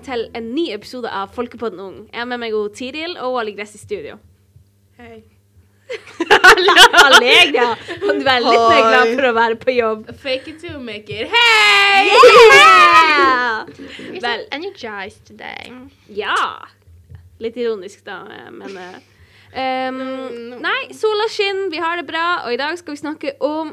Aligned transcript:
velkommen 0.00 0.30
til 0.30 0.30
en 0.34 0.54
ny 0.54 0.70
episode 0.72 1.08
av 1.08 1.32
Folkepodden 1.34 1.80
Ung. 1.80 1.96
Jeg 2.12 2.20
har 2.20 2.26
med 2.28 2.40
meg 2.40 2.54
Tiril 2.74 3.18
og 3.20 3.38
Ali 3.40 3.52
Gress 3.52 3.74
i 3.74 3.78
studio. 3.78 4.16
Hei. 4.96 5.22
Allegra! 7.04 7.74
Og 8.06 8.20
du 8.20 8.28
er 8.28 8.40
litt 8.40 8.64
mer 8.70 8.84
glad 8.86 9.12
for 9.18 9.28
å 9.28 9.32
være 9.34 9.58
på 9.60 9.74
jobb. 9.74 10.08
Fake 10.22 10.48
it 10.48 10.60
to 10.62 10.78
make 10.80 11.10
it. 11.10 11.28
Hei! 11.28 12.06
Yeah! 12.06 13.66
You're 13.98 14.22
Vel, 14.22 14.44
so 14.46 14.56
energized 14.56 15.26
today. 15.26 15.72
ja. 16.08 16.36
Litt 17.40 17.56
ironisk, 17.56 18.04
da, 18.04 18.22
men 18.52 18.76
eh, 18.76 19.88
um, 19.88 20.00
Nei, 20.60 20.90
sola 20.92 21.28
skinner, 21.32 21.70
vi 21.72 21.80
har 21.80 21.96
det 22.00 22.04
bra, 22.08 22.42
og 22.44 22.52
i 22.52 22.60
dag 22.60 22.76
skal 22.76 22.96
vi 22.96 23.00
snakke 23.00 23.36
om 23.40 23.72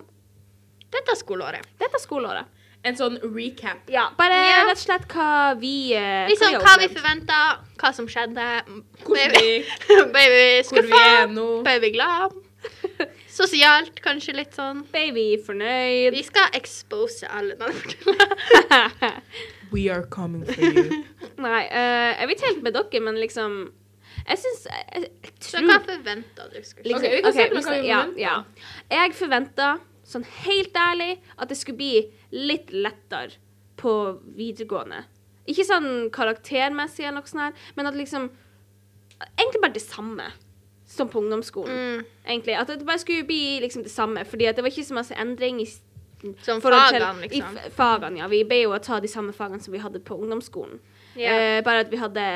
Dette 0.92 1.18
skoleåret. 1.20 1.68
dette 1.80 2.00
skoleåret. 2.00 2.48
En 2.84 2.96
sånn 2.96 3.18
recap. 3.36 3.90
Ja, 3.92 4.10
bare 4.18 4.38
Ja. 4.48 4.60
rett 4.68 4.78
og 4.78 4.84
slett 4.84 5.08
hva 5.12 5.56
vi 5.60 5.94
uh, 5.98 6.28
Liksom 6.30 6.54
hva 6.62 6.76
vi 6.80 6.88
vi 6.88 6.94
forventa, 6.96 7.40
hva 7.82 7.94
som 7.94 8.08
skjedde. 8.08 8.46
Hvor 9.04 9.34
vi, 9.34 9.66
ble 10.14 10.26
vi 10.36 10.44
skuffa? 10.70 11.28
Ble 11.64 11.80
vi 11.84 11.92
glad? 11.98 12.36
Sosialt, 13.38 14.00
kanskje 14.02 14.34
litt 14.34 14.56
sånn. 14.56 14.86
Baby 14.94 15.38
fornøyd. 15.46 16.14
Vi 16.16 16.24
skal 16.26 16.48
expose 16.58 17.28
alle. 17.30 17.54
We 19.72 19.90
are 19.90 20.04
coming 20.04 20.46
for 20.46 20.62
you. 20.62 21.04
Nei, 21.38 21.66
uh, 21.68 22.14
jeg 22.22 22.28
vet 22.32 22.46
helt 22.48 22.64
med 22.64 22.74
dere, 22.78 23.02
men 23.04 23.20
liksom 23.20 23.58
Jeg 24.28 24.40
syns 24.42 24.64
jeg, 24.68 24.86
jeg, 24.96 25.10
jeg 25.28 25.34
Så 25.44 25.60
hva 25.64 25.76
forventa 25.86 26.48
du 26.52 26.58
skulle 26.66 26.88
liksom, 26.88 27.04
Okay, 27.04 27.22
hva 27.22 27.32
vi 27.36 27.78
jeg- 27.78 27.86
ja, 27.92 28.00
ja. 28.18 28.36
Jeg 28.92 29.14
forventa, 29.16 29.68
sånn 30.08 30.26
helt 30.46 30.76
ærlig, 30.80 31.18
at 31.38 31.52
det 31.52 31.60
skulle 31.60 31.80
bli 31.80 32.08
litt 32.32 32.72
lettere 32.72 33.38
på 33.78 33.94
videregående. 34.38 35.04
Ikke 35.48 35.66
sånn 35.68 36.10
karaktermessig 36.16 37.06
eller 37.06 37.22
noe 37.22 37.30
sånt, 37.30 37.48
her, 37.50 37.72
men 37.78 37.90
at 37.90 37.98
liksom 37.98 38.30
Egentlig 39.18 39.62
bare 39.64 39.74
det 39.74 39.82
samme 39.82 40.26
som 40.86 41.10
på 41.10 41.18
ungdomsskolen. 41.24 41.74
Mm. 41.74 42.02
Egentlig, 42.22 42.54
At 42.54 42.68
det 42.70 42.86
bare 42.86 43.02
skulle 43.02 43.24
bli 43.26 43.60
liksom 43.64 43.82
det 43.84 43.90
samme, 43.90 44.22
fordi 44.26 44.46
det 44.46 44.62
var 44.62 44.70
ikke 44.70 44.86
så 44.86 44.94
masse 44.94 45.16
endring 45.18 45.62
i 45.62 45.66
Som 46.46 46.62
fagene, 46.62 47.22
liksom. 47.24 47.58
I 47.58 47.72
fagene, 47.74 48.20
ja. 48.22 48.28
Vi 48.28 48.44
ble 48.46 48.62
jo 48.62 48.76
å 48.76 48.80
ta 48.84 49.00
de 49.02 49.10
samme 49.10 49.34
fagene 49.34 49.62
som 49.64 49.74
vi 49.74 49.82
hadde 49.82 50.00
på 50.06 50.16
ungdomsskolen. 50.22 50.80
Yeah. 51.18 51.58
Eh, 51.58 51.64
bare 51.66 51.80
at 51.86 51.92
vi 51.92 51.98
hadde 51.98 52.28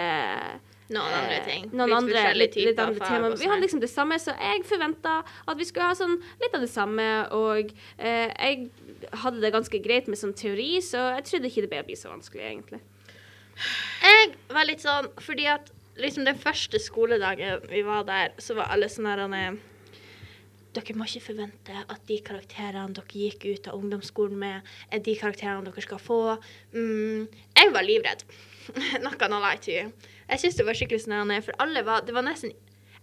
Noen 0.91 1.13
andre 1.15 1.37
eh, 1.37 1.45
ting. 1.47 1.67
Noen 1.71 1.89
Litt 1.89 1.97
andre, 1.97 2.23
litt, 2.35 2.55
litt 2.59 2.79
andre 2.81 3.07
tema. 3.07 3.31
Vi 3.39 3.47
hadde 3.47 3.63
liksom 3.63 3.81
det 3.83 3.89
samme, 3.91 4.17
så 4.19 4.35
jeg 4.35 4.63
forventa 4.67 5.19
at 5.23 5.59
vi 5.59 5.67
skulle 5.67 5.87
ha 5.87 5.97
sånn 5.97 6.17
litt 6.41 6.55
av 6.57 6.63
det 6.65 6.71
samme. 6.71 7.07
Og 7.37 7.71
eh, 7.97 8.27
jeg 8.27 8.67
hadde 9.23 9.43
det 9.43 9.53
ganske 9.55 9.81
greit 9.83 10.09
med 10.11 10.19
sånn 10.19 10.35
teori, 10.37 10.73
så 10.83 11.11
jeg 11.17 11.27
trodde 11.29 11.51
ikke 11.51 11.65
det 11.65 11.71
ble 11.71 11.83
å 11.83 11.87
bli 11.87 11.99
så 11.99 12.11
vanskelig, 12.11 12.43
egentlig. 12.49 12.81
Jeg 14.01 14.31
var 14.49 14.65
litt 14.65 14.81
sånn 14.81 15.09
Fordi 15.21 15.43
at 15.51 15.67
liksom 16.01 16.23
den 16.25 16.37
første 16.39 16.79
skoledagen 16.81 17.67
vi 17.69 17.83
var 17.85 18.07
der, 18.07 18.31
så 18.41 18.55
var 18.57 18.71
alle 18.73 18.87
sånn 18.89 19.09
her 19.11 19.21
Dere 20.71 20.95
må 20.95 21.03
ikke 21.03 21.25
forvente 21.25 21.81
at 21.81 22.05
de 22.07 22.15
karakterene 22.23 22.95
dere 22.95 23.19
gikk 23.25 23.43
ut 23.43 23.65
av 23.67 23.75
ungdomsskolen 23.75 24.37
med, 24.39 24.69
er 24.87 25.01
de 25.03 25.17
karakterene 25.19 25.67
dere 25.67 25.83
skal 25.83 25.99
få. 25.99 26.19
Mm, 26.71 27.27
jeg 27.27 27.73
var 27.75 27.83
livredd. 27.83 28.23
Not 29.03 29.17
gonna 29.19 29.41
lie 29.43 29.59
to 29.65 29.71
you. 29.75 29.91
Jeg 30.31 30.39
syns 30.45 30.55
det 30.59 30.65
var 30.67 30.77
skikkelig 30.79 31.03
sånn 31.05 31.31
her, 31.33 31.41
For 31.43 31.57
alle 31.59 31.81
var 31.83 32.05
Det 32.07 32.13
var 32.15 32.23
nesten 32.23 32.53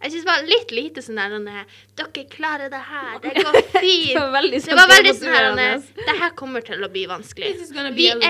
Jeg 0.01 0.13
syns 0.15 0.23
det 0.25 0.29
var 0.31 0.45
litt 0.49 0.71
lite 0.73 1.03
sånn 1.05 1.19
der 1.19 1.35
eh, 1.37 1.77
Dere 1.99 2.23
klarer 2.31 2.71
det 2.73 2.81
her. 2.89 3.19
Det 3.25 3.33
går 3.37 3.59
fint. 3.83 4.13
Det 4.15 4.21
var 4.23 4.31
veldig 4.37 4.61
Det 4.65 4.77
var 4.79 4.89
veldig 4.93 5.15
sånn 5.19 5.33
her 5.35 5.49
demotiverende. 5.49 6.05
Det 6.09 6.15
her 6.23 6.35
kommer 6.39 6.65
til 6.69 6.87
å 6.87 6.91
bli 6.95 7.03
vanskelig. 7.11 7.51
Vi 7.99 8.07
er 8.13 8.23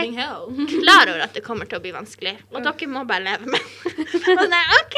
klar 0.82 1.12
over 1.12 1.24
at 1.26 1.36
det 1.36 1.44
kommer 1.44 1.68
til 1.68 1.78
å 1.78 1.82
bli 1.84 1.92
vanskelig, 1.94 2.34
og 2.54 2.64
dere 2.64 2.88
må 2.90 3.04
bare 3.10 3.26
leve 3.28 3.52
med 3.52 3.60
det. 3.60 4.34
Og 4.34 4.46
nei, 4.48 4.64
OK. 4.78 4.96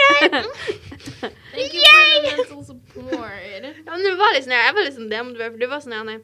Support. 2.71 3.25
Ja, 3.87 3.91
men 3.97 4.05
det 4.07 4.15
var 4.21 4.35
litt 4.37 4.47
sånn, 4.47 4.55
jeg 4.57 4.75
var 4.77 4.87
litt 4.87 4.97
sånn 4.97 5.11
demotivert, 5.11 5.57
for 5.57 5.61
du 5.65 5.67
var 5.75 5.83
sånn 5.85 5.97
Janne, 5.99 6.17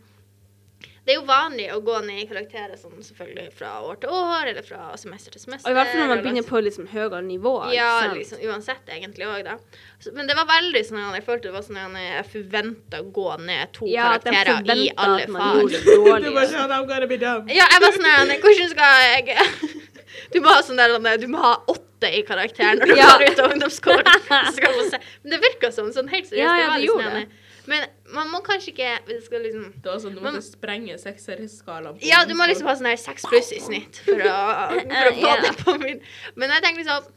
Det 1.06 1.14
er 1.14 1.20
jo 1.20 1.26
vanlig 1.28 1.68
å 1.70 1.76
gå 1.86 2.00
ned 2.02 2.18
i 2.18 2.26
karakterer 2.26 2.74
sånn 2.80 2.98
selvfølgelig 3.06 3.52
fra 3.54 3.76
år 3.86 4.00
til 4.02 4.10
år, 4.10 4.48
eller 4.50 4.64
fra 4.66 4.88
semester 4.98 5.30
til 5.30 5.44
semester. 5.44 5.68
Og 5.68 5.70
i 5.70 5.76
hvert 5.78 5.92
fall 5.92 6.00
når 6.02 6.10
man 6.10 6.22
begynner 6.24 6.46
på 6.48 6.62
liksom 6.66 6.88
høyere 6.90 7.20
nivå. 7.22 7.52
Ja, 7.76 7.92
liksom, 8.10 8.40
uansett 8.50 8.90
egentlig 8.90 9.28
òg, 9.30 9.44
da. 9.46 9.54
Så, 10.02 10.10
men 10.16 10.26
det 10.26 10.34
var 10.34 10.48
veldig 10.50 10.82
sånn 10.88 10.98
jeg 11.14 11.26
følte 11.28 11.46
det 11.46 11.54
var 11.54 11.62
sånn 11.68 11.94
jeg 12.02 12.26
forventa 12.32 13.04
å 13.04 13.08
gå 13.20 13.28
ned 13.44 13.72
to 13.78 13.86
Ja, 13.92 14.16
karakterer 14.16 14.74
i 14.74 14.90
alle 14.98 15.30
fag. 15.30 15.62
det. 15.76 15.84
Du 15.86 16.34
bare 16.34 16.50
sånn, 16.50 16.74
I'm 16.74 16.90
gonna 16.90 17.06
be 17.14 17.22
dumb. 17.22 17.54
Ja, 17.54 17.70
jeg 17.70 17.86
var 17.86 17.98
sånn 18.00 18.36
Hvordan 18.42 18.74
skal 18.74 19.06
jeg 19.06 19.38
Du 20.34 20.40
må 20.42 20.50
ha 20.50 20.60
sånn 20.66 20.82
der 20.82 21.22
Du 21.22 21.30
må 21.30 21.38
ha 21.42 21.54
åtte 21.70 22.10
i 22.10 22.26
karakteren 22.26 22.82
når 22.82 22.92
du 22.92 22.98
Ja. 22.98 23.12
går 23.14 23.30
ut 23.30 23.40
av 23.46 23.52
ungdomsskolen. 23.54 24.22
Så 24.50 24.58
skal 24.58 24.74
du 24.74 24.82
få 24.82 24.90
se. 24.90 25.04
Men 25.22 25.36
det 25.36 25.42
virka 25.46 25.70
sånn. 25.72 25.94
sånn 25.94 26.10
helt 26.12 26.26
seriøst. 26.28 26.42
Ja, 26.42 26.56
ja, 26.60 26.70
var 26.74 26.80
det 26.80 26.82
var 26.82 26.86
gjorde 26.90 27.04
det. 27.04 27.26
Anne. 27.26 27.44
Men 27.66 27.88
man 28.14 28.30
må 28.30 28.40
kanskje 28.46 28.72
ikke 28.72 28.90
det 29.08 29.18
skal 29.24 29.42
liksom 29.42 29.68
Det 29.82 29.90
var 29.90 29.98
sånn 30.02 30.14
du 30.14 30.20
Men- 30.20 30.38
man, 30.38 30.42
sprenge 30.42 30.96
sekserskalaen. 31.02 31.98
på 31.98 32.06
Ja, 32.06 32.24
du 32.24 32.34
må 32.38 32.46
liksom 32.46 32.66
ha 32.70 32.74
sånn 32.78 32.90
her 32.90 32.96
seks 32.96 33.26
pluss 33.26 33.52
i 33.52 33.60
snitt 33.60 34.00
for 34.06 34.22
å, 34.22 34.40
for 34.96 35.10
å 35.10 35.14
få 35.16 35.30
yeah. 35.30 35.42
det 35.42 35.54
på 35.64 35.76
min 35.82 36.02
Men 36.36 36.50
jeg 36.50 36.62
tenker 36.62 36.84
liksom 36.84 37.12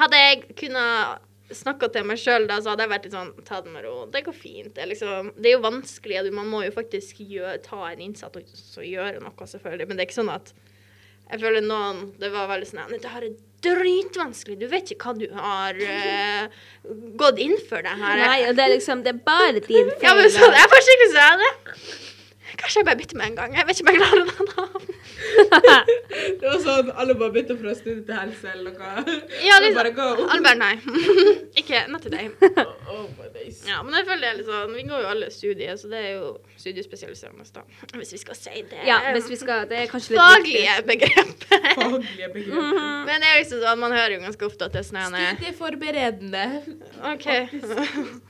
Hadde 0.00 0.16
jeg 0.22 0.56
kunnet 0.56 1.26
snakka 1.50 1.88
til 1.90 2.04
meg 2.06 2.18
sjøl 2.22 2.46
da, 2.46 2.60
så 2.62 2.72
hadde 2.72 2.84
jeg 2.86 2.92
vært 2.92 3.06
litt 3.08 3.16
sånn 3.16 3.30
Ta 3.46 3.60
det 3.64 3.72
med 3.74 3.82
ro. 3.82 4.06
Det 4.06 4.22
går 4.22 4.36
fint. 4.36 4.72
Det 4.76 4.84
er, 4.84 4.90
liksom, 4.92 5.32
det 5.34 5.50
er 5.50 5.56
jo 5.56 5.64
vanskelig, 5.64 6.32
man 6.32 6.46
må 6.46 6.62
jo 6.62 6.70
faktisk 6.70 7.22
gjøre, 7.26 7.56
ta 7.64 7.88
en 7.88 8.04
innsats 8.06 8.38
og 8.38 8.52
så 8.54 8.86
gjøre 8.86 9.22
noe, 9.24 9.48
selvfølgelig. 9.52 9.88
Men 9.88 9.98
det 9.98 10.04
er 10.04 10.10
ikke 10.10 10.20
sånn 10.20 10.34
at 10.34 10.52
Jeg 11.30 11.42
føler 11.42 11.62
noen 11.62 12.12
Det 12.18 12.30
var 12.32 12.48
veldig 12.50 12.68
sånn 12.70 12.84
«Nei, 12.90 12.98
Det 13.02 13.10
her 13.10 13.26
er 13.26 13.34
dritvanskelig. 13.64 14.58
Du 14.60 14.68
vet 14.70 14.92
ikke 14.94 15.10
hva 15.10 15.16
du 15.18 15.26
har 15.36 15.80
uh, 15.80 16.60
gått 17.20 17.40
inn 17.42 17.56
for, 17.68 17.82
det 17.84 17.96
her. 18.02 18.22
Nei, 18.24 18.38
og 18.48 18.56
det 18.58 18.66
er 18.66 18.74
liksom 18.76 19.04
Det 19.06 19.14
er 19.14 19.20
bare 19.26 19.58
din 19.58 19.90
feil. 19.96 20.06
Ja, 20.06 20.14
men 20.18 20.30
så, 20.32 20.48
jeg 20.54 20.72
var 20.74 20.86
skikkelig 20.86 21.10
sånn. 21.16 21.44
Kanskje 22.58 22.80
jeg 22.80 22.86
bare 22.88 22.98
bytter 22.98 23.16
med 23.20 23.26
en 23.30 23.36
gang. 23.36 23.56
Jeg 23.56 23.66
vet 23.68 23.80
ikke 23.80 23.86
om 23.86 23.94
jeg 23.94 24.00
klarer 24.00 24.24
det. 24.26 24.90
Det 26.40 26.46
var 26.48 26.58
sånn 26.64 26.90
alle 26.98 27.14
bare 27.18 27.32
bytter 27.34 27.58
fra 27.60 27.74
studie 27.76 28.02
til 28.06 28.16
helse 28.16 28.52
eller 28.54 28.74
noe. 28.74 29.16
Ja, 29.44 29.58
liksom. 29.62 29.76
bare 29.78 29.92
go. 29.94 30.06
bare 30.46 30.56
nei. 30.58 30.72
ikke 31.60 31.82
not 31.92 32.02
today. 32.06 32.30
Oh, 32.40 32.72
oh 32.94 33.04
my 33.18 33.28
days. 33.34 33.60
Ja, 33.68 33.82
men 33.84 33.94
jeg 33.98 34.08
føler 34.08 34.24
det 34.24 34.30
er 34.30 34.38
litt 34.40 34.48
sånn 34.50 34.74
Vi 34.74 34.86
går 34.88 35.04
jo 35.04 35.10
alle 35.12 35.30
studier, 35.34 35.76
så 35.80 35.90
det 35.92 36.00
er 36.00 36.10
jo 36.16 36.32
studiespesialiserende, 36.60 37.46
da. 37.54 37.64
Hvis 37.96 38.14
vi 38.16 38.22
skal 38.24 38.38
si 38.38 38.64
det. 38.72 38.82
Ja, 38.88 39.00
hvis 39.14 39.30
vi 39.30 39.38
skal 39.40 39.68
Det 39.70 39.84
er 39.84 39.92
kanskje 39.92 40.16
litt 40.16 40.24
Faglige 40.24 40.78
begrep. 40.88 41.46
Faglige 41.50 42.32
begrep. 42.34 42.82
Men 43.08 43.22
det 43.22 43.30
er 43.30 43.40
liksom 43.42 43.62
sånn, 43.62 43.84
man 43.84 43.96
hører 43.96 44.16
jo 44.16 44.24
ganske 44.26 44.50
ofte 44.50 44.68
at 44.70 44.76
det 44.76 44.84
er 44.84 44.90
sånn 44.90 45.20
Studieforberedende. 45.20 46.46
OK. 47.14 48.29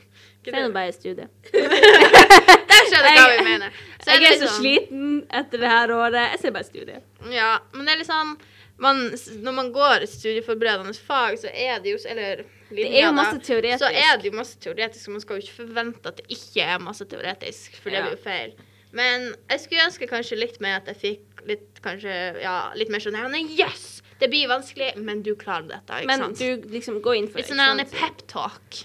Viktig. 0.51 0.61
Det 0.61 0.69
nå 0.69 0.75
bare 0.75 0.93
studio. 0.93 1.27
Der 2.71 2.87
skjønner 2.89 3.11
jeg 3.11 3.19
hva 3.21 3.35
vi 3.35 3.45
mener. 3.47 3.77
Så 4.01 4.15
Jeg 4.17 4.25
er 4.31 4.39
så 4.41 4.47
sånn- 4.47 4.61
sliten 4.63 5.11
etter 5.41 5.61
det 5.63 5.71
her 5.71 5.93
året. 5.95 6.31
Jeg 6.35 6.41
ser 6.45 6.55
bare 6.57 6.69
studie. 6.69 7.01
Ja, 7.35 7.51
men 7.75 7.87
det 7.87 7.95
er 7.95 8.01
litt 8.03 8.11
sånn 8.11 8.37
man, 8.81 9.03
Når 9.45 9.53
man 9.53 9.73
går 9.75 10.07
studieforberedende 10.09 10.95
fag, 11.05 11.37
så 11.43 11.51
er 11.53 11.83
det 11.85 11.93
jo 11.93 11.99
Eller 12.09 12.45
Det 12.71 12.87
er 12.89 13.05
jo 13.09 13.13
masse 13.13 13.39
teoretisk. 13.45 13.83
Så 13.85 13.91
er 13.93 14.17
det 14.17 14.31
jo 14.31 14.37
masse 14.39 14.57
teoretisk, 14.63 15.09
og 15.09 15.13
man 15.19 15.21
skal 15.27 15.37
jo 15.37 15.45
ikke 15.45 15.59
forvente 15.67 16.09
at 16.09 16.17
det 16.23 16.27
ikke 16.39 16.65
er 16.65 16.79
masse 16.81 17.05
teoretisk, 17.05 17.77
for 17.83 17.91
det 17.91 18.03
blir 18.07 18.17
jo 18.17 18.23
feil. 18.25 18.55
Men 18.97 19.35
jeg 19.51 19.61
skulle 19.61 19.85
ønske 19.87 20.09
kanskje 20.11 20.39
litt 20.39 20.61
mer 20.65 20.81
at 20.81 20.87
jeg 20.91 20.97
fikk 21.03 21.43
litt 21.47 21.81
kanskje, 21.85 22.15
ja, 22.43 22.73
litt 22.75 22.89
mer 22.91 23.03
sånn 23.03 23.17
yes! 23.57 24.03
Det 24.21 24.29
blir 24.29 24.49
vanskelig, 24.51 24.97
men 25.01 25.23
du 25.25 25.35
klarer 25.35 25.69
dette, 25.69 26.03
ikke 26.03 26.07
Men 26.11 26.19
sant? 26.21 26.39
du 26.39 26.69
liksom 26.75 27.01
går 27.01 27.15
inn 27.17 27.29
for 27.29 27.41
Litt 27.41 27.49
det. 27.49 27.57
sånn 27.57 27.81
ikke 27.81 27.87
en 27.87 27.95
pep-talk. 28.01 28.81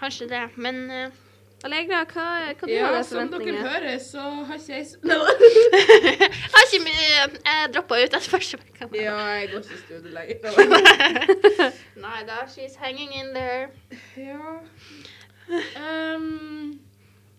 Kanskje 0.00 0.26
det, 0.30 0.42
men 0.56 0.78
uh, 0.90 1.18
Allegra, 1.64 1.98
hva, 2.08 2.26
hva 2.56 2.66
du 2.66 2.72
Ja, 2.72 2.86
har 2.86 2.94
av 2.98 3.04
som 3.04 3.28
dere 3.34 3.52
hører, 3.60 3.98
så 4.00 4.22
har 4.48 4.56
ikke 4.56 4.72
jeg 4.78 4.86
s- 4.86 4.96
har 6.54 6.62
ikke 6.64 6.80
mye 6.86 7.08
Jeg 7.44 7.72
droppa 7.74 7.98
ut 8.00 8.06
etter 8.16 8.30
første 8.32 8.56
uka. 8.62 8.88
Ja, 8.96 9.16
jeg 9.36 9.50
går 9.52 9.60
ikke 9.60 9.76
i 9.76 9.82
studio 9.82 10.14
lenger. 10.14 10.36
Nei 12.06 12.22
da, 12.30 12.38
she's 12.48 12.78
hanging 12.80 13.12
in 13.12 13.34
there. 13.36 13.68
Ja. 14.16 14.56
Um, 15.76 16.80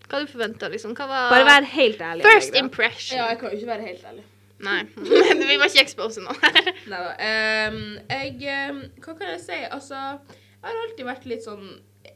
Hva 0.08 0.20
du 0.22 0.26
forventa, 0.30 0.68
liksom? 0.68 0.94
Hva 0.98 1.06
var 1.10 1.30
Bare 1.32 1.46
vær 1.48 1.66
helt 1.72 2.00
ærlig. 2.04 2.24
First 2.26 2.52
Allegra. 2.52 2.64
impression. 2.66 3.18
ja, 3.18 3.26
jeg 3.32 3.38
kan 3.40 3.50
jo 3.50 3.56
ikke 3.58 3.70
være 3.72 3.86
helt 3.90 4.04
ærlig. 4.10 4.24
Nei. 4.62 4.80
Men 5.28 5.42
vi 5.48 5.56
må 5.58 5.66
ikke 5.70 5.82
expose 5.82 6.22
noen. 6.22 6.36
Neida. 6.92 7.14
Um, 7.72 7.80
jeg 8.10 8.70
um, 8.70 8.82
Hva 9.02 9.16
kan 9.18 9.32
jeg 9.34 9.40
si? 9.48 9.58
Altså, 9.70 9.96
jeg 9.96 10.68
har 10.68 10.82
alltid 10.86 11.08
vært 11.08 11.26
litt 11.32 11.42
sånn 11.48 11.64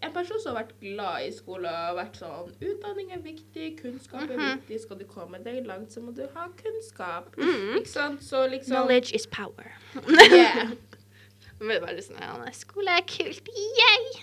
En 0.03 0.13
person 0.13 0.41
som 0.43 0.55
har 0.55 0.63
vært 0.65 0.75
glad 0.81 1.27
i 1.27 1.31
skole 1.33 1.69
og 1.91 1.97
vært 1.99 2.19
sånn 2.21 2.53
Utdanning 2.61 3.13
er 3.13 3.19
viktig, 3.25 3.79
kunnskap 3.83 4.23
er 4.31 4.37
Mhm. 4.37 4.61
viktig. 4.61 4.81
Skal 4.81 4.97
du 4.99 5.05
komme 5.05 5.43
deg 5.45 5.67
langt, 5.67 5.91
så 5.93 6.01
må 6.01 6.15
du 6.15 6.27
ha 6.35 6.49
kunnskap. 6.49 7.35
Mhm. 7.37 7.77
Ikke 7.79 7.89
sant? 7.89 8.21
Så 8.23 8.47
liksom 8.51 8.75
Knowledge 8.77 9.13
is 9.15 9.27
power. 9.27 9.73
Yeah. 10.31 10.71
Men 11.61 11.83
er 11.89 12.01
sånn, 12.03 12.21
ja, 12.21 12.51
Skole 12.53 12.89
er 12.99 13.03
kult. 13.09 13.49
Yay! 13.49 14.23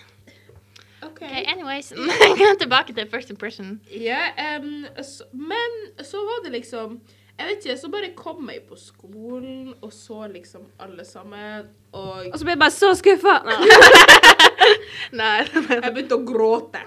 OK. 1.02 1.22
okay 1.22 1.44
anyways. 1.46 1.88
Tilbake 2.58 2.94
til 2.94 3.08
first 3.10 3.30
impression. 3.30 3.80
Ja, 3.90 4.30
um, 4.58 4.86
så, 5.02 5.24
men 5.32 6.04
så 6.04 6.16
var 6.16 6.44
det 6.44 6.52
liksom 6.52 7.00
Jeg 7.38 7.46
vet 7.48 7.64
ikke, 7.66 7.76
så 7.80 7.88
bare 7.90 8.12
kom 8.14 8.48
jeg 8.48 8.62
på 8.68 8.76
skolen 8.78 9.74
og 9.82 9.90
så 9.92 10.28
liksom 10.32 10.66
alle 10.78 11.04
sammen, 11.04 11.66
og 11.92 12.26
Og 12.32 12.38
så 12.38 12.44
ble 12.44 12.54
jeg 12.54 12.58
bare 12.62 12.70
så 12.70 12.92
skuffa. 12.94 13.40
Nei. 15.20 15.44
jeg 15.44 15.92
begynte 15.94 16.18
å 16.18 16.24
gråte. 16.26 16.82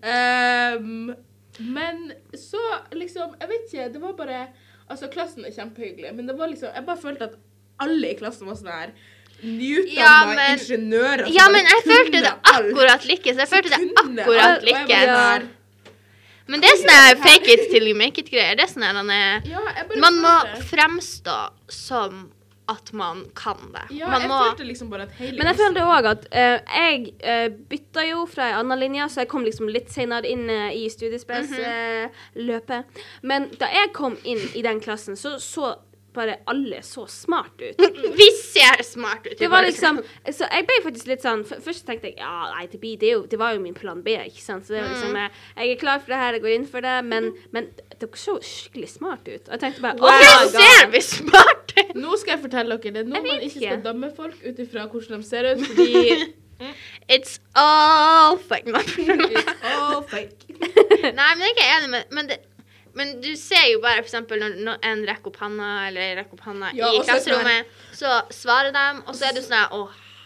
Um, 0.00 1.10
men 1.60 2.12
så 2.38 2.60
liksom 2.96 3.34
Jeg 3.40 3.48
vet 3.50 3.64
ikke, 3.68 3.86
det 3.92 4.00
var 4.02 4.12
bare 4.16 4.42
Altså, 4.90 5.08
klassen 5.12 5.44
er 5.46 5.52
kjempehyggelig, 5.54 6.12
men 6.16 6.28
det 6.30 6.36
var 6.38 6.50
liksom 6.50 6.72
Jeg 6.74 6.86
bare 6.86 7.02
følte 7.02 7.28
at 7.30 7.36
alle 7.80 8.10
i 8.12 8.16
klassen 8.18 8.48
var 8.48 8.58
sånn 8.58 8.72
her 8.72 8.92
nyutdanna 9.40 9.94
Ja, 9.96 10.16
men- 10.28 10.58
ingeniører. 10.58 11.30
Ja, 11.32 11.46
men 11.48 11.64
jeg 11.64 11.84
følte 11.86 12.20
det 12.26 12.32
akkurat 12.52 13.06
like. 13.08 13.32
Så 13.32 13.40
jeg 13.40 13.48
følte 13.48 13.70
det 13.70 13.78
akkurat 14.02 14.42
alt, 14.44 14.66
like. 14.68 14.86
bare 14.88 15.38
sånn 15.40 15.48
Men 16.50 16.60
det 16.60 16.68
er 16.68 16.80
sånn 16.82 17.22
fake 17.22 17.54
it 17.54 17.62
till 17.70 17.88
you 17.88 17.94
make 17.96 18.20
it-greier. 18.20 18.56
Det 18.58 18.66
er 18.66 18.72
sånn 18.74 20.00
Man 20.02 20.20
må 20.20 20.34
fremstå 20.68 21.38
som 21.72 22.30
at 22.70 22.92
man 22.96 23.24
kan 23.38 23.58
det. 23.74 23.84
Ja, 23.98 24.08
Man 24.12 24.24
jeg 24.24 24.30
må 24.30 24.38
følte 24.44 24.66
liksom 24.68 24.90
bare 24.92 25.06
at 25.08 25.12
hele 25.18 25.36
Men 25.40 25.50
jeg 25.50 25.58
følte 25.60 25.84
òg 25.96 26.08
at 26.14 26.24
uh, 26.30 26.58
jeg 26.78 27.12
uh, 27.24 27.48
bytta 27.72 28.06
jo 28.08 28.24
fra 28.30 28.48
ei 28.50 28.56
anna 28.62 28.78
linje, 28.78 29.08
så 29.10 29.24
jeg 29.24 29.30
kom 29.34 29.44
liksom 29.46 29.68
litt 29.72 29.90
senere 29.92 30.30
inn 30.30 30.46
uh, 30.50 30.70
i 30.72 30.86
studiespes-løpet. 30.92 32.84
Men 33.22 33.50
da 33.60 33.70
jeg 33.74 33.92
kom 33.96 34.16
inn 34.24 34.42
i 34.54 34.62
den 34.66 34.80
klassen, 34.82 35.16
så 35.18 35.36
så 35.40 35.74
bare 36.12 36.40
alle 36.50 36.80
så 36.82 37.04
smart 37.06 37.60
ut. 37.62 37.76
Vi 38.18 38.26
ser 38.34 38.82
smart 38.82 39.26
ut. 39.30 39.36
Det 39.38 39.46
var 39.48 39.62
liksom 39.62 40.00
Så 40.26 40.42
jeg 40.50 40.66
ble 40.66 40.78
faktisk 40.82 41.06
litt 41.06 41.22
sånn 41.22 41.44
Først 41.46 41.84
tenkte 41.86 42.10
jeg 42.10 42.16
ja, 42.18 42.48
nei, 42.50 42.64
det, 42.72 42.80
det, 42.98 43.12
jo, 43.12 43.20
det 43.30 43.38
var 43.38 43.54
jo 43.54 43.60
min 43.62 43.76
plan 43.78 44.00
B, 44.02 44.16
ikke 44.26 44.42
sant. 44.42 44.66
Så 44.66 44.74
det 44.74 44.82
var 44.82 44.90
liksom 44.90 45.14
Mm. 45.14 45.16
eh, 45.22 45.30
Jeg 45.62 45.76
er 45.76 45.78
klar 45.80 45.98
for 46.02 46.10
det 46.10 46.18
her, 46.18 46.32
jeg 46.36 46.42
går 46.42 46.54
inn 46.56 46.66
for 46.66 46.80
det, 46.82 46.96
men, 47.06 47.30
men 47.54 47.70
dere 48.00 48.18
så 48.18 48.34
skikkelig 48.42 48.88
smart 48.96 49.22
ut. 49.28 49.46
Og 49.46 49.54
jeg 49.54 49.60
tenkte 49.62 49.82
bare 49.86 49.98
God. 50.02 50.50
ser 50.56 50.90
vi 50.90 51.00
smart 51.04 51.59
ut? 51.76 51.94
Nå 51.98 52.18
skal 52.20 52.36
jeg 52.36 52.42
fortelle 52.44 52.76
dere 52.82 52.94
det. 52.98 53.06
Nå 53.08 53.22
man 53.24 53.40
ikke 53.46 53.62
skal 53.62 53.82
dømme 53.84 54.12
folk 54.16 54.44
ut 54.44 54.62
ifra 54.64 54.86
hvordan 54.90 55.22
de 55.22 55.28
ser 55.30 55.50
ut, 55.52 55.66
fordi 55.70 55.90
It's 57.08 57.38
all 57.56 58.36
fake. 58.36 58.66
It's 58.68 59.64
all 59.64 60.02
fake. 60.04 60.44
Nei, 61.16 61.30
men 61.34 61.46
jeg 61.46 61.48
er 61.48 61.54
ikke 61.54 61.68
enig 61.78 61.90
med 61.94 62.12
men, 62.12 62.28
det, 62.28 62.36
men 62.94 63.14
du 63.24 63.30
ser 63.40 63.64
jo 63.72 63.80
bare 63.80 64.02
eksempel 64.02 64.42
når, 64.42 64.58
når 64.66 64.84
en 64.90 65.06
rekker 65.08 65.32
opp 65.32 65.40
handa, 65.40 65.70
eller 65.88 66.18
rekker 66.20 66.36
opp 66.36 66.44
handa 66.50 66.72
Ja, 66.76 66.90
i 66.92 67.00
klasserommet, 67.06 67.70
så 67.96 68.20
svarer 68.34 68.74
de, 68.76 68.84
og 69.06 69.16
så 69.16 69.30
er 69.30 69.38
du 69.38 69.42
sånn 69.46 69.72
Å, 69.72 69.80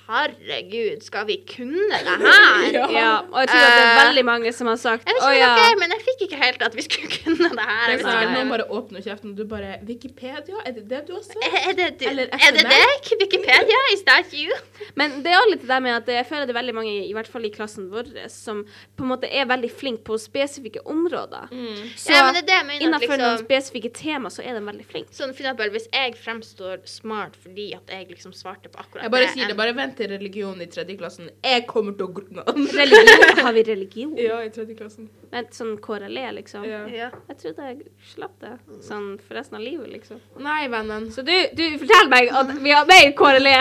herregud, 0.08 1.02
skal 1.06 1.26
vi 1.28 1.36
kunne 1.48 1.88
det 1.90 2.00
her? 2.06 2.20
Ja. 2.74 2.86
Ja, 2.90 3.10
og 3.30 3.38
jeg 3.44 3.48
tror 3.50 3.64
at 3.64 3.74
det 3.74 3.82
er 3.84 3.90
Eh, 3.94 3.98
veldig 4.08 4.24
mange 4.26 4.50
som 4.56 4.66
har 4.70 4.76
sagt 4.80 5.06
Jeg 5.08 5.14
vet 5.18 5.36
ja. 5.38 5.50
dere, 5.58 5.76
men 5.80 5.92
jeg 5.94 6.00
fikk 6.06 6.22
ikke 6.26 6.38
helt 6.40 6.62
at 6.66 6.74
vi 6.76 6.82
skulle 6.86 7.10
kunne 7.18 7.48
det 7.52 7.66
her. 7.68 7.84
Det 7.84 7.92
Jeg 7.92 7.98
vet 8.00 8.06
sånn, 8.06 8.22
ikke. 8.24 8.32
Noen 8.34 8.52
bare 8.54 8.66
åpner 8.78 9.04
kjeften, 9.04 9.30
og 9.34 9.36
du 9.38 9.44
bare 9.50 9.70
Wikipedia? 9.88 10.60
Er 10.66 10.72
det 10.78 10.84
det 10.90 11.00
du 11.08 11.12
har 11.16 11.22
sagt? 11.26 11.44
Er 11.44 11.76
det, 11.78 11.88
du, 12.00 12.06
Eller 12.10 12.32
er 12.32 12.56
det 12.56 12.64
deg? 12.68 13.10
Wikipedia? 13.20 13.80
Is 13.94 14.02
that 14.08 14.32
you? 14.34 14.50
Men 14.98 15.20
det 15.24 15.32
er 15.32 15.38
også 15.40 15.52
litt 15.54 15.66
det 15.68 15.80
med 15.86 15.96
at 15.96 16.10
jeg 16.16 16.26
føler 16.30 16.48
det 16.48 16.54
er 16.56 16.60
veldig 16.60 16.74
mange, 16.80 16.94
i 17.08 17.12
hvert 17.16 17.30
fall 17.30 17.44
i 17.48 17.52
klassen 17.54 17.88
vår, 17.92 18.10
som 18.32 18.64
på 18.96 19.06
en 19.06 19.12
måte 19.14 19.30
er 19.30 19.46
veldig 19.50 19.70
flink 19.72 20.02
på 20.06 20.18
spesifikke 20.20 20.82
områder. 20.90 21.48
Så 21.98 22.12
Ja, 22.14 22.24
men 22.26 22.34
det 22.38 22.44
er 22.44 22.48
det 22.50 22.56
jeg 22.58 22.66
mener. 22.70 22.80
innenfor 22.88 23.04
innenfor 23.04 23.22
noen 23.22 23.36
liksom, 23.36 23.46
spesifikke 23.48 23.92
tema 23.94 24.30
så 24.32 24.42
er 24.44 24.58
de 24.58 24.64
veldig 24.66 24.86
flinke. 24.90 25.14
sånn 25.14 25.32
for 25.34 25.44
eksempel, 25.44 25.70
hvis 25.74 25.88
jeg 25.92 26.14
fremstår 26.24 26.82
smart 26.88 27.36
fordi 27.42 27.70
at 27.76 27.90
jeg 27.92 28.08
liksom 28.10 28.32
svarte 28.36 28.68
på 28.72 28.78
akkurat 28.82 29.02
Jeg 29.06 29.10
bare 29.14 29.26
det 29.28 29.34
sier 29.36 29.48
det. 29.52 29.56
Bare 29.56 29.74
vent 29.76 29.93
til 29.98 30.10
religion 30.12 30.60
i 30.62 30.66
tredje 30.70 30.96
klassen. 31.00 31.30
Jeg 31.44 31.64
kommer 31.70 31.96
til 31.98 32.08
å 32.08 32.14
grunne. 32.16 32.44
Religion, 32.80 33.40
har 33.44 33.54
vi 33.56 33.64
religion? 33.68 34.16
Ja, 34.24 34.40
i 34.44 34.50
tredje 34.54 34.76
klassen. 34.78 35.08
Men 35.32 35.48
sånn 35.54 35.76
KRLE, 35.84 36.26
liksom? 36.40 36.66
Ja. 36.68 36.82
Ja. 36.90 37.10
Jeg 37.30 37.40
trodde 37.42 37.70
jeg 37.70 37.88
slapp 38.14 38.36
det 38.42 38.54
sånn 38.86 39.14
for 39.22 39.38
resten 39.38 39.58
av 39.60 39.64
livet, 39.64 39.88
liksom. 39.94 40.20
Nei, 40.44 40.62
vennen. 40.72 41.10
Så 41.14 41.26
du, 41.26 41.34
du 41.56 41.64
fortell 41.82 42.12
meg 42.12 42.30
at 42.34 42.54
vi 42.60 42.74
har 42.74 42.86
mer 42.90 43.10
KRLE. 43.18 43.56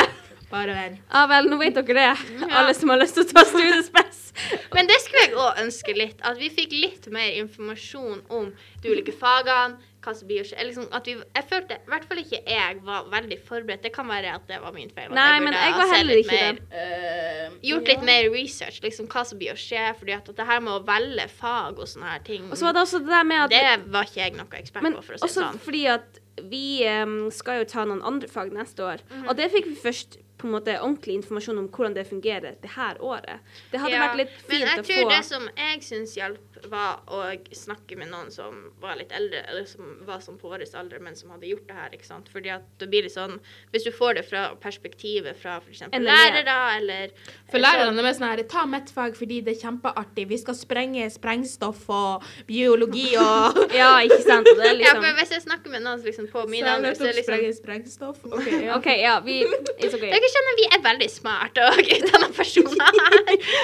Bare 0.54 0.74
vent. 0.78 1.00
Ja 1.10 1.24
vel, 1.32 1.48
nå 1.50 1.58
vet 1.58 1.80
dere 1.80 1.96
det. 1.98 2.44
Alle 2.52 2.76
som 2.78 2.92
har 2.94 3.00
lyst 3.02 3.18
til 3.18 3.26
å 3.26 3.32
ta 3.32 3.42
studiespes. 3.50 4.20
Men 4.76 4.90
det 4.90 5.00
skulle 5.02 5.24
jeg 5.26 5.34
òg 5.40 5.62
ønske 5.64 5.96
litt. 5.98 6.20
At 6.22 6.38
vi 6.38 6.52
fikk 6.54 6.76
litt 6.78 7.08
mer 7.14 7.40
informasjon 7.42 8.22
om 8.30 8.52
de 8.84 8.94
ulike 8.94 9.16
fagene. 9.18 9.80
Hva 10.04 10.14
som 10.20 10.28
blir 10.28 10.42
å 10.44 10.48
skje. 10.50 10.64
Liksom 10.68 10.88
at 10.92 11.06
vi, 11.08 11.14
jeg 11.36 11.46
følte 11.48 11.78
i 11.80 11.90
hvert 11.94 12.06
fall 12.10 12.18
ikke 12.20 12.40
jeg 12.44 12.80
var 12.84 13.06
veldig 13.14 13.38
forberedt. 13.48 13.82
Det 13.86 13.94
kan 13.96 14.08
være 14.12 14.34
at 14.36 14.48
det 14.50 14.58
var 14.62 14.74
min 14.76 14.90
feil. 14.92 15.06
at 15.12 15.16
Nei, 15.16 15.40
burde 15.40 15.44
men 15.46 15.54
jeg 15.54 15.74
var 15.80 15.94
heller 15.96 16.22
ikke 16.24 16.40
mer- 16.42 16.60
det. 16.60 16.82
Eh, 16.84 17.50
Gjort 17.70 17.88
ja. 17.88 17.94
litt 17.94 18.04
mer 18.04 18.30
research, 18.34 18.82
liksom 18.84 19.08
hva 19.08 19.24
som 19.26 19.40
blir 19.40 19.54
å 19.54 19.60
skje. 19.60 19.86
fordi 20.00 20.12
at, 20.18 20.28
at 20.30 20.36
det 20.36 20.46
her 20.50 20.60
med 20.60 20.74
å 20.74 20.82
velge 20.86 21.30
fag 21.30 21.80
og 21.80 21.88
sånne 21.88 22.12
her 22.12 22.20
ting, 22.28 22.50
Og 22.52 22.58
så 22.58 22.66
var 22.68 22.74
det 22.74 22.82
også 22.84 23.00
det 23.00 23.08
der 23.14 23.24
med 23.24 23.44
at 23.46 23.50
det 23.56 23.92
var 23.94 24.04
ikke 24.04 24.22
jeg 24.26 24.36
noe 24.36 24.60
ekspert 24.60 24.84
Men 24.84 24.94
på, 25.00 25.04
for 25.08 25.14
å 25.14 25.18
si 25.24 25.28
det 25.28 25.34
sånn. 25.38 25.60
fordi 25.64 25.86
at 25.88 26.20
vi 26.50 26.84
um, 26.90 27.30
skal 27.32 27.60
jo 27.62 27.66
ta 27.70 27.86
noen 27.86 28.02
andre 28.04 28.28
fag 28.28 28.52
neste 28.52 28.82
år. 28.84 29.04
Mhm. 29.10 29.28
Og 29.30 29.38
det 29.38 29.52
fikk 29.54 29.68
vi 29.70 29.76
først 29.76 30.18
på 30.42 30.48
en 30.50 30.56
måte 30.58 30.74
ordentlig 30.82 31.14
informasjon 31.22 31.60
om 31.62 31.68
hvordan 31.70 31.94
det 31.96 32.08
fungerer 32.10 32.56
det 32.60 32.72
her 32.76 32.98
året. 33.00 33.40
Det 33.72 33.80
hadde 33.80 33.94
Ja, 33.94 34.08
vært 34.10 34.18
litt 34.18 34.34
fint 34.42 34.50
å 34.50 34.50
få 34.50 34.58
Men 34.58 34.76
jeg 34.76 34.86
tror 34.90 35.10
det 35.14 35.24
som 35.30 35.50
jeg 35.56 35.84
syns 35.86 36.16
hjalp, 36.18 36.53
var 36.72 37.02
å 37.08 37.22
snakke 37.56 37.98
med 38.00 38.12
noen 38.12 38.32
som 38.34 38.56
var 38.82 38.98
litt 39.00 39.12
eldre, 39.16 39.44
eller 39.50 39.66
som 39.70 39.98
var 40.08 40.22
sånn 40.24 40.38
på 40.42 40.52
vår 40.52 40.66
alder, 40.80 41.02
men 41.04 41.16
som 41.16 41.32
hadde 41.34 41.50
gjort 41.50 41.68
det 41.68 41.78
her. 41.78 41.94
ikke 41.96 42.08
sant? 42.08 42.30
Fordi 42.34 42.52
at 42.54 42.66
det 42.80 42.90
blir 42.92 43.06
litt 43.06 43.16
sånn 43.16 43.40
Hvis 43.74 43.86
du 43.88 43.92
får 43.94 44.20
det 44.20 44.24
fra 44.28 44.44
perspektivet 44.62 45.38
fra 45.40 45.58
f.eks. 45.62 45.86
Lærere, 45.94 46.58
eller 46.78 47.14
For 47.50 47.60
eller 47.60 47.80
lærerne 47.84 48.08
er 48.10 48.18
sånn 48.18 48.28
her 48.30 48.44
Ta 48.54 48.66
mettfag 48.70 49.18
fordi 49.18 49.42
det 49.46 49.56
er 49.56 49.60
kjempeartig. 49.64 50.28
Vi 50.30 50.40
skal 50.42 50.58
sprenge 50.58 51.08
sprengstoff 51.14 51.84
og 51.94 52.26
biologi 52.50 53.10
og 53.20 53.60
Ja, 53.82 53.96
ikke 54.06 54.22
sant? 54.26 54.50
Det 54.50 54.58
er 54.60 54.74
Ja, 54.74 54.80
liksom 54.80 55.04
for 55.04 55.20
hvis 55.20 55.36
jeg 55.36 55.46
snakker 55.46 55.74
med 55.74 55.86
noen 55.86 56.02
liksom, 56.04 56.30
på 56.32 56.46
min 56.52 56.66
alder, 56.68 56.98
så 56.98 57.08
er 57.08 57.14
det 57.14 57.22
liksom 57.22 57.34
sprenge 57.34 57.54
sprengstoff. 57.60 58.24
Ok, 58.30 58.50
ja. 58.68 58.78
Okay, 58.78 59.00
ja, 59.04 59.20
vi 59.26 59.42
It's. 59.44 59.96
Dere 60.00 60.30
skjønner, 60.32 60.58
vi 60.60 60.68
er 60.70 60.84
veldig 60.84 61.10
smarte 61.12 61.70
og 61.70 61.80
utdanna 61.84 62.30
personer. 62.36 63.00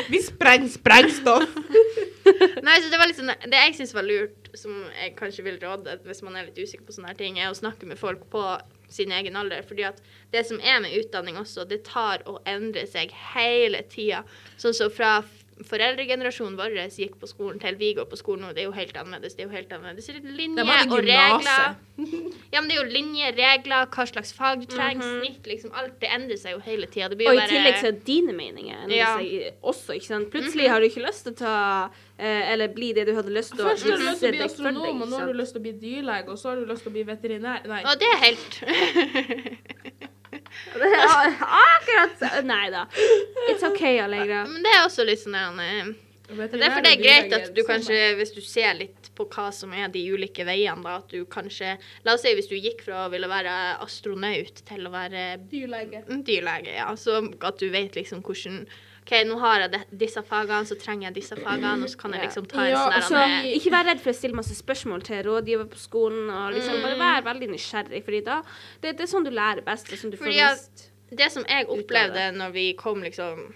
Vi 0.09 0.21
sprenger 0.23 0.71
sprengstoff. 0.73 1.59
Nei, 2.65 2.75
så 2.81 2.89
det 2.91 2.99
var 2.99 3.09
liksom 3.09 3.29
Det 3.29 3.61
jeg 3.63 3.75
syns 3.77 3.93
var 3.95 4.05
lurt, 4.07 4.49
som 4.57 4.75
jeg 4.95 5.15
kanskje 5.19 5.45
vil 5.45 5.59
råde 5.61 5.97
hvis 6.05 6.21
man 6.25 6.37
er 6.37 6.49
litt 6.49 6.59
usikker 6.59 6.85
på 6.87 6.95
sånne 6.95 7.15
ting, 7.19 7.39
er 7.39 7.51
å 7.51 7.57
snakke 7.57 7.89
med 7.89 7.99
folk 7.99 8.25
på 8.33 8.43
sin 8.89 9.13
egen 9.13 9.37
alder. 9.39 9.63
Fordi 9.65 9.85
at 9.89 10.01
det 10.33 10.45
som 10.49 10.61
er 10.61 10.81
med 10.83 10.95
utdanning 10.97 11.37
også, 11.39 11.67
det 11.69 11.83
tar 11.87 12.25
å 12.29 12.39
endre 12.49 12.85
seg 12.89 13.13
hele 13.33 13.83
tida. 13.91 14.23
Sånn 14.61 14.75
som 14.77 14.93
fra 14.93 15.19
foreldregenerasjonen 15.67 16.55
vår 16.57 16.75
gikk 16.95 17.17
på 17.19 17.27
skolen 17.27 17.59
til 17.59 17.75
vi 17.79 17.93
går 17.97 18.05
på 18.09 18.17
skolen 18.19 18.45
nå, 18.47 18.53
det 18.55 18.63
er 18.63 18.69
jo 18.69 18.75
helt 18.75 18.95
annerledes. 18.95 19.35
Det 19.35 19.43
er 19.43 19.49
jo 19.49 19.55
helt 19.55 19.71
annerledes. 19.75 20.09
Er 20.09 20.19
linjer 20.23 20.91
og 20.91 21.03
regler. 21.03 21.75
Ja, 22.49 22.61
men 22.61 22.69
det 22.69 22.77
er 22.77 22.85
jo 22.85 22.91
linjer, 22.93 23.33
regler, 23.35 23.85
hva 23.91 24.05
slags 24.07 24.31
fag 24.33 24.61
du 24.61 24.65
trenger, 24.71 25.03
Mhm. 25.03 25.19
snitt, 25.19 25.47
liksom. 25.51 25.71
Alt 25.75 25.99
det 25.99 26.09
endrer 26.09 26.37
seg 26.39 26.53
jo 26.55 26.59
hele 26.63 26.87
tida. 26.87 27.09
Og 27.11 27.21
i 27.21 27.25
bare 27.27 27.47
tillegg 27.51 27.75
så 27.81 27.87
er 27.91 27.97
dine 28.07 28.33
meninger 28.33 28.73
endrer 28.85 28.95
Ja. 28.95 29.17
seg 29.17 29.53
også, 29.61 29.93
ikke 29.99 30.07
sant. 30.07 30.29
Plutselig 30.31 30.69
har 30.69 30.79
du 30.79 30.87
ikke 30.87 31.03
lyst 31.05 31.23
til 31.27 31.33
å 31.33 31.35
ta 31.35 31.89
eh, 32.17 32.51
Eller 32.53 32.67
bli 32.67 32.93
det 32.93 33.05
du 33.07 33.13
hadde 33.15 33.29
lyst 33.35 33.51
til 33.55 33.65
å 33.65 33.69
Først 33.69 33.83
har 33.83 33.97
du 33.97 34.03
lyst 34.03 34.19
til 34.23 34.29
å 34.29 34.31
bli 34.31 34.45
astronom, 34.47 35.01
og 35.03 35.07
nå 35.09 35.19
har 35.19 35.27
du 35.27 35.33
lyst 35.33 35.53
til 35.53 35.59
å 35.61 35.63
bli 35.67 35.73
dyrlege, 35.73 36.27
og 36.29 36.37
så 36.39 36.49
har 36.49 36.55
du 36.55 36.65
lyst 36.65 36.83
til 36.83 36.91
å 36.91 36.95
bli 36.95 37.03
veterinær. 37.03 37.67
Nei. 37.67 37.83
Og 37.83 37.99
det 37.99 38.07
er 38.07 38.19
helt 38.23 39.58
Akkurat 40.75 42.45
Nei 42.45 42.69
da. 42.73 42.85
It's 43.49 43.63
OK, 43.63 43.81
Allegra. 44.03 44.45
Men 44.49 44.63
det 44.63 44.75
er 44.75 44.85
også 44.85 45.05
litt 45.07 45.21
sånn 45.23 45.37
der, 45.37 45.63
eh, 45.65 45.91
Derfor 46.29 46.83
det 46.85 46.91
er 46.91 46.99
greit 47.01 47.31
at 47.33 47.47
du 47.55 47.63
kanskje, 47.65 47.95
hvis 48.19 48.35
du 48.35 48.41
ser 48.45 48.75
litt 48.77 49.07
på 49.17 49.25
hva 49.33 49.47
som 49.55 49.71
er 49.73 49.89
de 49.89 50.03
ulike 50.13 50.45
veiene, 50.45 50.83
da, 50.85 50.99
at 51.01 51.09
du 51.09 51.23
kanskje 51.25 51.71
La 52.05 52.13
oss 52.13 52.21
si 52.21 52.35
hvis 52.37 52.49
du 52.51 52.53
gikk 52.55 52.83
fra 52.85 53.07
å 53.07 53.09
ville 53.09 53.27
være 53.31 53.55
astronaut 53.81 54.61
til 54.69 54.85
å 54.85 54.91
være 54.93 55.23
Dyrlege. 55.49 56.03
mm, 56.05 56.21
dyrlege, 56.27 56.75
ja, 56.77 56.91
så 56.95 57.17
at 57.41 57.57
du 57.59 57.69
vet 57.73 57.97
liksom 57.97 58.21
hvordan 58.21 58.67
OK, 59.01 59.11
nå 59.25 59.37
har 59.39 59.59
jeg 59.63 59.85
disse 59.97 60.21
fagene, 60.23 60.65
så 60.69 60.75
trenger 60.77 61.07
jeg 61.09 61.13
disse 61.15 61.35
fagene, 61.39 61.83
og 61.83 61.89
så 61.89 61.97
kan 61.97 62.13
jeg 62.13 62.21
liksom 62.27 62.47
ta 62.47 62.61
en 62.65 62.69
Ja, 62.71 62.83
sånn 63.01 63.15
der 63.17 63.43
Så 63.45 63.55
ikke 63.57 63.71
vær 63.73 63.85
redd 63.85 63.99
for 64.03 64.11
å 64.11 64.15
stille 64.15 64.35
masse 64.37 64.55
spørsmål 64.55 65.03
til 65.03 65.23
rådgiver 65.25 65.65
på 65.69 65.77
skolen. 65.81 66.29
og 66.29 66.53
liksom 66.53 66.75
Mm. 66.77 66.83
Bare 66.83 66.97
vær 67.23 67.33
veldig 67.33 67.49
nysgjerrig, 67.49 68.03
fordi 68.05 68.23
da 68.25 68.41
det, 68.81 68.97
det 68.97 69.01
er 69.01 69.07
sånn 69.13 69.23
du 69.25 69.31
lærer 69.31 69.61
best. 69.65 69.87
Det 69.89 69.93
er 69.93 69.97
sånn 70.03 70.11
du 70.11 70.17
Fordi 70.17 70.37
får 70.39 70.49
mest 70.51 70.89
Det 71.15 71.31
som 71.31 71.43
jeg 71.49 71.65
opplevde 71.67 72.31
når 72.37 72.51
vi 72.53 72.73
kom 72.73 73.01
liksom 73.01 73.53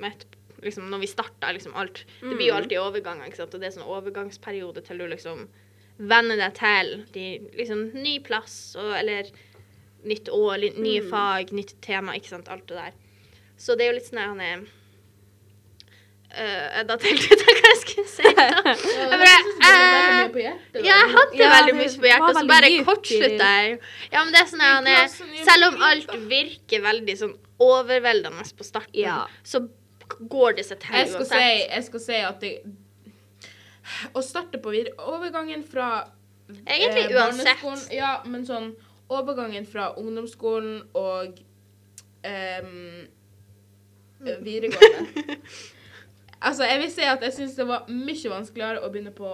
midt 0.00 0.24
liksom 0.62 0.88
Når 0.90 0.98
vi 1.00 1.06
starta 1.06 1.52
liksom 1.52 1.74
alt 1.76 2.04
Det 2.20 2.36
blir 2.36 2.48
jo 2.48 2.54
Mm. 2.54 2.62
alltid 2.62 2.78
overganger, 2.78 3.26
ikke 3.26 3.36
sant, 3.36 3.54
og 3.54 3.60
det 3.60 3.66
er 3.76 3.80
sånn 3.80 3.86
overgangsperiode 3.86 4.84
til 4.84 4.98
du 4.98 5.06
liksom 5.06 5.48
venner 5.98 6.36
deg 6.36 6.54
til 6.54 7.04
de, 7.12 7.38
liksom 7.56 7.92
ny 7.94 8.18
plass 8.20 8.74
og 8.76 8.92
eller 8.96 9.30
nytt 10.04 10.28
år, 10.28 10.58
nye 10.78 11.00
Mm. 11.00 11.10
fag, 11.10 11.52
nytt 11.52 11.80
tema, 11.80 12.12
ikke 12.12 12.28
sant, 12.28 12.48
alt 12.48 12.66
det 12.66 12.76
der. 12.76 12.92
Så 13.56 13.76
det 13.76 13.86
er 13.86 13.92
jo 13.92 13.98
litt 13.98 14.10
sånn 14.10 14.18
at 14.18 14.28
han 14.28 14.40
er 14.40 14.66
øh, 16.32 16.96
helt 17.06 17.24
ut 17.32 17.42
jeg 17.46 17.56
hva 17.56 17.70
jeg 17.70 17.78
skulle 17.82 18.08
si. 18.10 18.22
da. 18.36 18.46
Jeg 18.96 19.18
bare, 19.22 19.40
jeg 19.62 20.52
eh, 20.74 20.86
jeg 20.86 21.10
hadde 21.14 21.48
veldig 21.52 21.74
mye 21.78 21.90
på 22.02 22.08
hjertet, 22.10 22.28
og 22.28 22.38
så 22.40 22.46
bare 22.50 22.70
kortslutta 22.86 23.50
jeg. 23.56 23.78
Ja, 24.12 24.24
men 24.24 24.32
det 24.34 24.40
er 24.42 24.48
sånn 24.50 24.90
er, 24.90 25.06
Selv 25.46 25.68
om 25.70 25.82
alt 25.88 26.12
virker 26.30 26.82
veldig 26.84 27.16
sånn 27.22 27.36
overveldende 27.62 28.44
på 28.58 28.66
starten, 28.66 28.98
Ja. 29.00 29.22
så 29.44 29.62
går 30.20 30.58
det 30.58 30.66
seg 30.66 30.80
til 30.82 30.94
Jeg 30.94 31.08
skal 31.12 31.26
si, 31.26 31.34
uansett. 31.34 31.70
jeg 31.74 31.84
skal 31.88 32.00
si 32.00 32.18
at 32.22 32.40
det 32.40 32.52
Å 34.14 34.22
starte 34.22 34.60
på 34.62 34.70
videre 34.74 34.94
Overgangen 35.02 35.64
fra 35.66 35.88
Egentlig 36.46 37.08
eh, 37.10 37.16
uansett. 37.16 37.92
Ja, 37.94 38.20
men 38.26 38.44
sånn 38.46 38.74
overgangen 39.10 39.66
fra 39.66 39.92
ungdomsskolen 39.98 40.82
og 40.98 41.38
um, 42.26 43.06
eh, 44.26 44.38
videregående. 44.46 45.38
Altså, 46.46 46.66
jeg 46.68 46.78
vil 46.82 46.90
si 46.94 47.04
at 47.10 47.22
jeg 47.26 47.34
syns 47.34 47.56
det 47.58 47.66
var 47.68 47.88
mye 47.90 48.30
vanskeligere 48.30 48.82
å 48.86 48.90
begynne 48.94 49.12
på, 49.16 49.30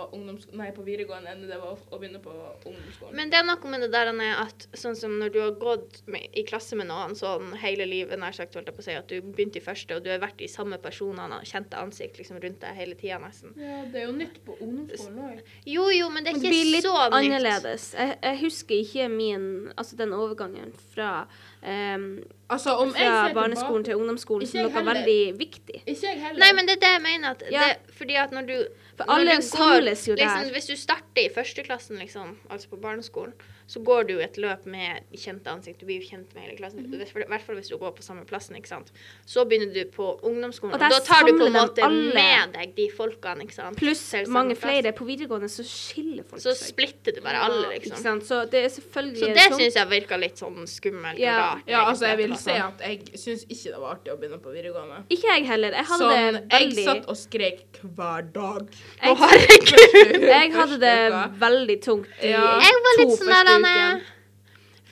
nei, 0.56 0.70
på 0.72 0.84
videregående 0.86 1.32
enn 1.34 1.42
det 1.48 1.58
var 1.60 1.76
å 1.76 1.98
begynne 2.00 2.20
på 2.24 2.32
ungdomsskolen. 2.32 3.14
Men 3.18 3.32
det 3.32 3.38
er 3.40 3.46
noe 3.48 3.72
med 3.72 3.84
det 3.84 3.90
der 3.92 4.10
Anne, 4.12 4.30
at 4.42 4.66
sånn 4.78 4.96
som 4.98 5.18
når 5.20 5.34
du 5.34 5.40
har 5.42 5.52
gått 5.60 6.00
med, 6.10 6.24
i 6.32 6.44
klasse 6.48 6.78
med 6.78 6.88
noen 6.88 7.12
sånn 7.18 7.52
hele 7.60 7.84
livet, 7.90 8.16
nær 8.22 8.32
sagt, 8.36 8.56
holdt 8.56 8.70
jeg 8.72 8.78
på 8.78 8.84
å 8.84 8.86
si, 8.88 8.96
at 8.96 9.12
du 9.12 9.20
begynte 9.22 9.60
i 9.60 9.64
første, 9.64 9.98
og 9.98 10.06
du 10.06 10.10
har 10.12 10.22
vært 10.22 10.40
de 10.40 10.48
samme 10.50 10.78
personene 10.82 11.38
og 11.42 11.48
kjente 11.52 11.76
ansikt 11.78 12.18
liksom 12.22 12.40
rundt 12.42 12.60
deg 12.64 12.78
hele 12.80 12.96
tida 12.98 13.20
nesten. 13.22 13.52
ja, 13.60 13.82
det 13.92 14.02
er 14.02 14.08
jo 14.08 14.16
nytt 14.16 14.40
på 14.46 14.56
ungdomsskolen 14.58 15.22
òg. 15.28 15.54
Jo, 15.68 15.88
jo, 15.92 16.08
men 16.10 16.24
det 16.24 16.32
er 16.32 16.38
Men 16.38 16.42
det 16.42 16.48
ikke 16.48 16.56
blir 16.56 16.72
litt 16.72 16.88
så 16.88 16.96
nytt. 16.96 17.16
annerledes. 17.20 17.88
Jeg, 17.98 18.18
jeg 18.22 18.40
husker 18.46 18.74
ikke 18.82 19.08
min 19.12 19.48
Altså 19.76 19.96
den 19.98 20.12
overgangen 20.16 20.72
fra, 20.94 21.26
ehm, 21.62 22.22
Altså, 22.52 22.70
om 22.76 22.88
jeg 22.88 23.08
fra 23.08 23.28
ser 23.28 23.34
barneskolen 23.34 23.84
tilbake 23.84 23.84
til 23.84 23.96
ungdomsskolen 23.96 24.46
som 24.46 24.60
noe 24.60 24.70
heller. 24.70 24.94
veldig 24.94 25.38
viktig. 25.38 25.82
Ikke 25.86 26.06
jeg 26.06 26.20
heller. 26.20 26.38
Nei, 26.38 26.52
men 26.52 26.66
det 26.68 26.74
er 26.76 26.80
det 26.80 26.90
jeg 26.92 27.02
mener. 27.02 27.30
At 27.30 27.42
Ja. 27.50 27.60
det, 27.68 27.94
fordi 27.96 28.14
at 28.14 28.30
når 28.30 28.46
du 28.46 28.56
For 28.96 29.04
når 29.06 29.14
alle 29.14 29.30
du 29.40 29.48
går, 29.56 29.74
jo 30.08 30.14
liksom, 30.14 30.16
der. 30.44 30.52
Hvis 30.52 30.66
du 30.66 30.76
starter 30.76 31.22
i 31.24 31.28
førsteklassen, 31.34 31.96
liksom, 31.98 32.38
altså 32.50 32.68
på 32.68 32.76
barneskolen, 32.76 33.32
så 33.72 33.80
går 33.86 34.06
du 34.10 34.14
et 34.20 34.36
løp 34.42 34.66
med 34.68 35.00
kjente 35.16 35.48
ansikt. 35.48 35.78
Du 35.80 35.86
blir 35.88 36.02
jo 36.02 36.08
kjent 36.10 36.34
med 36.36 36.44
hele 36.44 36.56
klassen. 36.58 36.84
Mhm. 36.84 37.00
I 37.00 37.28
hvert 37.30 37.44
fall 37.46 37.56
hvis 37.56 37.70
du 37.72 37.78
går 37.80 37.94
på 37.96 38.02
samme 38.04 38.26
plassen. 38.28 38.56
ikke 38.58 38.68
sant? 38.68 38.90
Så 39.24 39.46
begynner 39.48 39.72
du 39.72 39.84
på 39.94 40.10
ungdomsskolen. 40.28 40.74
Og 40.76 40.82
Og 40.82 40.90
da 40.92 40.98
tar 41.00 41.24
du 41.24 41.32
på 41.38 41.46
en 41.48 41.52
måte 41.56 41.80
alle. 41.86 42.12
med 42.14 42.52
deg 42.58 42.74
de 42.76 42.88
folkene. 42.92 43.46
ikke 43.46 43.54
sant? 43.56 43.76
Pluss 43.80 44.02
mange 44.28 44.54
plass. 44.56 44.66
flere. 44.82 44.92
På 44.92 45.06
videregående 45.08 45.48
så 45.48 45.64
skiller 45.64 46.24
folk 46.28 46.42
Så 46.42 46.52
seg. 46.54 46.68
splitter 46.74 47.14
du 47.16 47.20
bare 47.24 47.40
alle, 47.46 47.72
Ikke 47.78 47.88
liksom. 47.94 48.02
sant? 48.02 48.22
Så 48.28 48.42
det 48.50 48.64
er 48.64 48.68
selvfølgelig 48.68 49.18
Så 49.24 49.26
det 49.34 49.46
sånn... 49.48 49.58
syns 49.60 49.74
jeg 49.80 49.88
virka 49.88 50.16
litt 50.20 50.36
sånn 50.36 50.66
skummelt 50.68 51.18
Ja. 51.18 51.38
rart. 51.38 51.62
Ja, 51.66 51.84
altså, 51.88 52.04
jeg 52.12 52.18
vil 52.18 52.36
si 52.36 52.50
at 52.50 52.78
jeg 52.80 53.00
syns 53.16 53.44
ikke 53.48 53.70
det 53.72 53.80
var 53.80 53.94
artig 53.96 54.12
å 54.12 54.18
begynne 54.20 54.38
på 54.42 54.52
videregående. 54.52 55.04
Ikke 55.08 55.28
jeg 55.32 55.46
heller. 55.46 55.70
Jeg 55.72 55.84
hadde 55.86 56.02
Sånn, 56.02 56.10
det 56.10 56.50
jeg 56.50 56.60
veldig 56.68 56.84
satt 56.84 57.08
og 57.08 57.16
skrek 57.16 57.80
hver 57.96 58.22
dag. 58.32 58.68
Å, 59.02 59.16
herregud. 59.16 60.28
Jeg 60.42 60.52
hadde 60.52 60.78
det 60.80 60.96
veldig 61.40 61.76
tungt 61.82 62.08
i 62.22 62.28
Ja. 62.32 62.58
Jeg 62.60 62.74
var 62.84 62.96
to 62.98 63.08
sånn 63.16 63.28
første 63.28 63.61
der, 63.62 63.96
ukene. 63.96 64.18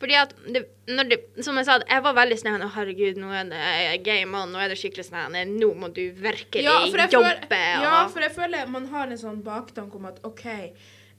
Fordi 0.01 0.15
at 0.17 0.31
det, 0.55 0.63
det, 0.87 1.19
Som 1.45 1.57
jeg 1.61 1.67
sa, 1.69 1.75
jeg 1.85 2.03
var 2.03 2.15
veldig 2.17 2.39
sånn 2.41 2.63
Å, 2.65 2.71
herregud, 2.73 3.19
nå 3.21 3.29
er 3.37 3.51
det 3.51 4.03
game 4.07 4.35
on. 4.39 4.49
Nå 4.55 4.59
er 4.65 4.69
det 4.73 4.79
skikkelig 4.81 5.05
sånn 5.11 5.37
Nå 5.59 5.75
må 5.77 5.91
du 5.93 6.07
virkelig 6.17 6.65
Ja, 6.65 6.79
jobbe. 6.89 7.09
føler, 7.13 7.83
ja, 7.85 8.09
for 8.09 8.21
jeg 8.25 8.33
føler 8.33 8.67
man 8.73 8.87
har 8.95 9.09
en 9.13 9.19
sånn 9.21 9.43
baktanke 9.45 9.95
om 10.01 10.07
at 10.09 10.21
OK, 10.25 10.47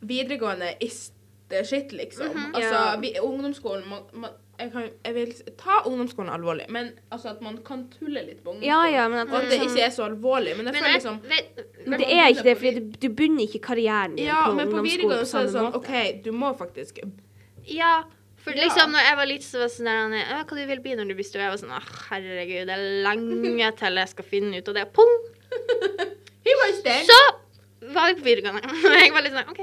videregående 0.02 0.76
is 0.82 1.12
the 1.50 1.64
shit, 1.64 1.92
liksom. 1.92 2.28
Mhm. 2.34 2.56
Altså, 2.56 2.74
Ja. 2.74 2.96
vi, 2.98 3.14
ungdomsskolen 3.22 3.86
man, 3.88 4.04
man, 4.14 4.32
jeg, 4.60 4.72
kan, 4.72 4.90
jeg 5.06 5.14
vil 5.14 5.34
ta 5.58 5.82
ungdomsskolen 5.86 6.30
alvorlig, 6.32 6.70
men 6.70 6.92
altså 7.12 7.30
at 7.36 7.42
man 7.42 7.58
kan 7.66 7.88
tulle 8.00 8.24
litt 8.26 8.44
på 8.44 8.54
ungdomsskolen. 8.54 8.64
Ja, 8.64 8.86
ja, 8.88 9.08
men 9.10 9.20
at 9.20 9.28
Og 9.34 9.44
at 9.44 9.50
det 9.50 9.60
liksom- 9.60 9.78
ikke 9.78 9.86
er 9.86 9.90
så 9.90 10.04
alvorlig. 10.10 10.56
Men 10.58 10.66
jeg 10.66 10.74
men 10.74 10.84
jeg, 10.84 10.94
liksom 10.94 11.22
Men 11.88 12.00
det 12.00 12.08
er 12.10 12.28
ikke 12.34 12.44
det, 12.44 12.58
for 12.58 12.72
du, 12.72 12.80
du 13.08 13.10
begynner 13.10 13.44
ikke 13.48 13.60
karrieren 13.62 14.16
din 14.16 14.26
Ja, 14.26 14.46
på 14.48 14.56
men 14.56 14.68
på 14.70 14.78
ungdomsskolen 14.78 14.84
videregående 14.86 15.26
så 15.28 15.38
er 15.40 15.44
det 15.44 15.54
sånn. 15.54 15.76
OK, 15.76 16.24
du 16.24 16.32
må 16.32 16.58
faktisk 16.58 17.04
Ja. 17.68 18.04
For 18.42 18.56
Ja. 18.58 18.64
liksom 18.66 18.92
når 18.92 19.06
jeg 19.06 19.18
var 19.18 19.26
liten, 19.30 19.46
så 19.46 19.60
var 19.62 19.68
det 19.68 19.76
sånn 19.76 19.86
der 19.86 20.00
Anne, 20.06 20.22
«Ja, 20.26 20.44
Hva 20.44 20.58
du 20.58 20.66
vil 20.66 20.80
bli 20.82 20.96
når 20.98 21.08
du 21.12 21.14
blir 21.14 21.28
stor? 21.28 21.42
Jeg 21.44 21.52
var 21.54 21.62
sånn 21.62 21.76
herregud, 22.10 22.66
det 22.68 22.74
er 22.74 22.88
lenge 23.06 23.68
til 23.82 24.02
jeg 24.02 24.10
skal 24.16 24.26
finne 24.26 24.58
ut 24.58 24.68
av 24.72 24.80
det. 24.80 24.88
Pung! 24.94 25.14
Så 27.06 27.20
var 27.94 28.10
vi 28.10 28.20
på 28.20 28.26
videregående. 28.26 28.62
Jeg 29.02 29.14
var 29.14 29.24
litt 29.26 29.36
sånn 29.36 29.52
OK. 29.52 29.62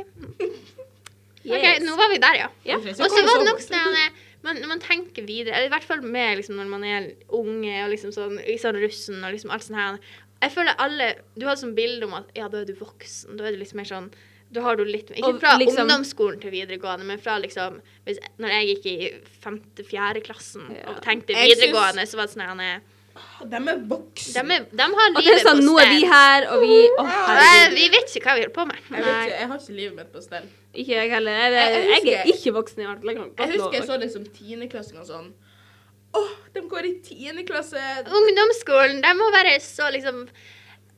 OK, 1.48 1.66
nå 1.84 1.96
var 1.98 2.10
vi 2.12 2.18
der, 2.22 2.38
ja. 2.42 2.48
Ja. 2.66 2.78
Og 2.78 2.96
så 3.10 3.22
var 3.24 3.38
det 3.40 3.46
nok 3.48 3.62
sånn 3.62 3.98
man, 4.44 4.58
når 4.62 4.70
man 4.70 4.82
tenker 4.82 5.24
videre, 5.26 5.56
eller 5.56 5.66
i 5.66 5.72
hvert 5.72 5.86
fall 5.86 6.02
med 6.04 6.38
liksom, 6.38 6.58
når 6.60 6.68
man 6.70 6.84
er 6.86 7.08
unge 7.34 7.72
og 7.82 7.90
liksom 7.90 8.12
sånn, 8.14 8.36
i 8.46 8.54
sånn 8.60 8.78
russen 8.78 9.24
og 9.26 9.32
liksom 9.34 9.50
alt 9.54 9.66
sånt 9.66 9.78
her 9.80 9.96
Jeg 10.44 10.54
føler 10.54 10.78
alle 10.78 11.08
Du 11.34 11.46
har 11.48 11.58
sånn 11.58 11.74
bilde 11.74 12.06
om 12.06 12.14
at 12.20 12.30
ja, 12.38 12.46
da 12.52 12.60
er 12.60 12.68
du 12.68 12.76
voksen. 12.78 13.34
Da 13.38 13.48
er 13.48 13.56
du 13.56 13.62
litt 13.62 13.74
mer 13.74 13.88
sånn 13.88 14.06
da 14.52 14.60
har 14.64 14.76
du 14.76 14.84
litt 14.84 15.10
Ikke 15.10 15.28
Og 15.28 15.40
fra 15.40 15.56
liksom- 15.58 15.82
ungdomsskolen 15.84 16.40
til 16.40 16.50
videregående, 16.50 17.04
men 17.04 17.18
fra 17.18 17.38
liksom 17.38 17.80
hvis, 18.06 18.18
Når 18.38 18.48
jeg 18.48 18.68
gikk 18.70 18.86
i 18.86 19.10
femte-fjerde 19.44 20.22
klassen 20.24 20.70
Ja. 20.74 20.88
og 20.90 21.02
tenkte 21.04 21.34
videregående, 21.36 22.06
så 22.08 22.16
var 22.16 22.26
det 22.26 22.34
sånn 22.34 22.48
at 22.48 22.82
De 23.50 23.56
er 23.56 23.78
voksne. 23.88 24.42
de, 24.48 24.66
de 24.76 24.82
har 24.82 25.10
livet 25.18 25.42
sånn, 25.42 25.58
på 25.58 25.64
nå 25.66 25.74
er 25.82 25.88
vi 25.90 26.04
her, 26.06 26.46
og 26.52 26.60
vi 26.62 26.88
oh, 26.98 27.08
Eh. 27.08 27.68
Vi 27.74 27.88
vet 27.88 28.14
ikke 28.14 28.24
hva 28.24 28.34
vi 28.36 28.42
holder 28.46 28.54
på 28.54 28.66
med. 28.66 28.76
Jeg, 28.90 29.04
vet 29.04 29.26
ikke, 29.26 29.38
jeg 29.38 29.48
har 29.48 29.58
ikke 29.58 29.76
livet 29.76 29.96
mitt 29.96 30.12
på 30.12 30.22
stell. 30.22 30.46
Ikke 30.74 30.94
jeg 30.94 31.10
heller. 31.10 31.32
Jeg, 31.32 31.52
Jeg- 31.52 31.72
jeg 31.72 31.88
jeg, 31.90 32.04
jeg 32.04 32.20
er 32.20 32.32
ikke 32.38 32.52
voksen 32.54 32.78
i 32.78 32.86
hvert 32.86 33.00
fall. 33.02 33.32
Jeg 33.38 33.48
husker 33.52 33.72
jeg 33.72 33.82
så 33.88 34.00
det 34.00 34.12
som 34.12 34.24
tiendeklassinger 34.24 35.04
sånn 35.04 35.32
Åh, 36.14 36.28
de 36.54 36.60
går 36.62 36.84
i 36.86 36.94
tiende 37.04 37.44
klasse. 37.44 37.76
Ungdomsskolen, 38.08 39.02
de 39.02 39.10
må 39.18 39.30
være 39.30 39.60
så 39.60 39.90
liksom 39.92 40.28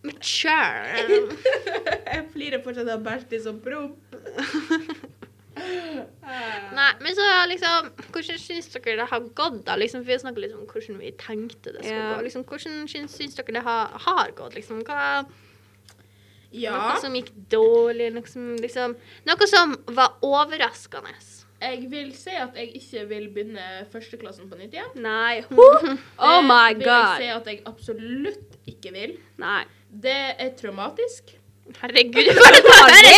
mature. 0.07 1.16
jeg 2.12 2.26
flirer 2.33 2.62
fortsatt 2.64 2.90
av 2.92 3.02
Bertil 3.04 3.42
som 3.45 3.61
promp. 3.64 3.99
Nei, 5.61 6.90
men 7.02 7.16
så 7.16 7.25
liksom 7.50 7.88
Hvordan 8.14 8.38
syns 8.40 8.71
dere 8.73 8.95
det 9.00 9.07
har 9.11 9.25
gått, 9.37 9.59
da? 9.66 9.75
Liksom, 9.76 10.00
for 10.00 10.09
Vi 10.09 10.14
har 10.14 10.23
snakket 10.23 10.45
litt 10.47 10.54
om 10.57 10.64
hvordan 10.71 11.00
vi 11.02 11.11
tenkte 11.21 11.75
det 11.75 11.83
skulle 11.85 11.99
Ja. 11.99 12.14
gå. 12.14 12.23
Liksom, 12.25 12.45
hvordan 12.49 12.88
syns, 12.88 13.16
syns 13.19 13.37
dere 13.37 13.59
det 13.59 13.64
har, 13.66 13.90
har 14.07 14.30
gått? 14.38 14.54
Liksom, 14.57 14.85
hva, 14.87 15.26
Ja, 16.50 16.73
Noe 16.75 17.00
som 17.02 17.14
gikk 17.14 17.30
dårlig? 17.50 18.09
Noe 18.14 18.26
som, 18.26 18.57
liksom, 18.59 18.97
noe 19.26 19.47
som 19.47 19.76
var 19.87 20.16
overraskende? 20.23 21.14
jeg 21.61 21.90
vil 21.92 22.12
si 22.16 22.33
at 22.40 22.57
jeg 22.57 22.73
ikke 22.80 23.02
vil 23.11 23.26
begynne 23.35 23.64
førsteklassen 23.92 24.49
på 24.49 24.57
nytt 24.57 24.73
igjen. 24.73 24.95
Nei. 25.04 25.42
oh 25.52 26.40
my 26.40 26.73
god. 26.73 26.80
Det 26.80 26.87
vil 26.87 26.95
jeg 26.95 27.21
si 27.21 27.28
at 27.35 27.50
jeg 27.52 27.61
absolutt 27.69 28.57
ikke 28.73 28.95
vil. 28.97 29.12
Nei. 29.37 29.64
Det 29.91 30.17
er 30.39 30.51
traumatisk. 30.59 31.37
Herregud, 31.81 32.27
Hva 32.35 32.49
er 32.91 33.05
det, 33.07 33.11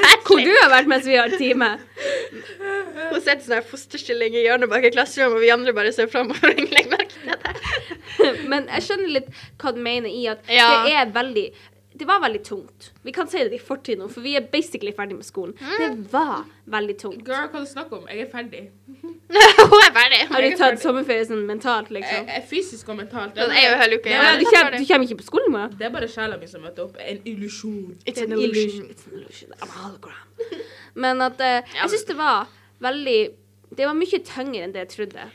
helt 0.00 0.24
Hvor 0.24 0.40
du 0.40 0.48
har 0.56 0.70
vært 0.72 0.86
mens 0.88 1.04
vi 1.04 1.18
har 1.20 1.28
time? 1.36 1.66
Hun 3.10 3.18
sitter 3.20 3.42
sånn 3.44 3.66
fosterstilling 3.68 4.38
i 4.40 4.44
hjørnet 4.46 4.70
bak 4.72 4.86
i 4.88 4.92
klasserommet, 4.94 5.36
og 5.36 5.44
vi 5.44 5.50
andre 5.52 5.74
bare 5.76 5.92
ser 5.92 6.08
framover. 6.08 6.54
Men 8.50 8.68
jeg 8.72 8.86
skjønner 8.86 9.12
litt 9.18 9.28
hva 9.60 9.72
du 9.76 9.82
mener 9.84 10.08
i 10.12 10.24
at 10.32 10.48
Ja. 10.48 10.70
det 10.86 10.96
er 10.96 11.12
veldig 11.12 11.44
Det 12.00 12.06
var 12.08 12.20
veldig 12.22 12.40
tungt. 12.44 12.86
Vi 13.04 13.12
kan 13.12 13.28
si 13.28 13.42
det 13.44 13.52
i 13.52 13.58
fortid 13.60 13.98
nå, 14.00 14.06
for 14.08 14.24
vi 14.24 14.32
er 14.38 14.44
basically 14.52 14.92
ferdig 14.96 15.18
med 15.18 15.26
skolen. 15.26 15.52
Det 15.76 15.88
var 16.12 16.46
veldig 16.72 16.94
tungt. 17.02 17.18
Girl, 17.26 17.50
hva 17.52 17.60
du 17.60 17.66
snakker 17.68 17.98
om? 17.98 18.06
Jeg 18.08 18.22
er 18.24 18.30
ferdig. 18.32 18.62
Hun 19.72 19.82
er 19.84 19.92
ferdig. 19.98 20.20
Har 20.30 20.46
du 20.46 20.56
tatt 20.56 20.80
sommerferie 20.80 21.26
sånn 21.28 21.42
mentalt, 21.48 21.90
liksom? 21.92 22.24
Jeg 22.24 22.38
jeg 22.38 22.46
fysisk 22.54 22.88
og 22.88 22.96
mentalt. 23.02 23.36
Sånn, 23.36 23.52
jeg 23.52 23.68
er 23.68 23.74
jo 23.74 23.82
hele 23.82 23.98
uka 24.00 24.14
Ja, 24.14 24.32
du, 24.40 24.46
kommer, 24.48 24.78
du 24.78 24.86
kommer 24.88 25.10
ikke 25.10 25.18
på 25.20 25.26
skolen 25.28 25.52
med? 25.54 25.76
Det 25.82 25.88
er 25.90 25.92
bare 25.98 26.08
sjela 26.10 26.40
mi 26.40 26.48
som 26.48 26.64
møter 26.64 26.86
opp. 26.88 26.96
En 27.04 27.20
illusjon. 27.34 27.92
It's 28.06 28.24
an 28.24 28.32
illusion. 28.38 28.88
It's 28.94 29.04
an 29.10 29.20
illusion. 29.20 29.52
I'm 29.60 29.68
a 29.68 29.84
hologram. 29.84 30.64
Men 31.04 31.20
at 31.28 31.44
eh, 31.44 31.76
jeg 31.76 31.92
syns 31.92 32.08
det 32.08 32.16
var 32.18 32.48
veldig 32.82 33.18
Det 33.76 33.86
var 33.86 33.94
mye 33.94 34.24
tyngre 34.26 34.64
enn 34.64 34.72
det 34.74 34.86
jeg 34.86 34.92
trodde. 34.96 35.28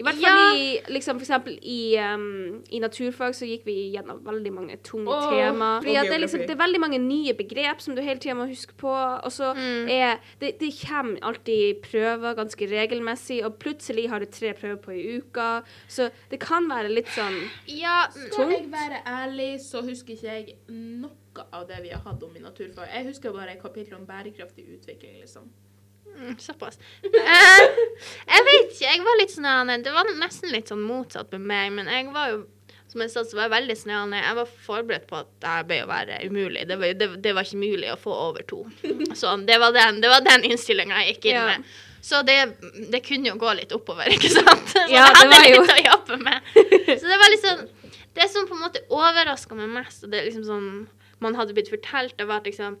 I 0.00 0.04
hvert 0.06 0.16
fall 0.16 0.38
Ja. 0.40 0.54
i 0.56 0.94
liksom 0.94 1.18
for 1.20 1.26
eksempel 1.26 1.58
i, 1.60 1.96
um, 2.00 2.62
i 2.72 2.80
naturfag 2.80 3.34
så 3.36 3.44
gikk 3.44 3.66
vi 3.68 3.74
gjennom 3.92 4.22
veldig 4.24 4.52
mange 4.56 4.76
tunge 4.86 5.12
oh, 5.12 5.26
tema. 5.30 5.68
Fordi 5.84 5.92
det, 6.08 6.14
er 6.16 6.22
liksom, 6.24 6.40
det 6.48 6.54
er 6.56 6.60
veldig 6.62 6.80
mange 6.80 6.98
nye 7.04 7.34
begrep 7.36 7.80
som 7.84 7.94
du 7.94 8.00
hele 8.02 8.18
tida 8.22 8.34
må 8.38 8.46
huske 8.48 8.72
på. 8.80 8.88
Og 9.24 9.30
så 9.32 9.50
Mm. 9.54 9.88
er 9.90 10.18
det, 10.40 10.54
det 10.60 10.72
kommer 10.80 11.18
alltid 11.22 11.82
prøver 11.84 12.34
ganske 12.38 12.66
regelmessig, 12.70 13.44
og 13.44 13.58
plutselig 13.60 14.08
har 14.08 14.18
du 14.20 14.26
tre 14.26 14.54
prøver 14.54 14.76
på 14.80 14.92
i 14.96 15.18
uka. 15.18 15.62
Så 15.88 16.10
det 16.30 16.40
kan 16.40 16.68
være 16.70 16.88
litt 16.88 17.08
sånn 17.12 17.36
Ja, 17.68 18.06
Skal 18.10 18.50
jeg 18.50 18.70
være 18.72 19.02
ærlig, 19.06 19.60
så 19.60 19.82
husker 19.84 20.14
ikke 20.14 20.32
jeg 20.32 20.56
noe 20.68 21.44
av 21.52 21.66
det 21.68 21.82
vi 21.82 21.88
har 21.92 22.00
hatt 22.06 22.22
om 22.22 22.34
i 22.36 22.40
naturfag. 22.40 22.88
Jeg 22.94 23.06
husker 23.06 23.32
bare 23.32 23.56
kapittel 23.60 23.94
om 24.00 24.06
bærekraftig 24.06 24.64
utvikling, 24.78 25.20
liksom. 25.20 25.50
Mm, 26.18 26.36
Såpass. 26.38 26.78
Eh, 27.04 27.66
jeg 28.28 28.44
vet 28.46 28.70
ikke. 28.72 28.86
Jeg 28.86 29.02
var 29.06 29.18
litt 29.20 29.30
sånn 29.34 29.70
Det 29.84 29.92
var 29.94 30.10
nesten 30.20 30.52
litt 30.52 30.68
sånn 30.68 30.82
motsatt 30.84 31.30
med 31.36 31.40
meg, 31.52 31.72
men 31.72 31.86
jeg 31.88 32.10
var 32.14 32.32
jo 32.34 32.40
som 32.90 33.00
jeg 33.04 33.10
sa, 33.12 33.22
så 33.22 33.36
var 33.38 33.44
jeg 33.46 33.52
veldig 33.52 33.74
snøende. 33.78 34.18
Jeg 34.18 34.34
var 34.34 34.48
forberedt 34.66 35.04
på 35.06 35.20
at 35.20 35.28
det 35.44 35.52
ble 35.68 35.76
å 35.84 35.86
være 35.86 36.16
umulig. 36.26 36.64
Det 36.66 36.74
var, 36.80 36.94
det, 36.98 37.06
det 37.22 37.34
var 37.36 37.46
ikke 37.46 37.60
mulig 37.60 37.92
å 37.92 37.98
få 38.02 38.10
over 38.10 38.42
to. 38.50 38.64
Så 39.14 39.30
det 39.46 39.60
var 39.62 39.70
den, 39.76 40.00
det 40.02 40.10
var 40.10 40.24
den 40.26 40.42
innstillinga 40.48 40.98
jeg 41.04 41.14
gikk 41.14 41.28
inn 41.30 41.36
Ja. 41.38 41.44
med. 41.52 41.68
Så 42.02 42.22
det, 42.26 42.34
det 42.90 43.02
kunne 43.06 43.28
jo 43.30 43.36
gå 43.38 43.52
litt 43.60 43.70
oppover, 43.76 44.10
ikke 44.16 44.32
sant? 44.32 44.72
Så 44.74 44.82
Ja, 44.90 45.04
det 45.06 45.20
hadde 45.22 45.52
jo- 45.52 45.62
litt 45.62 45.76
å 45.76 45.84
jobbe 45.86 46.18
med. 46.24 46.50
Så 46.98 47.06
det 47.06 47.18
var 47.22 47.36
sånn 47.44 47.62
Det 48.18 48.26
som 48.32 48.48
på 48.50 48.56
en 48.58 48.64
måte 48.66 48.82
overraska 48.90 49.54
meg 49.54 49.68
mest, 49.70 50.02
og 50.02 50.10
det 50.10 50.18
er 50.18 50.26
liksom 50.32 50.44
sånn 50.50 50.70
man 51.22 51.36
hadde 51.38 51.54
blitt 51.54 51.70
fortalt, 51.70 52.16
det 52.18 52.26
var 52.26 52.40
at 52.42 52.48
liksom 52.50 52.78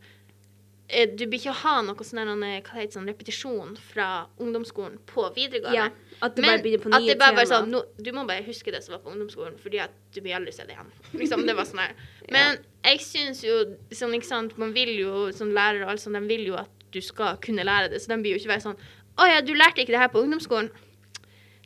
du 0.90 1.24
blir 1.26 1.38
ikke 1.38 1.52
å 1.52 1.58
ha 1.62 1.74
noe 1.86 2.04
sånn 2.06 2.44
eh, 2.46 2.80
sånn 2.90 3.08
repetisjon 3.08 3.76
fra 3.90 4.08
ungdomsskolen 4.42 4.98
på 5.08 5.26
videregående. 5.36 5.76
Ja, 5.76 6.18
at 6.20 6.36
du 6.36 6.42
Men 6.42 6.50
bare 6.50 6.62
begynner 6.64 6.84
på 6.84 6.92
nye 6.92 7.08
det 7.08 7.16
bare, 7.20 7.36
bare 7.38 7.46
tema. 7.46 7.60
sånn, 7.60 7.70
no, 7.74 7.82
Du 7.96 8.10
må 8.16 8.24
bare 8.28 8.44
huske 8.46 8.72
det 8.74 8.82
som 8.84 8.96
var 8.96 9.02
på 9.04 9.12
ungdomsskolen, 9.14 9.58
fordi 9.62 9.80
at 9.84 9.94
du 10.14 10.20
blir 10.20 10.36
aldri 10.38 10.52
se 10.54 10.66
det 10.66 10.76
igjen. 10.76 10.92
Liksom, 11.14 11.46
det 11.46 11.56
var 11.56 11.68
sånn 11.68 11.82
her. 11.84 11.94
Men 12.34 12.60
jeg 12.84 13.02
syns 13.06 13.42
jo 13.46 13.58
sånn, 13.94 14.16
ikke 14.18 14.28
sant, 14.28 14.56
Man 14.60 14.74
vil 14.76 14.92
jo, 14.98 15.28
sånn 15.36 15.54
lærere 15.56 15.86
og 15.86 15.94
alt 15.94 16.04
sånt, 16.04 16.18
de 16.18 16.30
vil 16.30 16.48
jo 16.52 16.58
at 16.60 16.70
du 16.90 17.00
skal 17.04 17.38
kunne 17.42 17.66
lære 17.66 17.92
det, 17.92 18.02
så 18.02 18.10
de 18.10 18.18
blir 18.22 18.34
jo 18.34 18.42
ikke 18.42 18.54
være 18.56 18.66
sånn 18.66 18.80
Å 19.20 19.28
ja, 19.30 19.42
du 19.44 19.52
lærte 19.54 19.84
ikke 19.84 19.94
det 19.94 20.00
her 20.00 20.10
på 20.10 20.22
ungdomsskolen. 20.24 20.70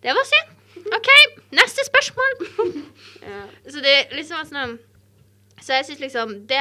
Det 0.04 0.12
var 0.12 0.26
synd. 0.28 0.50
OK, 0.92 1.10
neste 1.54 1.86
spørsmål. 1.90 2.40
Ja. 3.24 3.46
Så 3.72 3.80
det 3.80 4.10
liksom 4.12 4.36
var 4.36 4.48
sånn 4.50 4.74
Så 5.64 5.72
jeg 5.78 5.86
synes 5.88 6.00
liksom 6.02 6.32
Det 6.48 6.60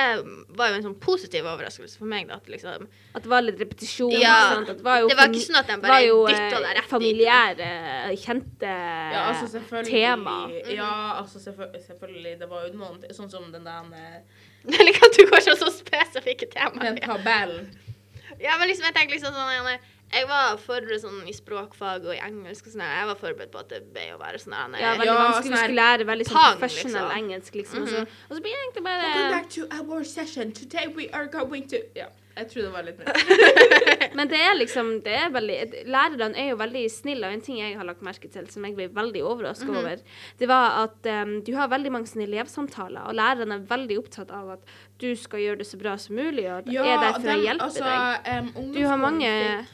var 0.55 0.69
jo 0.71 0.77
en 0.77 0.85
sånn 0.85 0.95
positiv 1.01 1.47
overraskelse 1.49 1.99
for 1.99 2.07
meg, 2.07 2.29
da. 2.29 2.37
At 2.39 2.47
liksom 2.51 2.85
At 3.13 3.25
det 3.25 3.31
var 3.31 3.43
litt 3.43 3.59
repetisjon. 3.59 4.13
Ja, 4.15 4.37
sant? 4.53 4.71
At 4.71 4.79
det 4.79 4.85
var 4.85 5.01
jo, 5.01 5.09
det 5.11 5.17
var 5.19 5.31
ikke 5.31 5.43
sånn 5.43 5.59
at 5.59 5.71
de 5.71 5.77
bare 5.83 5.99
jo 6.05 6.21
dytta 6.29 6.45
eh, 6.47 6.63
deg 6.63 6.77
rett 6.79 6.91
familiære, 6.93 7.69
kjente 8.23 8.71
Ja, 8.71 9.25
altså 9.33 9.83
tema. 9.89 10.37
Ja, 10.71 10.93
altså 11.19 11.41
selvfølgelig, 11.43 11.83
selvfølgelig. 11.89 12.35
Det 12.39 12.49
var 12.53 12.67
jo 12.67 12.73
noen 12.79 13.03
Sånn 13.17 13.31
som 13.33 13.51
den 13.51 13.67
der 13.67 13.83
med 13.89 14.21
Jeg 14.73 14.87
liker 14.87 15.09
at 15.09 15.17
du 15.19 15.25
går 15.27 15.43
så, 15.43 15.57
så 15.59 15.71
spesifikke 15.73 16.47
den 16.47 16.55
temaer. 16.55 17.01
tabellen. 17.03 17.73
Ja, 18.39 18.55
men 18.57 18.69
liksom, 18.69 18.87
jeg 18.87 18.95
tenker 18.95 19.17
liksom 19.17 19.35
sånn 19.35 19.67
Jeg 20.13 20.27
var 20.29 20.57
forberedt 20.61 21.01
sånn 21.01 21.21
i 21.27 21.33
språkfag 21.33 22.05
og 22.05 22.13
i 22.15 22.19
engelsk 22.21 22.67
og 22.67 22.73
sånn. 22.75 22.83
Jeg 22.85 23.07
var 23.09 23.15
forberedt 23.19 23.51
på 23.51 23.59
at 23.63 23.69
det 23.73 23.81
ble 23.93 24.07
å 24.13 24.19
være 24.21 24.37
sånn 24.43 24.53
her, 24.53 24.79
Ja, 24.79 24.91
veldig 24.93 25.05
Ja, 25.05 25.13
vanskelig. 25.17 25.43
sånn 25.43 25.51
Du 25.51 25.57
skulle 25.57 25.81
lære 25.81 26.05
veldig 26.05 26.25
sånn 26.27 26.37
pang, 26.41 26.57
professionell 26.59 27.07
liksom. 27.07 27.17
engelsk, 27.23 27.53
liksom. 27.55 27.81
og, 27.81 27.87
så, 27.89 27.95
Mhm. 28.03 28.07
og 28.29 28.37
så 28.37 28.41
blir 28.41 28.51
det 28.53 28.59
egentlig 28.63 28.83
Welcome 28.83 29.13
bare 29.13 29.31
back 29.31 29.49
to 29.49 29.67
our 29.71 30.03
session. 30.03 30.51
Today 30.51 30.87
we 30.87 31.09
are 31.11 31.25
going 31.27 31.67
to 31.67 31.77
Ja, 31.95 32.07
jeg 32.37 32.47
tror 32.49 32.61
det 32.63 32.71
var 32.73 32.83
litt 32.83 32.97
mer. 32.99 33.13
Men 34.15 34.27
det 34.27 34.39
er 34.39 34.53
liksom 34.55 35.03
det 35.03 35.13
er 35.17 35.29
veldig, 35.33 35.85
Lærerne 35.87 36.37
er 36.37 36.49
jo 36.51 36.55
veldig 36.57 36.85
snille, 36.91 37.25
og 37.27 37.33
en 37.33 37.41
ting 37.41 37.57
jeg 37.57 37.75
har 37.77 37.83
lagt 37.85 38.01
merke 38.01 38.29
til 38.31 38.47
som 38.49 38.63
jeg 38.65 38.75
ble 38.75 38.87
veldig 38.89 39.21
overraska 39.23 39.65
Mhm. 39.65 39.77
over, 39.77 39.97
det 40.37 40.47
var 40.47 40.83
at 40.83 41.05
um, 41.23 41.41
du 41.41 41.55
har 41.55 41.67
veldig 41.67 41.91
mange 41.91 42.05
sånne 42.07 42.27
elevsamtaler, 42.29 43.07
og 43.07 43.15
lærerne 43.15 43.53
er 43.55 43.65
veldig 43.65 43.97
opptatt 43.97 44.31
av 44.31 44.49
at 44.51 44.59
du 44.99 45.15
skal 45.15 45.39
gjøre 45.39 45.57
det 45.57 45.67
så 45.67 45.77
bra 45.81 45.95
som 45.97 46.15
mulig, 46.15 46.45
og 46.51 46.67
ja, 46.71 46.83
er 46.83 46.97
der 47.01 47.13
for 47.19 47.29
å 47.29 47.43
hjelpe 47.43 47.65
altså, 47.65 47.83
deg. 47.83 48.55
Um, 48.57 48.71
Du 48.73 48.81
har 48.87 48.97
mange 48.97 49.65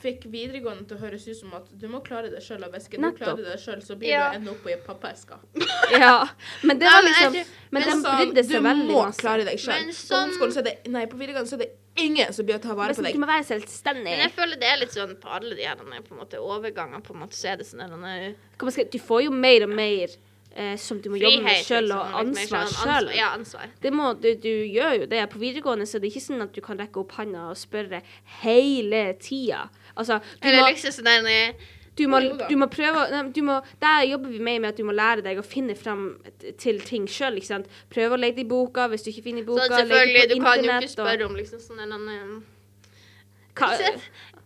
Fikk, 0.00 0.22
videregående 0.32 0.86
til 0.88 0.96
å 0.96 1.00
høres 1.00 1.26
ut 1.28 1.36
som 1.36 1.52
at 1.54 1.66
du 1.78 1.86
må 1.92 2.00
klare 2.02 2.30
det 2.32 2.40
sjøl, 2.42 2.62
og 2.64 2.72
hvis 2.72 2.86
ikke 2.88 3.00
du 3.02 3.10
klarer 3.18 3.42
det 3.44 3.58
sjøl, 3.60 3.82
så 3.84 3.96
blir 4.00 4.08
Ja. 4.14 4.30
du 4.30 4.36
ende 4.38 4.50
opp 4.54 4.66
i 4.66 4.76
pappeska. 4.86 5.36
Ja. 6.00 6.28
Men 6.62 6.78
det 6.78 6.86
var 6.88 7.02
liksom 7.02 7.34
Men 7.70 7.82
de 7.82 7.90
Altså, 7.90 8.14
brydde 8.16 8.44
seg 8.48 8.62
veldig 8.62 8.86
Du 8.88 8.92
må 8.94 9.02
masse. 9.04 9.20
klare 9.20 9.44
deg 9.44 9.58
sjøl. 9.58 9.90
Sånn- 9.92 10.30
ungdomsskolen 10.30 10.52
så 10.56 10.62
det 10.64 10.78
Nei, 10.88 11.04
på 11.06 11.16
videregående 11.20 11.48
så 11.50 11.54
er 11.60 11.64
det 11.66 11.70
ingen 11.96 12.32
som 12.32 12.46
blir 12.46 12.56
å 12.56 12.62
ta 12.62 12.74
vare 12.74 12.94
på 12.94 13.02
på 13.02 13.04
du 13.04 13.10
deg. 13.10 13.18
må 13.20 13.26
være 13.28 13.44
selvstendig. 13.44 14.04
Men 14.04 14.24
jeg 14.24 14.32
føler 14.32 14.56
det 14.60 14.68
er 14.72 14.76
litt 14.80 14.92
sånn 14.96 15.14
på 15.20 15.28
alle 15.36 15.54
de 15.54 15.62
her 15.68 15.76
på 15.76 15.84
en 15.84 16.18
måte, 16.18 16.38
overganger. 16.40 17.02
på 17.02 17.12
en 17.14 17.20
måte, 17.20 17.34
Så 17.36 17.52
er 17.52 17.56
det 17.56 17.66
sånn 17.66 17.84
eller 17.84 18.34
du 18.90 18.98
får 18.98 19.24
jo 19.24 19.30
mer 19.30 19.62
og 19.64 19.68
mer 19.70 20.08
eh, 20.56 20.76
som 20.76 20.98
du 21.00 21.08
må 21.10 21.16
jobbe 21.20 21.42
med 21.44 21.52
frihet. 21.52 21.66
sjøl, 21.66 21.84
liksom, 21.86 21.98
og 21.98 22.20
ansvar 22.24 22.66
sånn 22.66 22.86
sjøl. 22.86 23.14
Ja, 23.14 23.28
ansvar. 23.36 23.66
Det 23.80 23.92
må, 23.92 24.14
du, 24.20 24.34
du 24.34 24.48
gjør 24.66 25.00
jo 25.00 25.06
det. 25.06 25.20
På 25.30 25.38
videregående 25.38 25.86
så 25.86 25.96
er 25.96 26.00
det 26.00 26.10
ikke 26.10 26.24
sånn 26.26 26.42
at 26.42 26.52
du 26.52 26.60
kan 26.60 26.78
rekke 26.78 26.96
opp 27.04 27.12
handa 27.12 27.50
og 27.50 27.56
spørre 27.56 28.02
hele 28.42 29.14
tida. 29.20 29.68
Altså, 29.96 30.20
du 30.42 30.48
Eller 30.48 30.62
må, 30.62 30.68
liksom 30.72 30.92
sånn 30.92 31.10
der 31.10 31.54
du 31.98 32.06
må, 32.08 32.20
du 32.48 32.54
må 32.56 32.66
prøve 32.70 33.32
du 33.34 33.42
må, 33.44 33.58
Der 33.82 34.06
jobber 34.08 34.30
vi 34.30 34.38
mer 34.38 34.60
med 34.60 34.68
at 34.72 34.78
du 34.78 34.84
må 34.84 34.92
lære 34.92 35.24
deg 35.26 35.40
å 35.40 35.44
finne 35.44 35.74
fram 35.76 36.04
til 36.58 36.80
ting 36.80 37.08
sjøl. 37.10 37.40
Prøve 37.90 38.16
å 38.16 38.20
lete 38.20 38.40
i 38.40 38.48
boka 38.48 38.86
hvis 38.88 39.04
du 39.04 39.10
ikke 39.10 39.26
finner 39.26 39.42
i 39.42 39.48
boka. 39.48 39.66
Sånn 39.66 39.82
selvfølgelig, 39.82 40.28
du 40.30 40.40
kan 40.40 40.64
jo 40.64 40.78
ikke 40.78 40.94
spørre 40.94 41.26
om 41.26 41.36
liksom 41.36 41.60
sånn 41.60 41.82
en 41.84 41.92
annen 41.98 42.40
Hva- 43.60 43.76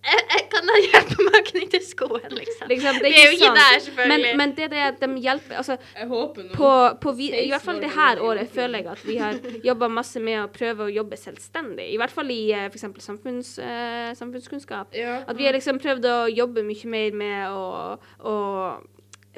jeg, 0.05 0.25
jeg 0.35 0.45
kan 0.53 0.67
da 0.71 0.75
hjelpe 0.85 1.25
meg 1.27 1.37
å 1.39 1.43
knytte 1.49 1.81
skoen, 1.85 2.27
liksom. 2.37 2.69
liksom, 2.71 2.99
det 3.03 3.11
er 3.11 3.25
jo 3.27 3.35
ikke 3.37 3.49
sånn. 3.51 3.59
der, 3.61 3.79
selvfølgelig. 3.87 4.23
Men, 4.25 4.37
men 4.41 4.55
det 4.59 4.65
er 4.69 4.73
det 4.75 4.85
de 5.03 5.23
hjelper 5.25 5.59
altså, 5.61 5.77
Jeg 5.97 6.09
håper 6.11 6.49
nå 6.49 6.55
på, 6.59 6.71
på 7.05 7.13
vi, 7.19 7.29
I 7.41 7.49
hvert 7.53 7.65
fall 7.67 7.81
det 7.83 7.91
her 7.97 8.17
er 8.17 8.25
året 8.29 8.53
føler 8.55 8.83
jeg 8.83 8.91
at 8.95 9.05
vi 9.09 9.17
har 9.23 9.41
jobba 9.65 9.89
masse 10.01 10.21
med 10.21 10.41
å 10.43 10.49
prøve 10.53 10.87
å 10.89 10.93
jobbe 10.93 11.17
selvstendig. 11.21 11.89
I 11.95 12.01
hvert 12.01 12.15
fall 12.15 12.31
i 12.35 12.41
eh, 12.53 12.67
f.eks. 12.71 12.87
Samfunns, 13.05 13.55
uh, 13.59 14.11
samfunnskunnskap. 14.19 14.95
Ja. 14.97 15.21
At 15.29 15.39
vi 15.39 15.47
har 15.49 15.57
liksom 15.57 15.81
prøvd 15.83 16.09
å 16.11 16.17
jobbe 16.33 16.65
mye 16.67 16.91
mer 16.97 17.17
med 17.25 17.55
å, 17.55 17.97
å 18.25 18.35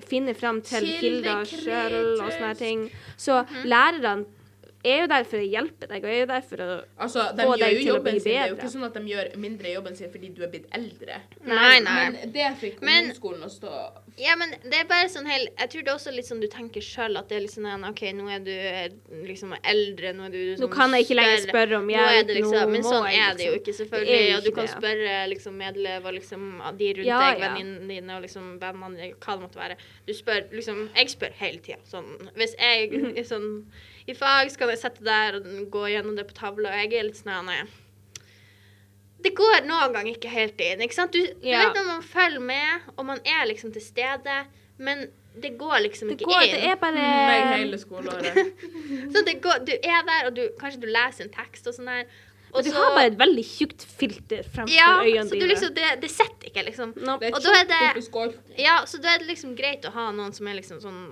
finne 0.07 0.35
fram 0.37 0.59
til 0.66 0.85
kilder 1.00 1.46
sjøl 1.48 1.94
og 2.20 2.26
sånne 2.35 2.55
ting. 2.59 2.88
Så 3.16 3.38
Mhm. 3.46 3.62
lærerne 3.70 4.24
er 4.92 5.01
jo 5.03 5.07
der 5.11 5.25
for 5.29 5.42
å 5.42 5.46
hjelpe 5.46 5.88
deg, 5.90 6.05
og 6.05 6.11
er 6.12 6.18
jo 6.20 6.27
der 6.31 6.44
for 6.46 6.62
å 6.64 6.68
Altså, 7.07 7.25
de 7.37 7.46
få 7.49 7.57
deg 7.61 7.77
til 7.77 7.83
å 7.83 7.94
jobben 7.94 8.05
bedre. 8.16 8.20
sin. 8.25 8.33
Det 8.33 8.40
er 8.42 8.49
jo 8.53 8.57
ikke 8.57 8.70
sånn 8.72 8.87
at 8.88 8.94
de 8.99 9.03
gjør 9.12 9.31
mindre 9.42 9.72
jobben 9.75 9.96
sin 9.99 10.11
fordi 10.12 10.31
du 10.37 10.42
er 10.46 10.51
blitt 10.53 10.66
eldre. 10.77 11.20
Nei, 11.46 11.79
nei. 11.85 11.94
Men 12.11 12.33
det 12.35 12.49
fikk 12.61 12.81
ungdomsskolen 12.83 13.46
å 13.46 13.51
stå 13.53 13.72
Ja, 14.18 14.35
men 14.40 14.55
det 14.64 14.79
er 14.81 14.87
bare 14.88 15.09
sånn 15.12 15.27
helt 15.29 15.51
Jeg 15.61 15.68
tror 15.72 15.83
det 15.85 15.90
er 15.92 15.96
også 15.99 16.12
litt 16.14 16.25
sånn 16.29 16.40
du 16.40 16.46
tenker 16.49 16.81
sjøl 16.81 17.18
at 17.20 17.29
det 17.29 17.37
er 17.37 17.42
liksom 17.44 17.66
sånn 17.68 17.85
OK, 17.90 18.03
nå 18.16 18.29
er 18.33 18.40
du 18.46 18.51
eh, 18.55 18.88
liksom 19.29 19.53
eldre, 19.62 20.12
nå 20.16 20.25
er 20.29 20.33
du 20.33 20.38
Nå 20.55 20.57
sånn 20.62 20.72
kan 20.72 20.94
jeg 20.96 21.05
ikke 21.05 21.18
lenger 21.18 21.42
spørre 21.44 21.77
om 21.81 21.90
Nå 21.90 21.99
er 22.01 22.14
hjelp, 22.16 22.27
det 22.31 22.37
liksom, 22.38 22.72
men 22.72 22.87
sånn 22.87 23.09
jeg 23.11 23.20
er 23.27 23.35
det 23.37 23.44
jo 23.46 23.53
liksom. 23.53 23.61
ikke, 23.62 23.77
selvfølgelig. 23.81 24.16
Ikke 24.22 24.37
Og 24.38 24.44
du 24.46 24.51
kan 24.57 24.66
det. 24.70 24.72
spørre 24.77 25.18
liksom 25.35 25.59
medelever 25.61 26.16
liksom 26.16 26.46
av 26.70 26.79
de 26.81 26.92
rundt 27.01 27.11
Ja, 27.11 27.20
deg, 27.27 27.42
venninnene 27.44 27.88
dine 27.92 28.16
og 28.16 28.25
liksom 28.25 28.49
vennene 28.62 28.96
dine, 28.96 29.12
hva 29.20 29.37
det 29.37 29.44
måtte 29.44 29.61
være. 29.61 29.77
Du 30.09 30.14
spør 30.16 30.49
liksom 30.53 30.81
Jeg 30.96 31.12
spør 31.12 31.37
hele 31.42 31.61
tida. 31.61 31.79
Sånn 31.92 32.09
Hvis 32.37 32.57
jeg 32.57 33.25
sånn 33.33 33.51
i 34.06 34.14
fag, 34.14 34.50
så 34.52 34.58
kan 34.60 34.68
jeg 34.70 34.78
sette 34.78 35.02
der 35.04 35.38
og 35.40 35.46
gå 35.72 35.86
gjennom 35.90 36.16
det 36.16 36.26
på 36.28 36.36
tavla, 36.38 36.70
og 36.70 36.78
jeg 36.84 36.94
er 37.00 37.08
litt 37.08 37.18
sånn 37.18 37.46
nei. 37.48 37.62
Det 39.24 39.32
går 39.34 39.64
noen 39.66 39.94
ganger 39.96 40.12
ikke 40.14 40.30
helt 40.30 40.60
inn. 40.62 40.82
ikke 40.84 40.94
sant? 40.94 41.14
Du, 41.16 41.22
du 41.40 41.48
vet 41.48 41.74
når 41.74 41.86
man 41.88 42.02
følger 42.04 42.42
med, 42.44 42.90
og 42.96 43.06
man 43.08 43.22
er 43.26 43.46
liksom 43.50 43.72
til 43.74 43.82
stede, 43.82 44.36
men 44.78 45.06
det 45.36 45.54
går 45.58 45.80
liksom 45.84 46.08
Det 46.12 46.18
ikke 46.20 46.28
går, 46.30 46.44
inn. 46.46 46.54
det 46.54 46.70
er 46.70 46.78
bare 46.80 47.00
meg 47.00 47.48
hele 47.56 47.78
skoleåret. 47.80 48.38
Så 49.12 49.24
det 49.26 49.34
går, 49.44 49.64
du 49.68 49.72
er 49.76 50.06
der, 50.06 50.28
og 50.30 50.36
du, 50.36 50.44
kanskje 50.60 50.80
du 50.84 50.88
leser 50.92 51.26
en 51.26 51.32
tekst 51.34 51.66
og 51.68 51.74
sånn 51.76 51.90
der. 51.90 52.06
Og 52.56 52.62
Du 52.64 52.70
så- 52.70 52.76
har 52.78 52.94
bare 52.94 53.10
et 53.10 53.18
veldig 53.20 53.42
tjukt 53.44 53.82
filter 53.98 54.46
fremfor 54.48 54.72
ja, 54.72 54.92
øynene 55.02 55.26
så 55.26 55.34
du 55.34 55.40
dine. 55.40 55.48
liksom, 55.50 55.74
det, 55.76 55.88
det 56.04 56.10
setter 56.12 56.48
ikke, 56.52 56.62
liksom. 56.70 56.94
Nope. 57.04 57.26
Det 57.26 57.34
er 57.34 57.40
tjukt 57.42 57.68
det- 57.72 57.80
oppi 57.90 58.04
skål. 58.06 58.36
Ja, 58.62 58.76
så 58.88 59.00
da 59.02 59.12
er 59.16 59.18
det 59.24 59.28
liksom 59.32 59.56
greit 59.58 59.84
å 59.84 59.92
ha 59.96 60.06
noen 60.12 60.32
som 60.32 60.46
er 60.48 60.54
liksom 60.60 60.78
sånn 60.80 61.02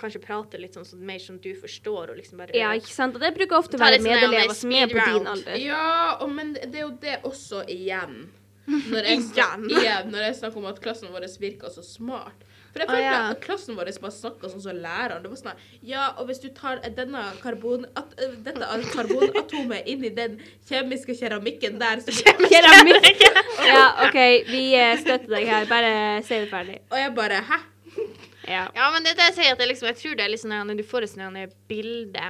Kanskje 0.00 0.22
prater 0.24 0.62
litt 0.62 0.76
sånn, 0.78 0.86
sånn 0.88 1.04
mer 1.06 1.20
som 1.22 1.38
du 1.42 1.50
forstår, 1.58 2.12
og 2.12 2.18
liksom 2.20 2.42
bare 2.42 2.56
Ja, 2.56 2.72
ikke 2.78 2.94
sant? 2.94 3.16
Og 3.18 3.24
det 3.24 3.34
bruker 3.36 3.58
ofte 3.58 3.78
å 3.78 3.82
være 3.82 4.02
medelever 4.04 4.54
som 4.56 4.74
er 4.74 4.90
på 4.90 4.98
din 4.98 5.30
alder. 5.34 5.56
Ja, 5.62 6.18
og, 6.20 6.28
men 6.34 6.54
det 6.58 6.74
er 6.74 6.84
jo 6.86 6.92
det 7.02 7.20
også 7.28 7.64
igjen. 7.68 8.28
Når 8.92 9.06
jeg, 9.08 9.20
Igjen. 9.32 9.62
igjen, 9.72 10.10
når 10.12 10.26
jeg 10.26 10.34
snakker 10.42 10.60
om 10.60 10.66
at 10.68 10.80
klassen 10.84 11.08
vår 11.08 11.24
virker 11.40 11.70
så 11.72 11.80
smart. 11.80 12.42
For 12.68 12.82
jeg 12.82 12.90
føler 12.90 13.06
ah, 13.06 13.14
ja. 13.14 13.20
at 13.32 13.40
klassen 13.40 13.78
vår 13.78 13.88
bare 14.02 14.12
snakka 14.12 14.50
sånn 14.52 14.62
som 14.62 14.76
læreren. 14.76 15.22
Det 15.24 15.30
var 15.32 15.40
sånn 15.40 15.62
Ja, 15.88 16.02
og 16.20 16.28
hvis 16.28 16.42
du 16.42 16.50
tar 16.52 16.82
denne 16.98 17.22
karbon, 17.40 17.86
at, 17.96 18.12
eh, 18.20 18.36
dette 18.44 18.68
karbonatomet 18.92 19.88
inn 19.88 20.04
i 20.04 20.12
den 20.12 20.36
kjemiske 20.68 21.16
keramikken 21.16 21.80
der, 21.80 22.04
så 22.04 22.12
Keramikk. 22.52 23.24
Ja, 23.64 23.86
OK, 24.04 24.20
vi 24.52 24.62
eh, 24.76 24.94
støtter 25.00 25.38
deg 25.38 25.48
her. 25.48 25.66
Bare 25.70 25.92
si 26.28 26.42
det 26.44 26.52
ferdig. 26.52 26.78
Og 26.92 27.00
jeg 27.00 27.16
bare 27.16 27.42
Hæ? 27.48 27.62
Ja. 28.48 28.66
Ja, 28.74 28.90
men 28.94 29.04
det 29.04 29.14
er 29.14 29.20
det 29.20 29.30
jeg 29.30 29.38
sier, 29.38 29.54
at 29.54 29.62
det 29.62 29.70
liksom, 29.70 29.90
jeg 29.92 30.00
tror 30.00 30.18
det 30.18 30.26
er 30.26 30.32
litt 30.32 30.42
sånn 30.44 30.76
du 30.78 30.84
får 30.86 31.06
et 31.06 31.14
sånn 31.14 31.40
bilde 31.70 32.28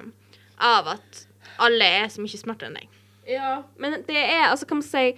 av 0.58 0.94
at 0.96 1.26
alle 1.62 1.90
er 2.02 2.08
så 2.12 2.22
mye 2.22 2.40
smartere 2.40 2.70
enn 2.72 2.80
deg. 2.80 2.96
Ja. 3.28 3.52
Men 3.80 4.00
det 4.08 4.16
er, 4.18 4.48
altså, 4.48 4.66
kan 4.68 4.80
man 4.80 4.88
si 4.88 5.12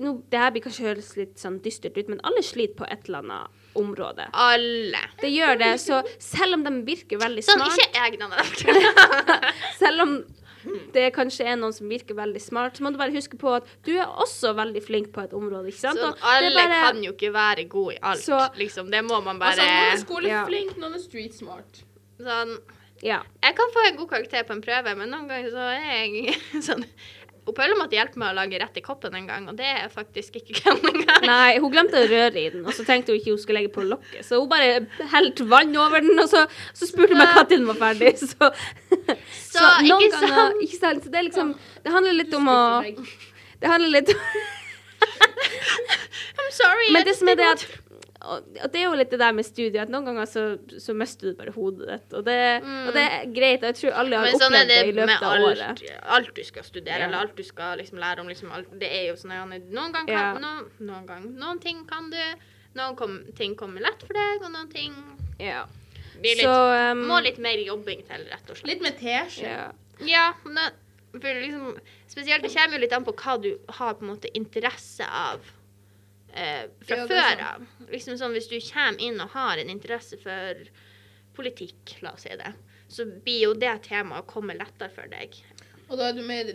nå, 0.00 0.14
Det 0.32 0.38
her 0.40 0.52
blir 0.54 0.64
kanskje 0.64 0.86
høres 0.88 1.10
litt 1.18 1.40
sånn 1.40 1.58
dystert 1.64 1.98
ut, 1.98 2.08
men 2.10 2.20
alle 2.26 2.42
sliter 2.44 2.78
på 2.80 2.86
et 2.88 3.08
eller 3.08 3.24
annet 3.24 3.76
område. 3.78 4.26
Alle. 4.32 5.02
Det 5.20 5.30
gjør 5.30 5.60
det, 5.60 5.70
så 5.82 6.00
selv 6.18 6.58
om 6.58 6.64
de 6.66 6.72
virker 6.86 7.20
veldig 7.20 7.44
Sånn, 7.46 7.60
smart 7.60 7.78
ikke 7.78 8.02
jeg, 8.02 8.18
Nanne. 8.20 9.52
Selv 9.80 10.04
om 10.04 10.14
det 10.92 11.12
kanskje 11.14 11.46
er 11.46 11.56
noen 11.56 11.72
som 11.72 11.88
virker 11.88 12.14
veldig 12.14 12.40
smart, 12.40 12.76
så 12.76 12.82
må 12.82 12.92
du 12.92 12.98
bare 12.98 13.12
huske 13.14 13.38
på 13.38 13.54
at 13.56 13.64
du 13.84 13.92
er 13.96 14.06
også 14.06 14.54
veldig 14.54 14.82
flink 14.84 15.12
på 15.12 15.22
et 15.24 15.32
område, 15.32 15.68
ikke 15.72 15.80
sant? 15.86 15.98
Sånn, 15.98 16.16
er 16.18 16.36
alle 16.36 16.54
bare- 16.54 16.80
kan 16.92 17.02
jo 17.02 17.12
ikke 17.12 17.32
være 17.32 17.68
gode 17.68 17.94
i 17.94 17.98
alt, 18.02 18.20
Så- 18.20 18.50
liksom. 18.56 18.90
Det 18.90 19.02
må 19.04 19.22
man 19.24 19.38
bare 19.38 19.52
Altså, 19.52 19.64
noen 19.64 19.92
er 19.92 19.96
Ja. 19.96 20.44
skoleflink, 20.44 20.76
noen 20.78 20.94
er 20.94 20.98
street 20.98 21.32
smart. 21.34 21.82
sånn 22.20 22.58
Ja. 23.02 23.22
Jeg 23.42 23.56
kan 23.56 23.70
få 23.72 23.88
en 23.88 23.96
god 23.96 24.08
karakter 24.10 24.44
på 24.44 24.50
en 24.50 24.60
prøve, 24.60 24.94
men 24.94 25.08
noen 25.08 25.26
ganger 25.26 25.50
så 25.50 25.56
er 25.56 26.06
jeg 26.06 26.34
sånn 26.68 26.84
Hun 27.50 27.56
Paula 27.56 27.74
måtte 27.74 27.96
hjelpe 27.98 28.20
meg 28.22 28.30
å 28.30 28.36
lage 28.36 28.58
rett 28.62 28.76
i 28.78 28.82
koppen 28.84 29.14
en 29.18 29.24
gang, 29.26 29.48
og 29.50 29.56
det 29.58 29.66
er 29.66 29.88
faktisk 29.90 30.36
ikke 30.38 30.60
kødd 30.60 30.84
engang. 30.92 31.24
Nei, 31.26 31.58
hun 31.58 31.72
glemte 31.72 31.98
å 31.98 32.06
røre 32.06 32.38
i 32.38 32.44
den, 32.52 32.62
og 32.62 32.76
så 32.76 32.84
tenkte 32.86 33.10
hun 33.10 33.18
ikke 33.18 33.34
hun 33.34 33.40
skulle 33.42 33.58
legge 33.58 33.72
på 33.74 33.82
lokket. 33.88 34.22
Så 34.28 34.38
hun 34.38 34.46
bare 34.52 34.84
helte 35.10 35.48
vann 35.50 35.74
over 35.74 36.04
den, 36.04 36.14
og 36.22 36.30
så, 36.30 36.44
så 36.76 36.86
spurte 36.86 37.16
hun 37.16 37.18
meg 37.24 37.34
når 37.34 37.50
den 37.50 37.66
var 37.72 37.80
ferdig. 37.82 38.14
Så, 38.30 38.50
så, 39.50 39.64
noen 39.82 40.04
ikke 40.06 40.18
sant? 40.22 40.62
Ikke 40.62 40.78
sant? 40.78 41.04
Så 41.04 41.10
det 41.10 41.18
er 41.18 41.24
liksom 41.26 41.48
Det 41.82 41.92
handler 41.92 42.14
litt 42.14 42.34
om 42.36 42.46
å 42.50 42.58
Det 42.84 43.70
handler 43.70 43.90
litt 43.96 44.12
I'm 46.38 46.50
sorry. 46.54 46.92
Men 46.94 47.06
det 47.08 47.16
som 47.18 47.30
er 47.32 47.40
det 47.40 47.48
at 47.56 47.64
og 48.22 48.44
og 48.62 48.72
det 48.72 48.80
er 48.80 48.84
jo 48.84 48.94
litt 48.98 49.10
det 49.10 49.18
der 49.18 49.32
med 49.32 49.44
studiet, 49.46 49.80
at 49.82 49.88
noen 49.88 50.04
ganger 50.04 50.26
så, 50.28 50.42
så 50.78 50.92
mister 50.94 51.30
du 51.30 51.34
bare 51.38 51.52
hodet 51.54 51.86
ditt. 51.88 52.12
Og 52.18 52.24
det, 52.26 52.62
Mm. 52.62 52.86
og 52.88 52.92
det 52.94 53.04
er 53.06 53.24
greit, 53.32 53.62
og 53.62 53.68
jeg 53.70 53.76
tror 53.80 53.92
alle 54.02 54.16
har 54.16 54.24
Men 54.28 54.34
sånn 54.40 54.52
opplevd 54.52 54.68
det, 54.68 54.78
det 54.80 54.88
i 54.88 54.96
løpet 54.98 55.22
av 55.22 55.32
alt, 55.32 55.46
året. 55.48 55.82
alt 56.16 56.34
du 56.34 56.42
skal 56.44 56.62
studere, 56.64 56.98
Ja. 56.98 57.06
eller 57.06 57.18
alt 57.18 57.36
du 57.36 57.42
skal 57.42 57.78
liksom 57.78 57.98
lære 57.98 58.20
om. 58.20 58.28
Liksom, 58.28 58.52
alt, 58.52 58.70
det 58.78 58.90
er 58.92 59.06
jo 59.08 59.14
sånn 59.16 59.32
at 59.32 59.62
noen 59.72 59.92
ganger 59.92 60.12
Ja. 60.12 60.32
kan, 60.34 60.42
noen, 60.42 60.70
noen, 60.80 61.06
gang, 61.06 61.24
noen 61.38 61.60
ting 61.60 61.84
kan 61.86 62.10
du, 62.10 62.20
noen 62.76 62.96
kom, 62.96 63.24
ting 63.36 63.54
kommer 63.56 63.80
lett 63.80 64.00
for 64.06 64.12
deg, 64.12 64.42
og 64.44 64.52
noen 64.52 64.68
ting 64.72 64.92
Ja. 65.40 65.64
blir 66.20 66.36
litt, 66.36 66.44
Så 66.44 66.92
um, 66.92 67.06
må 67.08 67.22
litt 67.22 67.38
mer 67.38 67.56
jobbing 67.56 68.02
til, 68.06 68.26
rett 68.30 68.50
og 68.50 68.56
slett. 68.56 68.66
Litt 68.66 68.82
med 68.82 68.98
teskje. 68.98 69.42
ja. 69.48 69.72
Ja, 70.00 70.32
men 70.44 70.70
for 71.12 71.20
liksom, 71.40 71.78
spesielt 72.08 72.42
det 72.42 72.52
kommer 72.54 72.74
jo 72.76 72.80
litt 72.80 72.92
an 72.92 73.04
på 73.04 73.12
hva 73.14 73.40
du 73.42 73.58
har 73.68 73.94
på 73.94 74.02
en 74.02 74.14
måte 74.16 74.28
interesse 74.34 75.04
av 75.08 75.40
eh, 76.34 76.66
fra 76.86 76.96
Ja, 76.96 77.06
før 77.10 77.44
av. 77.54 77.66
Liksom 77.90 78.18
sånn, 78.20 78.32
hvis 78.36 78.48
du 78.50 78.58
kommer 78.72 79.00
inn 79.00 79.20
og 79.20 79.30
har 79.36 79.58
en 79.58 79.70
interesse 79.72 80.18
for 80.22 80.64
politikk, 81.36 81.96
la 82.02 82.12
oss 82.16 82.22
si 82.26 82.36
det, 82.36 82.52
så 82.90 83.06
blir 83.24 83.42
jo 83.48 83.54
det 83.54 83.76
temaet 83.86 84.24
å 84.24 84.30
komme 84.30 84.54
lettere 84.58 84.90
for 84.94 85.06
deg. 85.10 85.36
Og 85.90 85.98
da 85.98 86.08
er 86.10 86.12
du 86.14 86.22
mer 86.22 86.46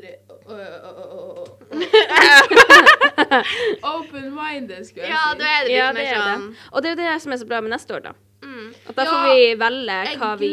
Open-minded, 3.84 4.86
skulle 4.88 5.06
jeg 5.06 5.12
Ja, 5.14 5.32
si. 5.32 5.40
da 5.40 5.46
er 5.46 5.64
det 5.64 5.70
litt 5.70 5.78
ja, 5.78 5.88
det 5.92 6.00
mer 6.00 6.12
er 6.12 6.20
sånn 6.22 6.46
det. 6.50 6.58
Og 6.72 6.82
det 6.84 6.90
er 6.90 6.96
jo 6.96 7.00
det 7.04 7.16
som 7.24 7.36
er 7.36 7.42
så 7.42 7.48
bra 7.50 7.62
med 7.66 7.74
neste 7.76 7.96
år, 7.98 8.04
da. 8.10 8.14
mm. 8.46 8.68
At 8.90 8.96
da 9.00 9.04
Ja, 9.06 9.12
får 9.12 9.24
vi 9.30 9.56
velge 9.62 9.98
hva 10.22 10.32
vi 10.40 10.52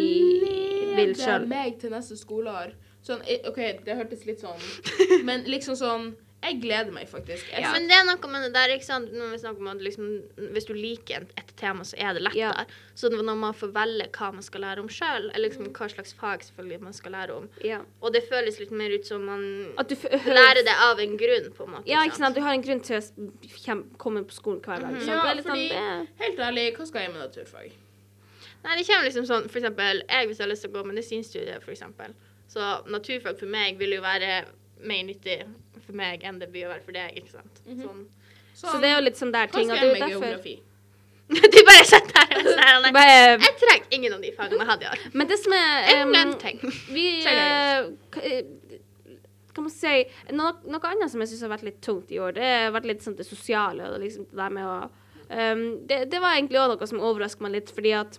vil 0.96 1.14
gleder 1.14 1.46
meg 1.48 1.78
til 1.80 1.90
neste 1.94 2.16
skoleår. 2.20 2.74
Sånn, 3.02 3.22
OK, 3.48 3.58
det 3.85 3.96
hørtes 3.98 4.20
litt 4.28 4.38
sånn 4.44 4.61
Men 5.26 5.42
liksom 5.50 5.74
sånn 5.74 6.12
Jeg 6.42 6.57
gleder 6.59 6.90
meg 6.90 7.07
faktisk. 7.07 7.52
Jeg, 7.52 7.62
Men 7.70 7.85
det 7.87 7.94
er 7.94 8.07
noe 8.09 8.31
med 8.33 8.42
det 8.42 8.50
der, 8.57 8.72
ikke 8.74 8.87
sant, 8.87 9.12
når 9.14 9.31
vi 9.31 9.38
snakker 9.38 9.62
om 9.62 9.68
at 9.70 9.83
liksom, 9.85 10.09
hvis 10.57 10.64
du 10.66 10.72
liker 10.74 11.26
et, 11.38 11.52
tema, 11.62 11.85
så 11.87 11.94
er 12.02 12.16
det 12.16 12.24
lettere. 12.26 12.64
Så 12.98 13.09
når 13.12 13.37
man 13.38 13.55
får 13.55 13.70
velge 13.76 14.09
hva 14.16 14.33
man 14.35 14.42
skal 14.42 14.64
lære 14.64 14.83
om 14.83 14.88
sjøl, 14.90 15.28
eller 15.31 15.44
liksom 15.46 15.68
hva 15.70 15.87
slags 15.92 16.16
fag 16.18 16.42
selvfølgelig 16.42 16.81
man 16.83 16.96
skal 16.96 17.14
lære 17.14 17.37
om, 17.37 17.46
Ja. 17.62 17.78
og 18.00 18.12
det 18.12 18.24
føles 18.26 18.59
litt 18.59 18.72
mer 18.74 18.90
ut 18.90 19.07
som 19.07 19.22
man 19.24 19.44
lærer 19.78 20.64
det 20.66 20.74
av 20.88 20.98
en 20.98 21.16
grunn, 21.20 21.52
på 21.55 21.64
en 21.68 21.70
måte. 21.76 21.87
Ja, 21.87 22.02
ikke 22.02 22.18
sant. 22.18 22.35
Du 22.35 22.42
har 22.42 22.52
en 22.57 22.66
grunn 22.66 22.83
til 22.83 22.98
å 22.98 23.78
komme 23.98 24.24
på 24.26 24.35
skolen 24.35 24.61
hver 24.61 24.81
dag. 24.83 24.90
Mm 24.90 24.98
-hmm. 24.98 25.09
Ja, 25.09 25.35
fordi- 25.42 25.68
sånn, 25.70 26.09
Helt 26.18 26.38
ærlig, 26.38 26.76
hva 26.76 26.87
skal 26.87 27.00
jeg 27.02 27.12
med 27.12 27.20
naturfag? 27.22 27.70
Nei, 28.64 28.76
det 28.76 28.87
kommer 28.87 29.05
liksom 29.05 29.26
sånn, 29.26 29.48
for 29.48 29.59
eksempel, 29.59 30.02
jeg 30.09 30.26
hvis 30.26 30.38
jeg 30.38 30.44
har 30.46 30.50
lyst 30.50 30.62
til 30.62 30.70
å 30.70 30.74
gå 30.74 30.85
medisinstudiet, 30.87 31.62
for 31.62 31.70
eksempel, 31.70 32.14
så 32.48 32.83
naturfag 32.87 33.38
for 33.38 33.46
meg 33.46 33.78
vil 33.78 33.90
jo 33.92 34.00
være 34.00 34.44
mer 34.85 35.02
nyttig 35.05 35.46
for 35.92 36.00
meg 36.02 36.24
enn 36.28 36.40
det 36.42 36.48
blir 36.52 36.66
å 36.68 36.72
være 36.74 36.85
for 36.88 36.96
deg, 36.96 37.14
ikke 37.20 37.37
sant? 37.37 37.62
Sånn. 37.68 38.02
så 38.59 38.78
det 38.83 38.90
er 38.90 38.98
jo 38.98 39.05
litt 39.07 39.18
sånn 39.20 39.33
der 39.35 39.48
Hva 39.52 39.59
ting. 39.61 39.68
skal 39.70 39.78
at 39.78 39.92
med 39.92 40.00
derfor 40.02 40.26
geografi? 40.26 40.55
du 41.33 41.59
bare 41.64 41.85
sitter 41.88 42.18
her 42.18 42.33
og 42.37 42.48
sier 42.48 42.96
her, 42.98 43.38
Jeg 43.40 43.55
trenger 43.62 43.94
ingen 43.96 44.16
av 44.18 44.24
de 44.24 44.33
fagene 44.37 44.59
jeg 44.61 44.68
hadde 44.72 44.85
i 44.85 44.88
år. 44.90 45.05
Men 45.16 45.31
det 45.31 45.38
som 45.40 45.55
er 45.57 45.87
En 45.94 46.16
em. 46.18 46.33
Vi 46.92 47.05
eh, 47.31 47.87
k- 48.12 48.24
eh, 48.28 48.42
Kan 49.55 49.64
man 49.68 49.72
si 49.72 49.94
noe, 50.37 50.52
noe 50.68 50.90
annet 50.90 51.12
som 51.12 51.22
jeg 51.24 51.31
syns 51.33 51.44
har 51.46 51.52
vært 51.55 51.64
litt 51.68 51.81
tungt 51.85 52.12
i 52.12 52.18
år, 52.20 52.35
det 52.37 52.50
har 52.50 52.74
vært 52.74 52.88
litt 52.90 53.05
sånn 53.05 53.16
det 53.18 53.24
sosiale 53.28 53.88
og 53.92 53.98
liksom 54.02 54.26
det 54.31 54.37
der 54.42 54.52
med 54.59 54.64
å 54.68 54.76
um, 55.28 55.64
det, 55.88 55.98
det 56.12 56.20
var 56.24 56.37
egentlig 56.38 56.61
òg 56.61 56.72
noe 56.74 56.88
som 56.88 57.00
overrasket 57.05 57.44
meg 57.44 57.52
litt, 57.59 57.72
fordi 57.72 57.92
at 57.96 58.16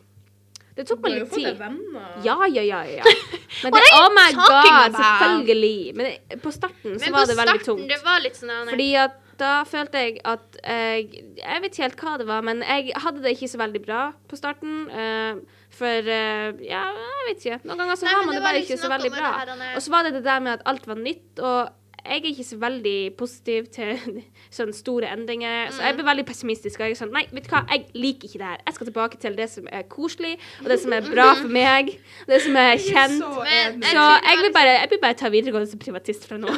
det 0.76 0.86
tok 0.90 1.02
Du 1.02 1.04
meg 1.06 1.12
har 1.12 1.20
jo 1.20 1.26
litt 1.26 1.34
fått 1.34 1.44
deg 1.44 1.52
tid. 1.54 1.60
venner. 1.60 2.14
Ja, 2.26 2.38
ja, 2.50 2.64
ja, 2.66 2.80
ja. 3.00 3.04
Men 3.64 3.76
det, 3.78 3.84
oh 4.00 4.08
my 4.16 4.30
god, 4.38 4.96
selvfølgelig. 5.00 5.76
Men 6.00 6.40
på 6.42 6.54
starten 6.56 6.96
så 6.98 7.04
Men 7.06 7.14
var 7.18 7.28
det 7.30 7.36
veldig 7.38 7.60
tungt. 7.68 7.90
det 7.92 8.00
var 8.06 8.24
litt 8.24 8.40
sånn 8.40 8.72
Fordi 8.72 8.88
at 9.04 9.20
da 9.42 9.52
følte 9.66 9.98
jeg 9.98 10.20
at 10.30 10.58
jeg 10.62 11.08
Jeg 11.40 11.62
vet 11.64 11.72
ikke 11.74 11.84
helt 11.88 12.02
hva 12.04 12.18
det 12.22 12.28
var, 12.30 12.44
men 12.46 12.62
jeg 12.62 12.94
hadde 13.02 13.24
det 13.24 13.34
ikke 13.34 13.50
så 13.50 13.60
veldig 13.62 13.82
bra 13.86 14.02
på 14.30 14.38
starten. 14.40 14.76
Uh, 14.94 15.62
for 15.74 16.10
uh, 16.10 16.50
ja, 16.62 16.84
jeg 16.94 17.30
vet 17.30 17.46
ikke. 17.46 17.60
Noen 17.66 17.82
ganger 17.82 17.98
så 17.98 18.06
Nei, 18.06 18.14
har 18.14 18.28
man 18.28 18.36
det 18.36 18.42
det 18.42 18.46
bare 18.46 18.62
ikke 18.62 18.78
så 18.78 18.92
veldig 18.94 19.14
bra. 19.16 19.32
Og 19.74 19.82
så 19.82 19.94
var 19.94 20.06
det 20.06 20.14
det 20.20 20.24
der 20.28 20.44
med 20.46 20.60
at 20.60 20.68
alt 20.70 20.86
var 20.90 21.00
nytt, 21.02 21.42
og 21.42 21.74
jeg 22.06 22.20
er 22.20 22.26
ikke 22.30 22.44
så 22.44 22.58
veldig 22.60 23.16
positiv 23.18 23.68
til 23.72 24.24
sånne 24.58 24.74
store 24.76 25.08
endringer. 25.14 25.70
Så 25.72 25.80
Mm. 25.80 25.86
jeg 25.88 25.96
blir 25.96 26.06
veldig 26.10 26.26
pessimistisk. 26.28 26.80
Og 26.80 26.86
jeg 26.88 26.92
er 26.98 27.00
sånn 27.06 27.14
Nei, 27.16 27.26
vet 27.32 27.44
du 27.48 27.50
hva, 27.54 27.62
jeg 27.72 27.86
liker 27.96 28.28
ikke 28.28 28.40
det 28.42 28.50
her. 28.52 28.62
Jeg 28.68 28.74
skal 28.76 28.88
tilbake 28.92 29.20
til 29.24 29.36
det 29.36 29.50
som 29.50 29.68
er 29.72 29.84
koselig, 29.84 30.34
og 30.62 30.68
det 30.74 30.80
som 30.84 30.94
er 30.94 31.02
bra 31.02 31.30
for 31.40 31.48
meg, 31.62 31.94
og 32.28 32.28
det 32.34 32.42
som 32.44 32.56
er 32.60 32.76
kjent. 32.78 33.20
Så 33.24 33.32
Så 33.40 34.06
jeg 34.28 34.38
vil 34.44 34.54
bare, 34.54 34.76
jeg 34.84 34.90
vil 34.92 35.00
bare 35.02 35.14
ta 35.24 35.30
videregående 35.30 35.70
som 35.72 35.80
privatist 35.80 36.28
fra 36.28 36.38
nå. 36.38 36.48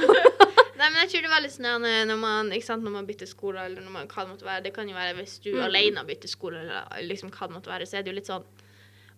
Nei, 0.76 0.90
men 0.92 0.98
jeg 1.06 1.10
tror 1.14 1.22
det 1.24 1.30
var 1.32 1.40
litt 1.46 1.54
sånn 1.56 1.86
når 2.10 2.18
man, 2.20 2.50
ikke 2.52 2.66
sant, 2.68 2.84
når 2.84 2.92
man 2.98 3.06
bytter 3.08 3.30
skole, 3.30 3.62
eller 3.64 3.82
når 3.86 3.92
man, 3.94 4.08
hva 4.12 4.26
det 4.26 4.32
måtte 4.34 4.46
være. 4.50 4.64
Det 4.66 4.74
kan 4.76 4.90
jo 4.90 4.96
være 4.98 5.14
hvis 5.22 5.38
du 5.46 5.54
Mm. 5.56 5.62
alene 5.70 6.04
bytter 6.06 6.28
skole, 6.28 6.60
eller 6.66 7.08
liksom 7.08 7.30
hva 7.32 7.48
det 7.48 7.56
måtte 7.56 7.72
være, 7.72 7.86
så 7.88 7.98
er 7.98 8.04
det 8.04 8.12
jo 8.12 8.16
litt 8.20 8.28
sånn 8.28 8.44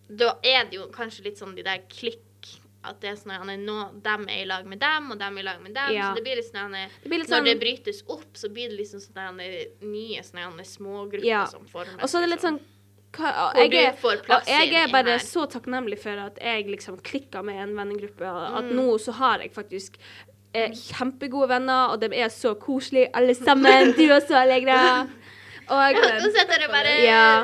Da 0.08 0.36
er 0.44 0.64
det 0.70 0.78
jo 0.78 0.86
kanskje 0.94 1.24
litt 1.26 1.40
sånn 1.42 1.56
de 1.56 1.64
der 1.66 1.82
klikk 1.92 2.22
at 2.90 3.02
det 3.04 3.10
er 3.12 3.18
sånn 3.20 3.36
at 3.36 3.60
nå, 3.60 3.78
dem 4.04 4.24
er 4.30 4.42
i 4.44 4.46
lag 4.50 4.66
med 4.66 4.80
dem, 4.80 5.12
og 5.12 5.20
dem 5.20 5.38
er 5.38 5.44
i 5.44 5.48
lag 5.48 5.62
med 5.62 5.74
dem. 5.76 5.92
Ja. 5.96 6.10
Så 6.12 6.16
det 6.20 6.24
blir 6.28 6.36
litt 6.40 6.50
sånn 6.52 6.74
at 6.76 6.90
Det 7.04 7.10
blir 7.12 7.20
litt 7.24 7.30
Når 7.30 7.38
sånn 7.38 7.46
det 7.52 7.60
brytes 7.60 8.02
opp, 8.08 8.26
så 8.34 8.50
blir 8.54 8.70
det 8.72 8.78
liksom 8.80 9.00
sånn 9.04 9.42
at 9.42 9.84
nye 9.84 10.24
sånne 10.24 10.66
smågrupper 10.66 11.26
Ja. 11.26 11.46
som 11.46 11.66
formes. 11.68 12.02
Og 12.02 12.10
så 12.10 12.18
er 12.18 12.22
det 12.28 12.30
litt 12.36 12.42
liksom. 12.42 12.58
sånn 12.60 12.74
hva, 13.18 13.30
og 13.50 13.56
jeg, 13.58 13.74
er, 13.74 13.94
og 14.36 14.48
jeg 14.52 14.74
er 14.76 14.92
bare 14.92 15.18
så 15.24 15.48
takknemlig 15.50 15.98
for 15.98 16.20
at 16.20 16.38
jeg 16.44 16.68
liksom 16.68 17.00
klikka 17.02 17.42
med 17.44 17.56
en 17.64 17.76
vennegruppe, 17.76 18.22
og 18.28 18.58
at 18.60 18.66
Mm. 18.66 18.76
nå 18.76 18.98
så 19.00 19.12
har 19.14 19.40
jeg 19.40 19.54
faktisk 19.54 19.96
eh, 20.54 20.70
kjempegode 20.72 21.50
venner, 21.50 21.92
og 21.94 22.00
de 22.02 22.10
er 22.16 22.30
så 22.30 22.54
koselige 22.56 23.10
alle 23.14 23.34
sammen. 23.36 23.94
Du 23.94 24.04
også, 24.12 24.36
Allegra. 24.36 25.08
Og, 25.70 25.94
Ja, 25.94 26.20
så 26.24 26.32
sitter 26.32 26.60
det 26.62 26.70
bare 26.72 26.92
Ja. 27.04 27.44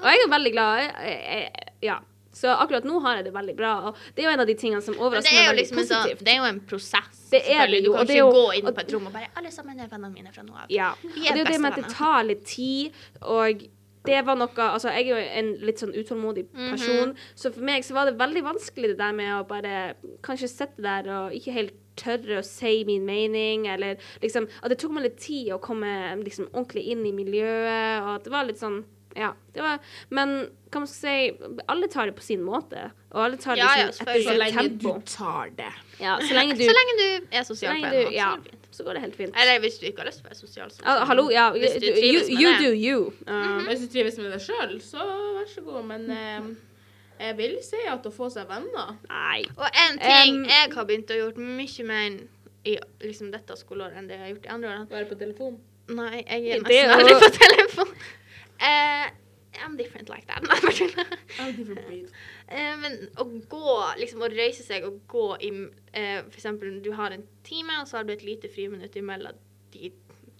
Og 0.00 0.06
jeg 0.08 0.20
er 0.24 0.30
veldig 0.32 0.52
glad. 0.52 0.78
Jeg, 0.80 0.94
jeg, 1.04 1.50
ja. 1.82 1.98
Så 2.32 2.46
akkurat 2.54 2.84
nå 2.84 3.00
har 3.02 3.16
jeg 3.16 3.24
det 3.24 3.32
veldig 3.34 3.56
bra, 3.56 3.72
og 3.88 3.96
det 4.14 4.22
er 4.22 4.28
jo 4.28 4.32
en 4.34 4.40
av 4.40 4.46
de 4.46 4.54
tingene 4.54 4.80
som 4.82 4.94
overrasker 4.94 5.34
er 5.34 5.40
meg 5.40 5.48
veldig 5.50 5.64
liksom 5.64 5.78
en 5.78 5.86
sånn, 5.90 6.18
det 6.24 6.28
er 6.28 6.36
jo 6.38 6.44
en 6.44 6.60
prosess. 6.60 7.16
Det 7.30 7.42
er 7.50 7.66
det 7.66 7.80
jo, 7.84 7.92
Du 7.92 7.96
kan 7.98 8.06
ikke 8.06 8.16
jo- 8.20 8.30
gå 8.32 8.54
inn 8.58 8.64
på 8.74 8.80
et 8.80 8.92
rom 8.92 9.06
og 9.06 9.12
bare 9.12 9.28
'Alle 9.36 9.50
sammen 9.50 9.80
er 9.80 9.88
vennene 9.88 10.12
mine 10.14 10.32
fra 10.32 10.42
nå 10.42 10.52
av'. 10.52 10.66
Ja. 10.70 10.94
Vi 11.02 11.26
er 11.26 11.34
det 11.34 11.40
er 11.40 11.44
jo 11.44 11.44
det 11.52 11.60
med 11.60 11.72
at 11.72 11.84
det 11.84 11.88
tar 11.94 12.22
litt 12.24 12.44
tid, 12.46 12.92
og 13.22 13.62
det 14.06 14.24
var 14.24 14.34
noe 14.36 14.48
Altså, 14.56 14.88
jeg 14.94 15.08
er 15.08 15.10
jo 15.10 15.16
en 15.16 15.56
litt 15.66 15.76
sånn 15.78 15.92
utålmodig 15.94 16.46
Mhm. 16.54 16.70
person, 16.70 17.16
så 17.36 17.52
for 17.52 17.60
meg 17.60 17.82
så 17.82 17.92
var 17.94 18.04
det 18.06 18.16
veldig 18.16 18.42
vanskelig 18.44 18.88
det 18.88 18.98
der 18.98 19.12
med 19.12 19.26
å 19.44 19.46
bare 19.48 19.94
kanskje 20.22 20.48
sitte 20.48 20.80
der 20.80 21.02
og 21.10 21.32
ikke 21.32 21.52
helt 21.52 21.72
tørre 21.96 22.38
å 22.38 22.44
si 22.44 22.84
min 22.84 23.04
mening, 23.04 23.66
eller 23.66 23.96
liksom 24.22 24.48
At 24.62 24.70
det 24.70 24.78
tok 24.78 24.92
meg 24.92 25.02
litt 25.02 25.18
tid 25.18 25.48
å 25.48 25.60
komme 25.60 26.22
liksom 26.24 26.48
ordentlig 26.54 26.86
inn 26.86 27.04
i 27.04 27.12
miljøet, 27.12 28.02
og 28.02 28.14
at 28.14 28.24
det 28.24 28.30
var 28.32 28.44
litt 28.44 28.58
sånn 28.58 28.84
ja, 29.16 29.32
det 29.54 29.62
var 29.64 29.78
Men 30.14 30.32
hva 30.70 30.80
man 30.84 30.86
skal 30.86 31.00
si 31.02 31.62
Alle 31.66 31.88
tar 31.90 32.06
det 32.06 32.14
på 32.14 32.22
sin 32.22 32.42
måte, 32.46 32.90
og 33.10 33.24
alle 33.24 33.40
tar 33.42 33.58
det 33.58 33.64
Ja, 33.64 33.72
ja, 33.80 33.86
liksom. 33.90 34.06
Så 34.06 34.14
etter 34.14 34.38
lenge 34.38 34.62
sitt 34.62 34.80
tempo. 34.80 34.94
du 34.94 35.06
tar 35.10 35.50
det. 35.58 35.72
Ja, 35.98 36.16
så 36.22 36.34
lenge 36.36 36.54
du, 36.54 36.64
Så 36.70 36.76
lenge 36.78 36.96
du 37.00 37.36
er 37.40 37.46
sosial 37.48 37.80
på 37.80 37.90
en 37.90 37.96
måte, 37.96 38.14
Ja, 38.14 38.30
så 38.36 38.50
det 38.50 38.60
så 38.70 38.84
går 38.86 38.94
det 38.94 39.00
helt 39.00 39.16
fint. 39.16 39.34
Eller 39.36 39.58
hvis 39.60 39.78
du 39.80 39.86
ikke 39.86 40.04
har 40.04 40.06
lyst 40.06 40.20
til 40.20 40.26
å 40.26 40.30
være 40.30 40.38
sosial. 40.38 40.70
så- 40.70 40.82
ah, 40.86 41.04
hallo, 41.04 41.28
ja. 41.30 41.50
Hvis 41.52 41.74
du 41.80 41.86
you, 41.86 41.94
trives 41.96 42.28
med 42.30 42.40
you 42.40 42.50
det. 42.50 42.58
do 42.62 42.72
you. 42.72 43.12
Uh, 43.26 43.66
Hvis 43.66 43.80
du 43.80 43.86
trives 43.92 44.18
med 44.18 44.30
deg 44.32 44.40
sjøl, 44.40 44.76
så 44.80 45.06
vær 45.36 45.48
så 45.50 45.64
god. 45.66 45.84
Men 45.84 46.10
eh, 46.10 46.46
jeg 47.26 47.36
vil 47.36 47.56
si 47.62 47.80
at 47.88 48.06
å 48.06 48.12
få 48.14 48.30
seg 48.32 48.46
venner 48.48 48.94
Nei. 49.08 49.42
Og 49.56 49.66
en 49.66 49.98
ting 49.98 50.36
Um, 50.38 50.44
jeg 50.48 50.72
har 50.74 50.84
begynt 50.84 51.10
å 51.10 51.18
gjøre 51.18 51.36
mye 51.36 51.84
mer 51.84 52.20
i 52.64 52.78
liksom, 53.02 53.30
dette 53.32 53.56
skoleåret 53.56 53.96
enn 53.98 54.06
det 54.08 54.16
jeg 54.16 54.22
har 54.22 54.32
gjort 54.34 54.46
i 54.46 54.54
andre 54.54 54.70
år 54.70 54.86
Være 54.90 55.08
på 55.10 55.18
telefon. 55.18 55.58
Nei, 55.88 56.22
jeg 56.22 56.48
er 56.54 56.62
nesten 56.62 56.90
aldri 56.94 57.14
på 57.20 57.30
telefon. 57.36 57.94
Eh, 58.60 59.10
I'm 59.64 59.76
different 59.76 60.08
like 60.08 60.26
that. 60.26 60.42
I'm 61.38 61.56
different 61.56 61.86
breed. 61.86 62.10
Eh, 62.48 62.76
men 62.80 62.98
å 63.18 63.24
gå, 63.50 63.76
liksom 63.98 64.22
å 64.22 64.28
røyse 64.30 64.62
seg 64.66 64.84
og 64.86 65.00
gå 65.10 65.24
i 65.46 65.50
uh, 65.50 66.20
For 66.28 66.36
eksempel, 66.38 66.78
du 66.84 66.92
har 66.96 67.14
en 67.16 67.24
time, 67.46 67.80
og 67.82 67.88
så 67.90 68.00
har 68.00 68.06
du 68.08 68.12
et 68.14 68.24
lite 68.26 68.50
friminutt 68.52 68.96
imellom 69.00 69.38
de 69.74 69.90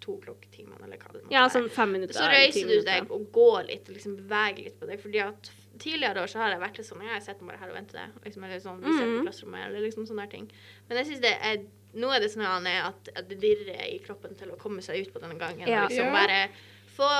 to 0.00 0.14
klokketimene, 0.22 0.78
eller 0.86 0.96
hva 1.00 1.10
det 1.12 1.22
måtte 1.24 1.34
Ja, 1.34 1.42
sånn 1.52 1.66
fem 1.72 1.90
minutter. 1.92 2.16
Så 2.16 2.28
røyser 2.30 2.70
du 2.70 2.86
deg 2.86 3.10
og 3.12 3.26
går 3.34 3.66
litt, 3.68 3.88
og 3.90 3.98
liksom 3.98 4.14
beveger 4.22 4.70
litt 4.70 4.78
på 4.80 4.88
deg. 4.88 5.02
Fordi 5.02 5.20
at 5.26 5.50
tidligere 5.80 6.22
år 6.24 6.30
så 6.32 6.40
har 6.40 6.54
jeg 6.54 6.62
vært 6.62 6.80
litt 6.80 6.88
sånn, 6.88 7.02
ja, 7.04 7.18
jeg 7.18 7.26
sitter 7.26 7.50
bare 7.50 7.60
her 7.60 7.72
og 7.72 7.76
venter. 7.76 8.14
Liksom, 8.24 8.46
eller 8.48 8.62
sånn, 8.64 8.80
vi 8.80 8.94
sitter 8.94 9.10
i 9.10 9.18
Mhm. 9.18 9.26
klasserommet, 9.26 9.66
eller 9.66 9.84
liksom 9.84 10.06
sånne 10.08 10.26
ting. 10.32 10.48
Men 10.88 10.98
jeg 11.02 11.06
synes 11.10 11.20
det 11.26 11.34
er, 11.50 11.60
nå 12.00 12.14
er 12.16 12.20
det 12.24 12.30
sånn 12.32 12.46
at, 12.46 13.08
at 13.16 13.28
det 13.28 13.40
dirrer 13.40 13.84
i 13.90 13.98
kroppen 14.06 14.34
til 14.40 14.50
å 14.54 14.58
komme 14.58 14.80
seg 14.82 15.00
ut 15.04 15.12
på 15.12 15.20
denne 15.20 15.38
gangen. 15.38 15.68
Ja. 15.68 15.84
Og 15.84 15.90
liksom 15.90 16.12
bare 16.12 16.48
få, 16.96 17.10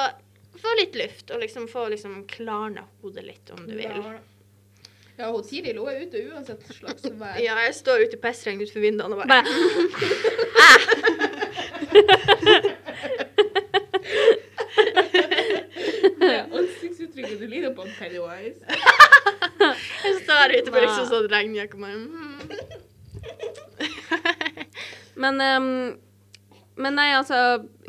få 0.58 0.74
litt 0.80 0.94
luft, 0.98 1.30
og 1.30 1.40
liksom 1.40 1.68
få 1.68 1.88
liksom 1.92 2.24
klarne 2.30 2.82
hodet 3.02 3.24
litt, 3.24 3.50
om 3.54 3.66
du 3.66 3.74
vil. 3.76 3.86
Ja. 3.86 4.18
Hun 5.28 5.44
Tiril 5.44 5.78
hun 5.78 5.88
er 5.92 6.00
ute 6.00 6.22
uansett 6.32 6.62
slags 6.72 7.04
vær. 7.04 7.36
Ja, 7.42 7.58
jeg 7.66 7.74
står 7.76 8.06
ute 8.06 8.16
i 8.16 8.20
pestregn 8.22 8.60
utenfor 8.62 8.80
vinduene 8.80 9.14
og 9.14 9.20
bare, 9.20 9.42
Det 16.20 16.40
ansiktsuttrykket 16.56 17.40
du 17.40 17.46
ligner 17.46 17.72
på 17.76 17.82
en 17.84 17.92
Pennywise. 17.98 18.60
jeg 20.04 20.14
står 20.24 20.56
ute 20.56 20.70
på 20.72 20.78
liksom 20.80 21.06
sånn 21.10 21.28
regnjakke 21.32 21.76
og 21.76 21.82
bare, 21.84 21.96
mm. 22.00 22.38
Men 25.20 25.34
um, 25.40 25.98
Men 26.80 26.96
nei, 26.96 27.10
altså 27.12 27.36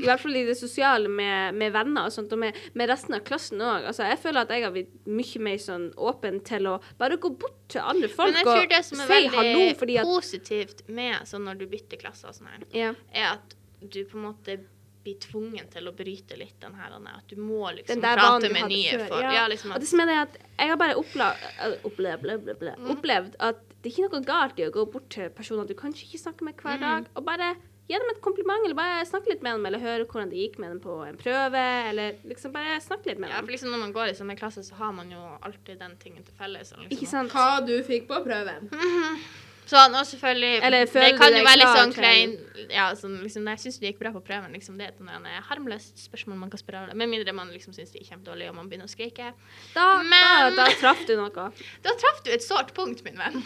I 0.02 0.08
hvert 0.10 0.22
fall 0.24 0.36
i 0.36 0.44
det 0.48 0.58
sosiale 0.58 1.08
med, 1.12 1.54
med 1.62 1.72
venner 1.76 2.10
og 2.10 2.12
sånt, 2.16 2.34
og 2.34 2.40
med, 2.42 2.58
med 2.74 2.90
resten 2.90 3.14
av 3.18 3.24
klassen 3.28 3.62
òg. 3.62 3.86
Altså, 3.92 4.04
jeg 4.10 4.20
føler 4.24 4.42
at 4.42 4.50
jeg 4.56 4.64
har 4.66 4.74
blitt 4.76 4.94
mye 5.08 5.40
mer 5.48 5.58
sånn 5.62 5.88
åpen 5.98 6.42
til 6.48 6.68
å 6.72 6.76
bare 7.00 7.18
gå 7.22 7.30
bort 7.38 7.58
til 7.72 7.82
andre 7.82 8.10
folk 8.12 8.34
Men 8.34 8.42
jeg 8.42 8.50
tror 8.50 8.64
og 8.66 8.70
det 8.76 8.84
som 8.90 9.00
er 9.00 9.08
si 9.08 9.14
veldig 9.14 9.38
hallo, 9.40 9.64
fordi 9.80 9.98
at 10.02 10.06
positivt 10.12 10.84
med 10.90 11.28
sånn 11.30 11.46
når 11.48 11.62
du 11.64 11.66
bytter 11.72 11.98
klasse 12.02 12.28
og 12.28 12.36
sånn 12.38 12.52
her, 12.54 12.68
ja, 12.74 12.94
er 13.14 13.34
at 13.38 13.58
du 13.82 14.04
på 14.06 14.18
en 14.20 14.28
måte 14.32 14.60
blir 15.02 15.16
tvungen 15.18 15.66
til 15.74 15.88
å 15.90 15.92
bryte 15.98 16.36
litt 16.38 16.60
den 16.62 16.76
her 16.78 16.94
At 16.94 17.28
du 17.32 17.36
må 17.42 17.72
liksom 17.74 18.04
prate 18.04 18.52
med 18.54 18.68
nye 18.70 18.92
før, 19.00 19.08
folk. 19.10 19.24
ja. 19.24 19.32
Ja, 19.34 19.48
liksom 19.50 19.72
at, 19.74 19.82
det 19.82 19.88
som 19.90 20.00
er 20.04 20.06
det 20.12 20.18
at 20.28 20.36
jeg 20.60 20.70
har 20.70 20.78
bare 20.78 20.94
opplevd, 21.00 21.86
opplevd, 21.90 22.52
ble, 22.60 22.76
Mm. 22.78 23.34
at 23.40 23.64
det 23.82 23.90
er 23.90 23.96
ikke 23.96 24.12
noe 24.12 24.22
galt 24.28 24.60
i 24.60 24.68
å 24.68 24.72
gå 24.72 24.86
bort 24.94 25.10
til 25.10 25.30
personer 25.34 25.66
du 25.66 25.74
kanskje 25.74 26.06
ikke 26.06 26.22
snakker 26.22 26.44
med 26.46 26.56
Mm. 26.56 26.62
hver 26.62 26.80
dag, 26.80 27.08
og 27.16 27.26
bare 27.26 27.56
gi 27.90 28.00
dem 28.00 28.12
et 28.14 28.22
kompliment, 28.24 28.64
eller 28.66 28.78
bare 28.78 29.06
snakke 29.08 29.34
litt 29.34 29.46
med 29.46 29.58
dem, 29.58 29.66
eller 29.68 29.84
høre 29.84 30.06
hvordan 30.06 30.32
det 30.32 30.42
gikk 30.44 30.58
med 30.64 30.74
dem 30.76 30.82
på 30.84 30.98
en 31.06 31.20
prøve, 31.20 31.64
eller 31.92 32.20
liksom 32.28 32.54
bare 32.56 32.80
snakke 32.84 33.12
litt 33.12 33.22
med 33.22 33.32
ja, 33.32 33.40
dem. 33.40 33.48
for 33.48 33.56
liksom 33.58 33.74
når 33.74 33.84
man 33.86 33.96
går 33.96 34.12
i 34.12 34.18
samme 34.18 34.38
klasse, 34.40 34.64
så 34.64 34.78
har 34.80 34.94
man 34.96 35.12
jo 35.12 35.22
alltid 35.42 35.82
den 35.82 35.98
tingen 36.02 36.24
til 36.28 36.36
felles. 36.40 36.72
Liksom, 36.72 36.92
Ikke 36.96 37.10
sant? 37.10 37.34
Hva 37.36 37.62
du 37.66 37.76
fikk 37.88 38.08
på 38.12 38.22
prøven. 38.26 38.70
Sånn, 39.70 39.94
og 39.96 40.06
selvfølgelig 40.10 40.64
Eller 40.66 40.88
Det 40.90 41.12
kan 41.20 41.36
jo 41.36 41.44
være 41.46 41.60
litt 41.62 41.76
sånn 41.78 41.94
klein 41.96 42.32
Ja, 42.72 42.90
sånn, 42.98 43.20
liksom, 43.24 43.46
jeg 43.52 43.62
syns 43.64 43.78
det 43.80 43.92
gikk 43.92 44.00
bra 44.02 44.12
på 44.16 44.22
prøven. 44.26 44.52
Liksom, 44.56 44.78
det 44.80 44.88
er 44.90 44.96
et 44.96 45.46
harmløst 45.48 46.02
spørsmål 46.02 46.40
man 46.42 46.52
kan 46.52 46.62
spørre 46.62 46.92
om. 46.92 46.98
Med 46.98 47.10
mindre 47.12 47.34
man 47.36 47.52
liksom 47.54 47.74
syns 47.76 47.94
det 47.94 48.02
er 48.02 48.10
kjempedårlig 48.12 48.50
og 48.50 48.56
man 48.58 48.70
begynner 48.72 48.90
å 48.90 48.92
skrike. 48.92 49.32
Da, 49.76 49.86
Men- 50.04 50.56
da, 50.56 50.66
da 50.66 50.68
traff 50.80 51.06
du 51.08 51.16
noe. 51.20 51.48
Da 51.86 51.96
traff 52.00 52.22
du 52.26 52.32
et 52.34 52.46
sårt 52.46 52.74
punkt, 52.78 53.04
min 53.06 53.18
venn. 53.20 53.38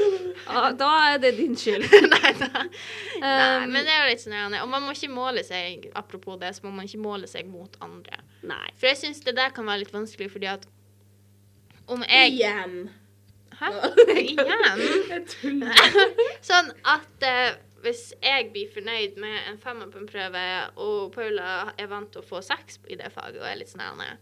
ah, 0.48 0.70
da 0.72 0.90
er 1.14 1.18
det 1.22 1.34
din 1.38 1.56
skyld. 1.58 1.88
Nei 2.14 2.34
da. 2.40 2.52
Nei, 2.54 2.68
Um, 3.24 3.70
men 3.72 3.86
det 3.86 3.92
er 3.92 4.02
jo 4.04 4.10
litt 4.10 4.22
sånn. 4.24 4.56
Og 4.60 4.68
man 4.68 4.82
må 4.84 4.92
ikke 4.92 5.08
måle 5.12 5.44
seg 5.46 5.86
Apropos 5.96 6.36
det, 6.40 6.50
så 6.56 6.64
må 6.66 6.72
man 6.74 6.88
ikke 6.88 7.00
måle 7.02 7.28
seg 7.30 7.46
mot 7.48 7.76
andre. 7.84 8.20
Nei. 8.44 8.66
For 8.76 8.90
jeg 8.90 9.00
syns 9.00 9.22
det 9.24 9.36
der 9.38 9.54
kan 9.54 9.66
være 9.68 9.84
litt 9.84 9.94
vanskelig, 9.94 10.28
fordi 10.32 10.50
at 10.50 10.66
om 11.86 12.04
jeg 12.08 12.34
Igjen. 12.34 12.76
Hæ? 13.64 13.70
Igjen? 14.20 15.64
Sånn 16.50 16.70
at 16.94 17.26
eh, 17.28 17.56
hvis 17.84 18.06
jeg 18.22 18.48
blir 18.52 18.70
fornøyd 18.72 19.18
med 19.20 19.36
en 19.50 19.58
femmer 19.60 19.90
på 19.92 20.00
en 20.00 20.08
prøve, 20.08 20.44
og 20.80 21.12
Paula 21.14 21.74
er 21.76 21.90
vant 21.90 22.10
til 22.12 22.22
å 22.22 22.26
få 22.26 22.40
seks 22.44 22.80
i 22.88 22.96
det 23.00 23.10
faget, 23.12 23.42
og 23.42 23.48
er 23.48 23.60
litt 23.60 23.72
sånn 23.72 23.84
her 23.84 24.16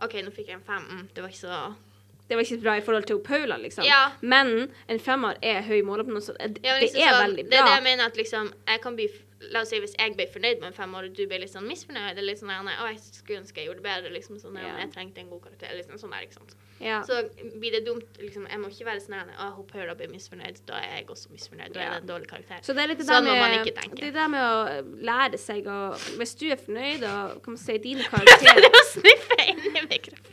OK, 0.00 0.16
nå 0.24 0.32
fikk 0.32 0.48
jeg 0.48 0.56
en 0.60 0.64
fem. 0.64 0.84
Mm, 0.88 1.08
Det 1.14 1.24
var 1.24 1.32
ikke 1.32 1.44
så 1.44 1.62
Det 2.30 2.36
var 2.38 2.44
ikke 2.46 2.56
så 2.60 2.62
bra 2.62 2.76
i 2.78 2.82
forhold 2.86 3.06
til 3.10 3.18
Paula, 3.26 3.56
liksom. 3.58 3.84
Ja. 3.84 4.12
Men 4.22 4.70
en 4.88 5.00
femmer 5.02 5.36
er 5.42 5.64
høy 5.66 5.80
måloppnåelse. 5.82 6.36
Det, 6.38 6.62
Ja, 6.62 6.76
liksom, 6.78 7.00
det 7.00 7.08
er 7.08 7.16
så, 7.16 7.24
veldig 7.24 7.44
Det 7.50 7.58
er 7.58 7.66
det 7.66 7.74
jeg 7.74 7.86
mener 7.88 8.06
at 8.06 8.16
liksom 8.16 8.52
Jeg 8.68 8.80
kan 8.84 8.96
bli 8.96 9.08
La 9.50 9.62
oss 9.64 9.70
si 9.72 9.80
hvis 9.80 9.96
jeg 9.96 10.12
ble 10.14 10.26
fornøyd 10.28 10.60
med 10.60 10.68
en 10.68 10.76
femmer, 10.76 11.08
og 11.08 11.16
du 11.16 11.24
ble 11.26 11.38
litt 11.40 11.50
sånn 11.50 11.64
misfornøyd, 11.66 12.12
eller 12.12 12.28
litt 12.28 12.40
sånn 12.42 12.52
Å, 12.52 12.86
jeg 12.92 13.00
skulle 13.02 13.40
ønske 13.40 13.62
jeg 13.62 13.70
gjorde 13.70 13.80
det 13.80 13.88
bedre, 13.88 14.12
liksom 14.14 14.38
sånn 14.38 14.58
Ja. 14.60 14.74
Jeg 14.82 14.92
trengte 14.94 15.24
en 15.24 15.30
god 15.32 15.42
karakter, 15.48 15.72
liksom 15.78 15.98
sånn 16.00 16.12
der, 16.14 16.26
ikke 16.28 16.38
sant. 16.38 16.54
Ja. 16.80 17.02
Så 17.04 17.22
blir 17.60 17.72
det 17.72 17.82
dumt, 17.86 18.06
liksom 18.18 18.46
Jeg 18.48 18.58
må 18.60 18.70
ikke 18.72 18.86
være 18.88 19.02
sånn 19.04 19.18
at 19.18 19.28
Å, 19.36 19.50
hun 19.58 19.66
Paula 19.68 19.92
blir 19.98 20.08
misfornøyd, 20.08 20.62
da 20.68 20.78
er 20.80 20.94
jeg 21.00 21.10
også 21.12 21.28
misfornøyd. 21.34 21.74
Da 21.74 21.82
er 21.84 21.90
det 21.92 21.98
en 22.00 22.08
dårlig 22.08 22.28
karakter. 22.30 22.62
Så 22.64 22.72
det 22.76 22.84
er 22.84 22.88
litt 22.92 23.02
det 23.02 23.08
Sånn 23.10 23.28
der 23.28 23.36
med, 23.36 23.68
det 24.00 24.12
der 24.16 24.30
med 24.32 24.40
å 24.40 24.80
lære 25.10 25.40
seg 25.40 25.68
å 25.68 25.78
Hvis 26.16 26.32
du 26.40 26.46
er 26.48 26.60
fornøyd 26.60 27.04
og 27.04 27.42
kan 27.44 27.56
man 27.56 27.60
si 27.60 27.76
dine 27.84 28.06
karakterer 28.14 28.70
å 28.80 28.84
sniffe 28.94 29.38
inni 29.52 29.84
mikrofonen. 29.90 30.28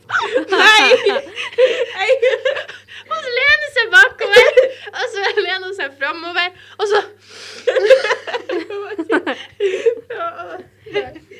Nei! 0.56 0.86
Og 3.08 3.16
så 3.16 3.28
lener 3.36 3.62
hun 3.64 3.72
seg 3.76 3.92
bakover, 3.92 4.44
og 4.94 5.04
så 5.12 5.18
lener 5.38 5.66
hun 5.68 5.76
seg 5.76 5.94
framover, 6.00 6.48
og 6.78 6.86
så 6.90 6.98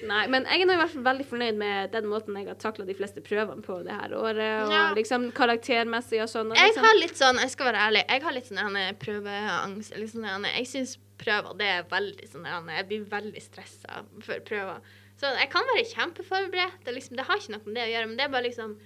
Nei, 0.09 0.25
men 0.33 0.47
jeg 0.59 0.65
er 0.67 0.69
nå 0.71 0.75
i 0.75 0.81
hvert 0.81 0.93
fall 0.93 1.05
veldig 1.07 1.27
fornøyd 1.31 1.59
med 1.61 1.93
den 1.95 2.07
måten 2.11 2.37
jeg 2.39 2.49
har 2.51 2.57
takla 2.61 2.85
de 2.89 2.97
fleste 2.99 3.23
prøvene 3.25 3.63
på 3.65 3.79
det 3.87 3.95
her 3.95 4.15
året, 4.19 4.65
og 4.67 4.73
Ja. 4.75 4.83
liksom 4.97 5.29
karaktermessig 5.33 6.21
og 6.25 6.29
sånn. 6.29 6.51
Og 6.51 6.57
Jeg 6.59 6.73
liksom, 6.73 6.85
har 6.85 6.99
litt 6.99 7.17
sånn, 7.17 7.39
jeg 7.39 7.51
skal 7.55 7.71
være 7.71 7.85
ærlig, 7.87 8.03
jeg 8.09 8.23
har 8.23 8.33
litt 8.33 8.51
sånn 8.51 8.99
prøveangst. 9.05 9.95
Sånn 10.13 10.47
jeg 10.51 10.67
syns 10.67 10.99
prøver 11.19 11.59
det 11.59 11.67
er 11.67 11.83
veldig 11.91 12.29
sånn 12.31 12.47
Jeg 12.75 12.89
blir 12.89 13.05
veldig 13.05 13.43
stressa 13.43 14.05
for 14.21 14.41
prøver. 14.41 14.81
Så 15.19 15.33
jeg 15.35 15.51
kan 15.51 15.67
være 15.67 15.87
kjempeforberedt, 15.95 16.85
det, 16.85 16.95
liksom, 16.95 17.17
det 17.17 17.27
har 17.27 17.37
ikke 17.41 17.55
noe 17.57 17.65
med 17.67 17.75
det 17.75 17.87
å 17.89 17.93
gjøre, 17.95 18.07
men 18.07 18.17
det 18.17 18.25
er 18.25 18.35
bare 18.35 18.47
liksom 18.47 18.77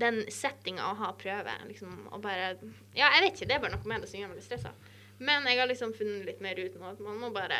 den 0.00 0.22
settinga 0.30 0.86
å 0.86 0.96
ha 0.96 1.12
prøve, 1.18 1.52
liksom, 1.68 2.08
og 2.12 2.22
bare 2.22 2.56
Ja, 2.96 3.10
jeg 3.16 3.22
vet 3.24 3.34
ikke, 3.34 3.48
det 3.48 3.56
er 3.56 3.64
bare 3.64 3.74
noe 3.76 3.86
med 3.90 4.00
det 4.02 4.08
som 4.08 4.20
gjør 4.20 4.28
meg 4.28 4.36
litt 4.40 4.48
stressa. 4.48 4.72
Men 5.20 5.44
jeg 5.44 5.58
har 5.58 5.68
liksom 5.68 5.92
funnet 5.92 6.24
litt 6.24 6.40
mer 6.40 6.56
ut 6.56 6.78
nå 6.80 6.92
at 6.94 7.00
man 7.04 7.18
må 7.20 7.32
bare 7.34 7.58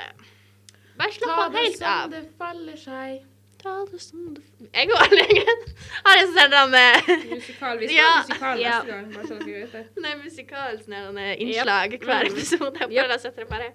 Bare 1.00 1.12
slappe 1.16 1.34
Ta 1.36 1.44
av 1.46 1.52
det 1.56 1.64
helt 1.64 1.76
som 1.80 1.92
av. 1.96 2.10
det 2.14 2.22
faller 2.38 2.76
seg. 2.84 3.20
Ta 3.60 3.74
det 3.90 3.98
som 4.00 4.22
det 4.34 4.42
Jeg 4.72 4.88
går 4.88 5.02
Erlingen 5.06 5.58
har 6.06 6.16
jeg 6.20 6.28
sånn 6.36 6.70
med 6.72 7.10
Musikal. 7.34 7.78
Vi 7.82 7.88
skal 7.90 7.96
Ja. 7.96 8.10
ha 8.10 8.22
musikal 8.28 8.60
Ja. 8.60 8.76
neste 8.78 8.92
gang. 8.92 9.10
Bare 9.16 9.26
så 9.28 9.38
dere 9.44 9.60
vet 9.64 9.72
det. 9.72 9.84
Nei, 10.04 10.14
musikal 10.22 10.78
sånn 10.80 10.94
her, 10.96 11.06
sånne 11.10 11.26
innslag 11.44 11.98
hver 12.00 12.24
Mm. 12.24 12.32
episode. 12.32 12.78
Jeg 12.80 12.90
Yep. 12.90 13.02
føler 13.02 13.14
jeg 13.16 13.20
setter 13.20 13.44
det 13.44 13.50
bare. 13.50 13.72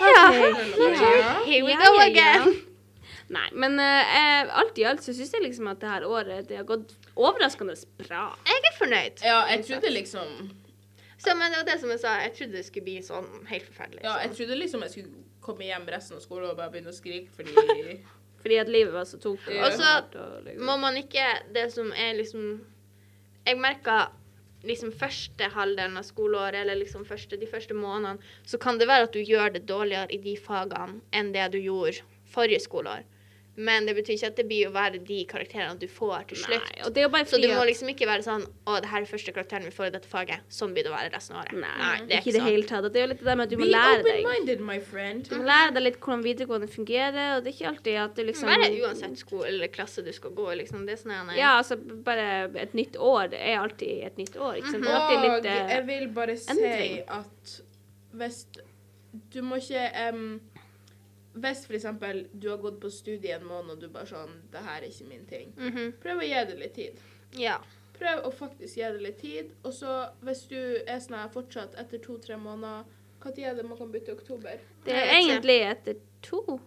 Ja. 0.00 0.30
Here 1.44 1.62
we 1.66 1.74
go 1.74 1.94
ja, 1.94 1.94
ja. 1.94 2.06
again. 2.06 2.64
Nei, 3.28 3.48
men 3.52 3.74
uh, 3.78 4.58
alt 4.60 4.78
i 4.80 4.84
alt 4.88 5.02
så 5.04 5.12
syns 5.12 5.32
jeg 5.34 5.42
liksom 5.44 5.66
at 5.68 5.80
det 5.82 5.88
her 5.90 6.06
året 6.08 6.46
det 6.48 6.56
har 6.56 6.64
gått 6.64 6.94
overraskende 7.18 7.74
bra. 8.00 8.22
Jeg 8.48 8.62
er 8.70 8.76
fornøyd. 8.78 9.20
Ja, 9.26 9.42
jeg 9.50 9.66
trodde 9.68 9.90
liksom 9.92 10.30
Så, 11.18 11.34
men 11.34 11.50
det 11.50 11.58
var 11.58 11.66
det 11.66 11.80
som 11.80 11.90
jeg 11.90 11.98
sa, 12.00 12.12
jeg 12.22 12.32
trodde 12.38 12.52
det 12.56 12.64
skulle 12.68 12.84
bli 12.86 13.00
sånn 13.02 13.26
helt 13.50 13.64
forferdelig. 13.66 14.04
Ja, 14.06 14.16
jeg 14.22 14.30
sånn. 14.30 14.36
trodde 14.38 14.58
liksom 14.60 14.84
jeg 14.86 14.90
skulle 14.94 15.10
komme 15.48 15.66
hjem 15.66 15.88
resten 15.90 16.18
av 16.18 16.22
skolen 16.24 16.52
og 16.52 16.60
bare 16.60 16.72
begynne 16.74 16.92
å 16.92 16.96
skrike 16.96 17.32
fordi 17.34 17.98
Fordi 18.42 18.58
at 18.62 18.68
livet 18.70 18.94
var 18.94 19.02
så 19.08 19.18
tungt. 19.18 19.42
Ja. 19.50 19.66
Og 19.66 19.72
så 19.74 19.88
liksom- 20.44 20.64
må 20.68 20.76
man 20.78 20.94
ikke 20.96 21.24
Det 21.52 21.72
som 21.74 21.90
er 21.92 22.14
liksom 22.14 22.60
Jeg 23.46 23.58
merka 23.58 24.12
liksom 24.64 24.90
første 24.92 25.48
halvdelen 25.54 25.96
av 25.96 26.02
skoleåret, 26.02 26.60
eller 26.60 26.74
liksom 26.74 27.04
første, 27.06 27.36
de 27.38 27.46
første 27.46 27.74
månedene, 27.74 28.18
så 28.44 28.58
kan 28.58 28.78
det 28.78 28.88
være 28.88 29.06
at 29.06 29.12
du 29.12 29.20
gjør 29.22 29.52
det 29.54 29.66
dårligere 29.66 30.10
i 30.10 30.18
de 30.18 30.34
fagene 30.36 31.00
enn 31.12 31.32
det 31.32 31.52
du 31.52 31.58
gjorde 31.58 32.02
forrige 32.26 32.60
skoleår. 32.60 33.04
Men 33.58 33.88
det 33.88 33.96
betyr 33.98 34.14
ikke 34.14 34.28
at 34.30 34.36
det 34.38 34.44
blir 34.46 34.68
å 34.68 34.72
være 34.74 35.00
de 35.02 35.18
karakterene 35.26 35.78
du 35.80 35.88
får 35.90 36.28
til 36.30 36.38
slutt. 36.44 36.62
Nei, 36.62 36.78
er 36.78 37.26
Så 37.26 37.40
du 37.42 37.48
må 37.50 37.64
liksom 37.66 37.88
ikke 37.90 38.06
være 38.06 38.22
sånn 38.22 38.44
Å, 38.46 38.76
det 38.84 38.90
her 38.92 39.02
er 39.02 39.08
første 39.10 39.34
karakteren 39.34 39.66
vi 39.66 39.72
får 39.74 39.88
i 39.90 39.94
dette 39.96 40.10
faget. 40.10 40.44
Sånn 40.52 40.74
blir 40.76 40.86
det 40.86 40.92
å 40.92 40.94
være 40.94 41.10
resten 41.14 41.34
av 41.34 41.42
året. 41.42 41.56
Nei, 41.58 41.96
det 42.06 42.18
er 42.18 42.22
ikke 42.22 42.30
i 42.30 42.34
det 42.36 42.42
sånn. 42.42 42.48
hele 42.52 42.68
tatt. 42.70 42.86
Det 42.94 43.00
er 43.00 43.06
jo 43.06 43.10
litt 43.14 43.22
det 43.24 43.28
der 43.30 43.40
med 43.40 43.48
at 43.48 43.54
du 43.54 43.58
må 43.58 43.66
Be 43.66 43.72
lære 43.74 44.04
deg. 44.06 44.62
my 44.68 44.78
friend. 44.78 45.26
Du 45.28 45.34
må 45.40 45.48
lære 45.48 45.74
deg 45.74 45.86
litt 45.88 45.98
hvordan 45.98 46.24
videregående 46.28 46.70
fungerer, 46.70 47.36
og 47.36 47.42
det 47.42 47.50
er 47.52 47.56
ikke 47.56 47.70
alltid 47.72 48.00
at 48.04 48.14
du 48.14 48.22
liksom 48.28 48.52
Bare 48.52 48.70
uansett 48.78 49.18
skole 49.18 49.50
eller 49.50 49.72
klasse 49.74 50.04
du 50.06 50.12
skal 50.14 50.36
gå 50.38 50.46
i, 50.52 50.56
liksom. 50.62 50.86
Det 50.86 50.94
er 50.94 51.02
sånn 51.02 51.16
her 51.16 51.34
Ja, 51.40 51.56
altså 51.58 51.78
bare 51.78 52.28
et 52.62 52.76
nytt 52.78 52.94
år 52.96 53.32
det 53.34 53.42
er 53.42 53.58
alltid 53.58 54.06
et 54.06 54.22
nytt 54.22 54.36
år, 54.36 54.60
ikke 54.60 54.74
sant. 54.76 54.86
Det 54.86 54.92
er 54.92 55.00
alltid 55.02 55.18
Og 55.18 55.26
litt 55.26 55.50
eh, 55.50 55.74
jeg 55.74 55.86
vil 55.90 56.08
bare 56.14 56.36
si 56.38 56.50
endring. 56.54 56.98
at 57.18 57.58
hvis 58.18 58.46
Du 59.32 59.40
må 59.42 59.58
ikke 59.60 59.84
em, 59.98 60.24
Hvis 61.40 61.66
for 61.66 61.74
eksempel 61.78 62.26
du 62.38 62.48
har 62.50 62.58
gått 62.58 62.80
på 62.80 62.90
studie 62.90 63.34
en 63.36 63.44
måned 63.46 63.70
og 63.76 63.80
du 63.80 63.88
bare 63.88 64.06
sånn 64.06 64.36
Det 64.50 64.62
her 64.64 64.82
er 64.82 64.88
ikke 64.88 65.08
min 65.08 65.26
ting. 65.26 65.52
Mhm. 65.56 65.92
Prøv 66.02 66.18
å 66.22 66.28
gi 66.28 66.44
det 66.52 66.58
litt 66.58 66.74
tid. 66.74 67.00
Ja. 67.36 67.58
Prøv 67.98 68.24
å 68.24 68.32
faktisk 68.32 68.76
gi 68.78 68.82
det 68.92 69.02
litt 69.02 69.18
tid. 69.20 69.52
Og 69.64 69.72
så 69.72 70.08
hvis 70.22 70.46
du 70.48 70.58
er 70.86 70.98
sånn 71.02 71.18
her 71.18 71.28
fortsatt 71.28 71.74
etter 71.78 71.98
to-tre 71.98 72.36
måneder 72.36 72.84
Når 73.24 73.38
er 73.38 73.54
det 73.56 73.64
man 73.66 73.76
kan 73.78 73.90
bytte 73.92 74.12
oktober? 74.14 74.58
Det 74.84 74.92
er 74.94 75.08
egentlig 75.16 75.60
etter 75.66 75.96
to. 76.22 76.60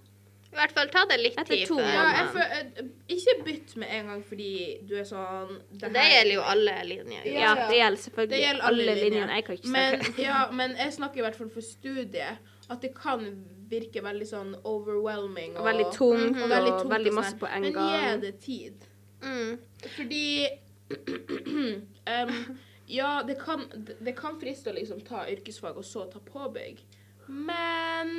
I 0.51 0.55
hvert 0.57 0.71
fall 0.75 0.89
ta 0.91 1.05
det 1.07 1.15
litt 1.21 1.37
Etter 1.39 1.55
tid 1.55 1.67
to 1.69 1.77
før. 1.77 1.93
Ja, 1.95 2.25
føl- 2.27 2.51
eh, 2.51 2.83
ikke 3.07 3.35
bytt 3.45 3.75
med 3.77 3.87
en 3.89 4.07
gang 4.07 4.23
fordi 4.23 4.85
du 4.85 4.97
er 4.97 5.03
sånn 5.07 5.61
Det 5.71 5.93
gjelder 5.93 6.33
jo 6.33 6.41
alle 6.41 6.73
linjer. 6.89 7.23
Ja, 7.25 7.55
Ja, 7.55 7.67
det 7.69 7.77
gjelder 7.77 8.01
selvfølgelig 8.03 8.29
Det 8.29 8.41
gjelder 8.41 8.63
alle 8.63 8.81
alle 8.81 8.95
linjer. 8.95 9.09
linjene. 9.09 9.35
Jeg 9.35 9.45
kan 9.45 9.55
ikke 9.55 9.67
Men, 9.71 9.99
snakke. 10.01 10.19
ja, 10.23 10.51
men 10.51 10.75
jeg 10.75 10.91
snakker 10.93 11.17
i 11.17 11.21
hvert 11.21 11.35
fall 11.35 11.49
for 11.49 11.61
studiet. 11.61 12.37
At 12.69 12.81
det 12.81 12.93
kan 12.95 13.45
virke 13.71 14.03
veldig 14.03 14.27
sånn 14.27 14.55
overwhelming. 14.67 15.55
Og 15.57 15.65
veldig 15.65 15.87
tungt, 15.95 16.35
-hmm. 16.35 16.43
og 16.43 16.49
veldig 16.49 16.71
veldig, 16.71 16.89
tungt 16.89 17.07
og 17.07 17.13
masse 17.19 17.31
sånn. 17.31 17.39
på 17.39 17.47
en 17.47 17.67
gang. 17.67 17.91
Men 17.91 18.21
gi 18.21 18.25
det 18.25 18.39
tid. 18.39 18.87
Mm. 19.21 19.59
Fordi 19.95 20.47
um, 22.15 22.57
Ja, 22.91 23.23
det 23.27 23.39
kan, 23.39 23.61
det- 23.99 24.17
kan 24.17 24.39
friste 24.39 24.71
å 24.71 24.73
liksom 24.75 25.01
ta 25.01 25.25
yrkesfag 25.29 25.77
og 25.77 25.85
så 25.85 26.11
ta 26.11 26.19
påbygg. 26.19 26.81
Men 27.27 28.09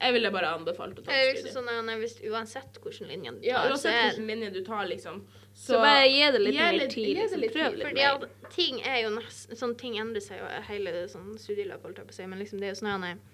jeg 0.00 0.12
ville 0.12 0.30
bare 0.30 0.50
anbefalt 0.52 0.98
å 0.98 1.04
ta 1.04 1.12
studiet. 1.12 1.52
sånn 1.54 1.68
nei, 1.86 1.96
hvis, 2.02 2.18
Uansett 2.28 2.76
hvilken 2.82 3.08
linje 3.08 3.32
du 3.32 3.46
Ja, 3.46 3.62
tar, 3.62 3.68
så 3.68 3.88
uansett 3.88 4.02
hvilken 4.04 4.26
linje 4.26 4.50
du 4.50 4.60
tar, 4.64 4.86
liksom. 4.86 5.22
Så 5.54 5.78
bare 5.80 6.08
gi 6.08 6.30
det 6.32 6.40
litt 6.40 6.54
mer 6.54 6.86
tid. 6.86 7.16
Liksom. 7.16 7.44
Prøv 7.52 7.76
litt 7.78 7.88
Fordi 7.88 8.04
at 8.06 8.50
ting 8.54 8.80
er 8.86 9.02
jo 9.04 9.10
nesten 9.14 9.58
Sånn 9.58 9.74
ting 9.78 9.98
endrer 10.00 10.22
seg 10.24 10.40
jo 10.40 10.48
hele 10.68 11.08
sånn 11.08 11.34
studieløpet, 11.40 11.82
holdt 11.88 12.00
jeg 12.02 12.10
på 12.10 12.14
å 12.14 12.18
si. 12.18 12.26
Men 12.26 12.42
liksom 12.42 12.60
det 12.60 12.70
er 12.70 12.74
jo 12.74 12.80
sånn 12.80 13.08
at 13.10 13.29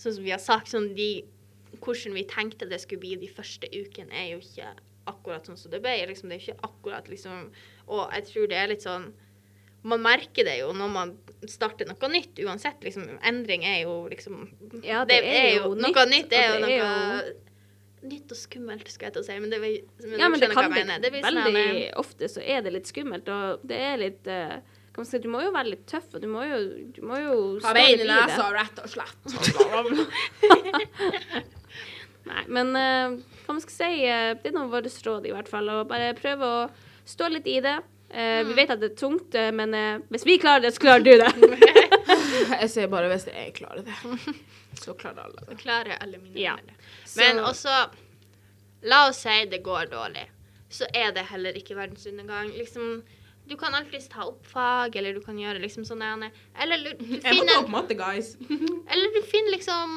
Sånn 0.00 0.14
som 0.16 0.24
vi 0.24 0.32
har 0.32 0.40
sagt, 0.42 0.72
sånn 0.72 0.92
de 0.96 1.10
Hvordan 1.80 2.16
vi 2.16 2.24
tenkte 2.26 2.66
det 2.66 2.80
skulle 2.82 2.98
bli 3.04 3.12
de 3.20 3.28
første 3.30 3.68
ukene, 3.70 4.10
er 4.10 4.32
jo 4.32 4.40
ikke 4.42 4.72
akkurat 5.06 5.46
sånn 5.46 5.56
som 5.60 5.70
det 5.70 5.78
ble. 5.84 5.92
Liksom, 6.10 6.28
det 6.32 6.38
er 6.40 6.42
ikke 6.48 6.64
akkurat 6.66 7.06
liksom 7.12 7.44
Og 7.86 8.10
jeg 8.16 8.24
tror 8.32 8.48
det 8.50 8.58
er 8.58 8.72
litt 8.74 8.82
sånn 8.86 9.12
man 9.82 10.02
merker 10.04 10.44
det 10.44 10.58
jo 10.58 10.74
når 10.76 10.90
man 10.92 11.12
starter 11.48 11.86
noe 11.88 12.08
nytt, 12.12 12.36
uansett. 12.44 12.82
Liksom, 12.84 13.06
endring 13.24 13.62
er 13.64 13.78
jo 13.86 13.94
liksom 14.12 14.42
Ja, 14.84 15.06
det 15.08 15.22
er 15.24 15.54
jo 15.60 15.70
Noe 15.74 16.04
nytt, 16.04 16.10
nytt 16.10 16.34
er 16.36 16.50
jo 16.50 16.58
noe 16.66 16.74
er 16.74 16.82
jo 16.82 18.10
Nytt 18.10 18.32
og 18.32 18.38
skummelt, 18.40 18.88
skal 18.92 19.06
jeg 19.08 19.12
til 19.14 19.22
å 19.22 19.26
si, 19.26 19.38
men 19.40 19.50
det, 19.52 19.58
vil- 19.60 19.82
men 20.08 20.20
Ja, 20.20 20.28
men 20.32 20.40
det 20.40 20.50
kan 20.52 20.70
bli 20.72 20.82
det. 20.88 20.98
Det 21.04 21.10
sånn 21.12 21.24
veldig 21.44 21.64
eh, 21.86 21.90
ofte 22.00 22.28
så 22.32 22.40
er 22.44 22.62
det 22.64 22.72
litt 22.72 22.88
skummelt, 22.88 23.28
og 23.28 23.60
det 23.68 23.76
er 23.88 23.98
litt 24.00 24.28
man 24.28 24.62
si, 25.06 25.18
Du 25.22 25.28
må 25.32 25.40
jo 25.44 25.50
være 25.54 25.70
litt 25.72 25.84
tøff, 25.90 26.08
og 26.14 26.20
du 26.22 26.28
må 26.28 26.40
jo, 26.48 26.56
du 26.96 27.02
må 27.06 27.16
jo 27.22 27.34
Ha 27.62 27.70
stå 27.70 27.74
bein 27.76 28.00
i 28.00 28.02
nesa, 28.08 28.44
rett 28.56 28.76
og 28.82 28.88
slett. 28.90 29.20
Nei, 32.30 32.42
men 32.52 32.66
uh, 32.76 33.14
hva 33.46 33.52
man 33.56 33.62
skal 33.64 33.74
si, 33.74 33.92
uh, 34.04 34.34
det 34.42 34.48
er 34.50 34.54
nå 34.56 34.66
vårt 34.70 35.06
råd 35.06 35.24
i 35.26 35.32
hvert 35.34 35.48
fall, 35.50 35.66
Og 35.72 35.88
bare 35.90 36.12
prøve 36.18 36.44
å 36.46 36.68
stå 37.08 37.24
litt 37.32 37.46
i 37.50 37.60
det. 37.64 37.78
Uh, 37.80 37.84
Mm. 38.10 38.48
Vi 38.50 38.54
vet 38.58 38.70
at 38.74 38.80
det 38.82 38.88
er 38.90 38.96
tungt, 38.98 39.36
men 39.54 39.70
hvis 40.10 40.24
vi 40.26 40.34
klarer 40.42 40.60
det, 40.64 40.72
så 40.74 40.80
klarer 40.82 41.04
du 41.06 41.12
det. 41.20 41.30
Jeg 42.60 42.68
sier 42.72 42.88
bare 42.90 43.06
hvis 43.12 43.26
jeg 43.30 43.52
klarer 43.54 43.82
det, 43.86 43.94
så 44.82 44.96
klarer 44.98 45.20
alle 45.28 45.40
det. 45.46 45.54
Klarer 45.60 45.94
alle 46.02 46.18
mine 46.18 46.34
Ja. 46.42 46.56
Men 47.16 47.34
Så- 47.38 47.44
også 47.52 47.74
La 48.82 49.04
oss 49.10 49.20
si 49.22 49.44
det 49.46 49.62
går 49.62 49.86
dårlig. 49.92 50.26
Så 50.72 50.84
er 50.94 51.12
det 51.12 51.26
heller 51.30 51.52
ikke 51.58 51.76
verdens 51.76 52.06
undergang. 52.10 52.48
Liksom, 52.56 53.02
du 53.50 53.56
kan 53.58 53.74
alltids 53.74 54.06
ta 54.08 54.22
opp 54.28 54.46
fag, 54.46 54.94
eller 54.96 55.16
du 55.18 55.20
kan 55.24 55.36
gjøre 55.38 55.58
liksom 55.60 55.82
sånn 55.84 55.98
der- 56.00 56.30
Eller 56.62 56.76
du 56.84 56.90
du 57.00 57.04
Jeg 57.04 57.18
må 57.18 57.20
ta 57.22 57.30
finner, 57.34 57.58
opp 57.64 57.68
matte, 57.74 57.96
guys. 57.98 58.36
eller 58.92 59.10
du 59.16 59.20
finner 59.26 59.50
liksom 59.56 59.96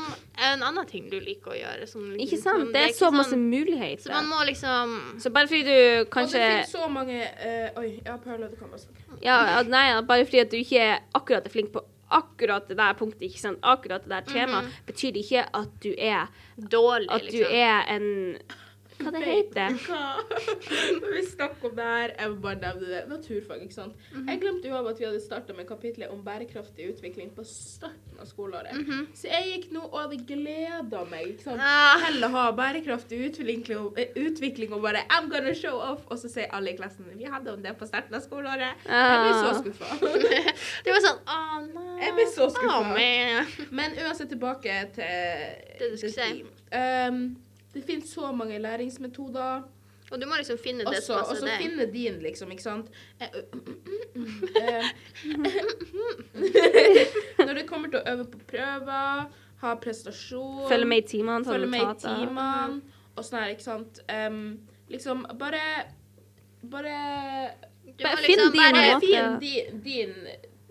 en 0.49 0.63
annen 0.65 0.85
ting 0.89 1.07
du 1.11 1.19
liker 1.21 1.53
å 1.53 1.57
gjøre. 1.59 1.87
Som, 1.87 2.09
Ikke 2.17 2.39
sant? 2.41 2.73
Det 2.73 2.81
er 2.81 2.87
ikke 2.89 2.99
så 3.05 3.11
masse 3.13 3.35
sånn- 3.35 3.45
muligheter. 3.53 4.03
Så 4.09 4.11
man 4.17 4.25
må 4.33 4.41
liksom 4.49 4.97
Så 5.21 5.29
bare 5.31 5.47
fordi 5.47 5.63
du 5.69 6.05
kanskje 6.09 6.41
Og 6.41 6.41
det 6.41 6.51
finnes 6.51 6.75
så 6.75 6.89
mange 6.89 7.21
uh, 7.21 7.79
Oi, 7.81 8.01
ja, 8.05 8.17
Paula, 8.17 8.47
du 8.49 8.55
kan 8.57 8.69
bare 8.73 8.79
snakke. 8.83 9.21
ja, 9.23 9.61
Nei, 9.63 10.01
bare 10.01 10.25
fordi 10.25 10.39
at 10.41 10.49
du 10.51 10.57
ikke 10.57 10.79
er 10.89 10.99
akkurat 11.15 11.45
er 11.45 11.49
flink 11.53 11.71
på 11.71 11.85
akkurat 12.13 12.67
det 12.69 12.75
der 12.77 12.93
punktet, 12.93 13.23
ikke 13.25 13.39
sant? 13.41 13.57
akkurat 13.63 14.03
det 14.05 14.11
der 14.11 14.21
temaet, 14.27 14.67
betyr 14.85 15.13
det 15.15 15.23
ikke 15.25 15.47
at 15.57 15.71
du 15.81 15.95
er 15.97 16.27
dårlig, 16.59 17.07
At 17.09 17.21
du 17.25 17.39
liksom. 17.39 17.55
er 17.57 17.87
en 17.89 18.37
Hva 19.03 19.11
det 19.15 19.23
heter 19.27 19.75
Hva? 19.87 20.01
Vi 21.13 21.21
snakker 21.27 21.69
om 21.69 21.75
det 21.77 21.87
her, 21.87 22.13
jeg 22.19 22.29
må 22.33 22.39
bare 22.43 22.59
nevne 22.61 22.89
det. 22.89 23.01
Naturfag, 23.09 23.61
ikke 23.65 23.75
sant. 23.77 23.95
Mhm. 24.13 24.27
Jeg 24.31 24.41
glemte 24.43 24.69
jo 24.71 24.75
av 24.79 24.87
at 24.91 24.99
vi 25.01 25.05
hadde 25.07 25.21
starta 25.23 25.53
med 25.57 25.67
kapitlet 25.69 26.11
om 26.13 26.23
bærekraftig 26.25 26.89
utvikling 26.93 27.31
på 27.35 27.43
starten 27.47 28.19
av 28.21 28.27
skoleåret. 28.29 28.73
Mhm. 28.79 29.07
Så 29.17 29.27
jeg 29.31 29.49
gikk 29.51 29.71
nå 29.75 29.83
og 29.89 29.97
hadde 30.01 30.19
gleda 30.29 31.03
meg 31.11 31.33
ikke 31.33 31.43
sant? 31.49 31.61
Ah. 31.63 32.07
å 32.23 32.29
ha 32.31 32.45
bærekraftig 32.55 33.19
utvikling, 33.29 33.77
og- 33.77 33.99
eh, 33.99 34.13
utvikling 34.15 34.71
og 34.73 34.81
bare 34.81 35.03
I'm 35.09 35.29
gonna 35.29 35.53
show 35.53 35.75
off, 35.79 36.05
og 36.09 36.17
så 36.17 36.29
sier 36.31 36.47
alle 36.51 36.71
i 36.73 36.77
klassen 36.77 37.05
vi 37.17 37.25
hadde 37.25 37.51
om 37.53 37.61
det 37.61 37.77
på 37.77 37.85
starten 37.87 38.15
av 38.15 38.21
skoleåret. 38.21 38.73
Jeg 38.85 39.19
blir 39.23 39.33
så 39.33 39.49
Ah. 39.49 39.61
skuffa. 39.61 39.87
Det 40.83 40.91
var 40.91 40.99
sånn 41.03 41.19
Å, 41.27 41.37
nei. 41.73 42.05
Jeg 42.05 42.13
blir 42.13 42.27
så 42.33 42.49
skuffa. 42.49 42.79
Oh. 42.79 43.67
Men 43.71 43.91
uansett 44.03 44.29
tilbake 44.29 44.93
til 44.93 45.03
Det 45.79 45.91
du 45.91 45.97
skulle 45.97 46.13
si. 46.13 46.43
Um, 46.73 47.35
det 47.73 47.81
finnes 47.87 48.11
så 48.13 48.31
mange 48.35 48.59
læringsmetoder. 48.61 49.63
Og 50.11 50.19
du 50.21 50.25
må 50.29 50.35
liksom 50.37 50.57
finne 50.61 50.83
det 50.85 50.99
som 51.01 51.15
passer 51.15 51.15
deg. 51.15 51.23
og 51.31 51.37
så 51.37 51.47
finne 51.57 51.85
din, 51.89 52.19
liksom, 52.21 52.51
ikke 52.53 52.61
sant. 52.65 52.87
Eh, 53.19 53.27
Når 57.47 57.53
det 57.57 57.63
kommer 57.69 57.87
til 57.89 57.99
å 58.01 58.03
øve 58.13 58.25
på 58.29 58.37
prøver, 58.51 59.25
ha 59.63 59.69
prestasjon 59.81 60.67
Følge 60.69 60.85
med 60.89 60.97
i 61.03 61.05
timene, 61.15 61.43
ta 61.45 61.51
følge 61.55 61.69
med 61.71 61.79
i 61.81 61.83
notater. 61.87 62.15
timene 62.19 62.81
og 63.15 63.21
sånn 63.27 63.39
her, 63.41 63.49
ikke 63.55 63.65
sant. 63.67 63.93
Um, 64.09 64.41
liksom 64.91 65.17
bare 65.39 65.61
Bare 66.63 66.95
Bare 67.99 68.17
finn 68.23 68.39
din 68.39 68.53
Bare 68.57 68.83
måte. 68.95 69.05
finn 69.05 69.31
din, 69.43 69.65
din 69.85 70.13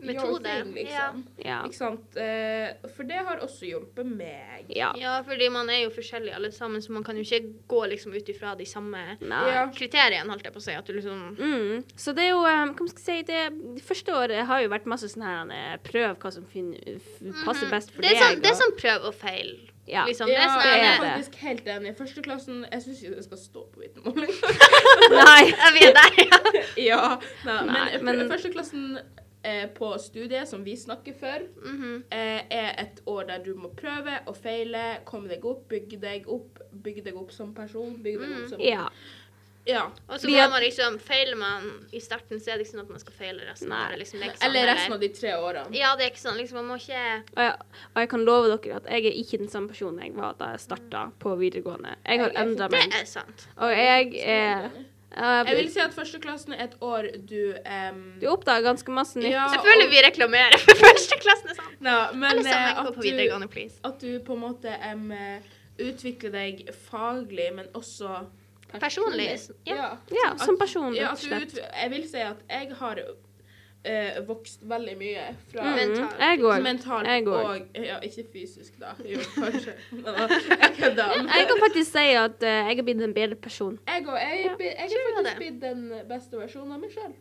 Metode, 0.06 0.42
thing, 0.44 0.74
liksom. 0.74 1.22
Ja. 1.44 1.58
Ikke 1.66 1.76
sant. 1.78 2.16
Eh, 2.16 2.72
for 2.96 3.04
det 3.08 3.20
har 3.26 3.38
også 3.44 3.66
hjulpet 3.70 4.06
meg. 4.06 4.66
ja. 4.74 4.92
Ja, 4.98 5.22
fordi 5.22 5.48
man 5.50 5.70
er 5.70 5.84
jo 5.84 5.90
forskjellige 5.94 6.34
alle 6.34 6.50
sammen, 6.52 6.82
så 6.82 6.90
man 6.92 7.04
kan 7.04 7.16
jo 7.16 7.22
ikke 7.22 7.52
gå 7.68 7.82
liksom 7.88 8.14
ut 8.14 8.28
ifra 8.28 8.56
de 8.58 8.64
samme 8.66 9.16
Nei. 9.20 9.42
Ja. 9.52 9.66
kriteriene, 9.74 10.28
holdt 10.30 10.44
jeg 10.44 10.52
på 10.52 10.58
å 10.62 10.66
si. 10.66 10.72
At 10.72 10.86
du 10.86 10.92
liksom 10.94 11.36
Mm. 11.38 11.84
Så 11.96 12.12
det 12.14 12.24
er 12.24 12.30
jo 12.30 12.38
um, 12.44 12.74
Hva 12.74 12.88
skal 12.88 13.14
jeg 13.14 13.26
si 13.26 13.32
det, 13.32 13.42
det 13.76 13.82
første 13.84 14.12
året 14.14 14.46
har 14.46 14.60
jo 14.62 14.68
vært 14.68 14.86
masse 14.86 15.08
sånn 15.08 15.22
her 15.22 15.46
eh, 15.52 15.76
Prøv 15.84 16.16
hva 16.18 16.32
som 16.32 16.44
finner, 16.46 16.78
passer 17.44 17.68
best 17.70 17.90
for 17.92 18.02
Mhm. 18.02 18.08
det 18.08 18.10
deg. 18.10 18.22
sånn, 18.22 18.42
det 18.42 18.50
er 18.50 18.54
sånn 18.58 18.76
prøv 18.78 19.04
og 19.10 19.14
feil. 19.14 19.68
Ja. 19.86 20.04
Liksom. 20.06 20.26
Det 20.26 20.34
Ja, 20.34 20.44
er 20.44 20.48
sånn, 20.48 20.62
jeg 20.62 20.84
er 20.86 20.98
faktisk 21.02 21.34
helt 21.42 21.64
enig. 21.66 21.96
Førsteklassen 21.98 22.60
Jeg 22.70 22.82
syns 22.82 23.02
ikke 23.02 23.16
det 23.16 23.24
skal 23.24 23.38
stå 23.38 23.64
på 23.72 23.80
vitnemål. 23.82 24.14
Nei. 25.10 25.52
Vi 25.74 25.80
er 25.88 25.92
der, 25.96 26.20
ja. 26.22 26.38
ja, 26.88 27.20
nei, 27.44 27.66
Nei, 27.66 27.98
men, 28.02 28.18
men- 28.18 28.30
førsteklassen 28.30 29.00
eh, 29.44 29.66
på 29.74 29.98
studiet, 29.98 30.46
som 30.48 30.64
vi 30.64 30.76
snakker 30.76 31.14
for, 31.18 31.46
Mhm. 31.64 32.02
eh, 32.10 32.42
er 32.50 32.74
et 32.78 33.00
år 33.06 33.26
der 33.26 33.38
du 33.38 33.54
må 33.54 33.68
prøve 33.74 34.20
og 34.26 34.36
feile, 34.36 34.98
komme 35.04 35.28
deg 35.28 35.44
opp, 35.44 35.68
bygge 35.68 36.00
deg 36.00 36.28
opp, 36.28 36.58
bygge 36.82 37.02
deg 37.04 37.16
opp 37.16 37.32
som 37.32 37.52
person, 37.54 37.96
bygge 38.02 38.18
deg 38.26 38.42
opp 38.42 38.48
som 38.50 38.60
Ja. 38.60 38.88
Ja. 39.64 39.84
Og 40.08 40.18
så 40.18 40.26
må 40.28 40.50
man 40.50 40.60
liksom 40.60 40.98
Feiler 40.98 41.36
man 41.36 41.86
i 41.92 42.00
starten, 42.00 42.40
så 42.40 42.50
er 42.50 42.58
det 42.58 42.66
ikke 42.66 42.72
sånn 42.74 42.80
at 42.82 42.88
man 42.90 42.98
skal 42.98 43.12
feile 43.14 43.44
resten 43.46 43.68
Nei. 43.68 43.96
Liksom, 43.96 44.18
sånn, 44.18 44.42
Eller 44.42 44.66
resten 44.66 44.92
av 44.92 45.00
de 45.00 45.08
tre 45.08 45.30
årene. 45.38 45.72
Ja, 45.78 45.94
det 45.94 46.04
er 46.06 46.10
ikke 46.10 46.18
sånn. 46.28 46.36
Liksom, 46.36 46.54
man 46.54 46.66
må 46.66 46.74
ikke 46.80 47.22
Og, 47.36 47.42
jeg, 47.44 47.54
og 47.94 48.00
jeg 48.02 48.08
kan 48.08 48.24
love 48.24 48.48
dere 48.58 48.76
at 48.76 48.84
jeg 48.90 49.06
er 49.06 49.12
ikke 49.22 49.38
den 49.38 49.48
samme 49.48 49.68
personen 49.68 50.00
jeg 50.02 50.14
var 50.16 50.34
da 50.34 50.50
jeg 50.50 50.60
starta 50.64 51.12
på 51.20 51.36
videregående. 51.38 51.94
Jeg 52.04 52.18
har 52.18 52.30
endra 52.30 52.68
meg. 52.70 52.90
Det 52.90 53.02
er 53.02 53.04
sant. 53.06 53.46
Og 53.56 53.70
jeg 53.70 54.16
er 54.26 54.70
uh, 55.16 55.42
Jeg 55.48 55.56
vil 55.58 55.70
si 55.72 55.80
at 55.84 55.94
førsteklassen 55.96 56.54
er 56.56 56.64
et 56.68 56.76
år 56.84 57.08
du 57.28 57.54
um, 57.62 58.02
Du 58.20 58.28
oppdager 58.32 58.66
ganske 58.66 58.94
masse 58.94 59.18
nytt. 59.18 59.32
Ja, 59.32 59.48
Jeg 59.54 59.64
føler 59.64 59.90
vi 59.92 60.04
reklamerer 60.06 60.58
for 60.62 60.82
førsteklassen. 60.84 61.56
Sånn. 61.58 61.72
Nei, 61.84 61.96
men 62.14 62.30
Alle 62.30 62.44
eh, 62.44 62.52
sammen 62.52 62.76
gå 62.78 62.92
at 62.92 63.56
du, 63.56 63.80
at 63.90 64.06
du 64.06 64.12
på 64.26 64.36
en 64.38 64.44
måte 64.44 64.76
eh, 64.76 65.50
utvikler 65.82 66.34
deg 66.36 66.64
faglig, 66.88 67.50
men 67.58 67.68
også 67.78 68.22
Personlig. 68.80 69.26
Ja. 69.68 69.74
Ja. 69.76 69.88
Ja, 70.08 70.28
som 70.40 70.56
person, 70.56 70.94
Ja, 70.96 71.10
at 71.12 71.22
jeg 71.28 71.90
vil 71.92 72.06
si 72.08 72.22
at 72.24 72.40
jeg 72.48 72.70
har 72.78 73.00
eh, 73.84 74.20
vokst 74.28 74.60
veldig 74.62 74.94
mye 74.98 75.24
fra 75.52 75.62
Mm, 75.62 75.74
Mentalt. 75.78 76.18
jeg 76.20 76.62
mentalt 76.62 77.06
Jeg 77.06 77.24
går. 77.24 77.42
og 77.48 77.82
Ja, 77.84 77.98
ikke 78.02 78.24
fysisk, 78.32 78.78
da. 78.80 78.92
Jo, 79.04 79.18
kanskje. 79.34 79.74
Men, 79.92 80.04
da, 80.04 80.28
jeg 80.62 80.70
kødder. 80.78 81.12
Jeg 81.38 81.46
kan 81.50 81.58
faktisk 81.66 81.90
si 81.92 82.06
at 82.14 82.38
uh, 82.42 82.48
jeg 82.48 82.76
har 82.76 82.82
blitt 82.86 83.02
en 83.02 83.14
bedre 83.14 83.34
person. 83.34 83.78
Jeg, 83.88 84.06
òg. 84.06 84.14
jeg, 84.18 84.44
Ja, 84.44 84.56
jeg, 84.58 84.76
jeg 84.78 84.90
tror 84.90 85.02
er 85.10 85.14
faktisk 85.18 85.36
blitt 85.42 85.60
den 85.60 85.92
beste 86.08 86.36
versjonen 86.38 86.72
av 86.72 86.80
meg 86.80 86.90
sjøl. 86.94 87.12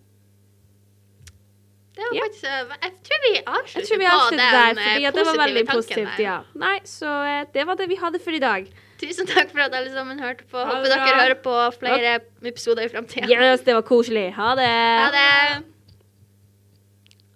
Det 1.95 2.04
var 2.08 2.15
Ja. 2.15 2.21
faktisk, 2.24 2.45
eh, 2.45 2.78
jeg 2.82 2.93
tror 3.04 3.19
vi 3.26 3.32
avslutter 3.56 3.88
tror 3.88 3.97
vi 4.00 4.06
på 4.06 4.30
den 4.30 4.38
der, 4.39 4.69
eh, 4.69 4.76
fordi 4.76 5.04
det 5.17 5.26
var 5.28 5.38
veldig 5.47 5.65
positivt. 5.67 6.19
Ja. 6.24 6.38
Nei, 6.56 6.78
så 6.88 7.10
eh, 7.28 7.45
det 7.54 7.65
var 7.67 7.76
det 7.76 7.88
vi 7.89 7.95
hadde 8.00 8.19
for 8.24 8.32
i 8.32 8.39
dag. 8.39 8.69
Tusen 9.02 9.28
takk 9.28 9.50
for 9.52 9.60
at 9.65 9.74
alle 9.76 9.91
sammen 9.91 10.19
hørte 10.21 10.45
på. 10.47 10.58
Håper 10.62 10.88
dere 10.88 11.17
hører 11.19 11.36
på 11.43 11.56
flere 11.80 12.19
episoder 12.45 12.86
i 12.86 12.88
framtida. 12.93 13.28
Yes, 13.28 13.62
det 13.67 13.74
var 13.76 13.82
koselig. 13.82 14.32
Ha 14.38 14.56
det. 14.56 14.69
Ha 15.02 15.10
det. 15.17 15.63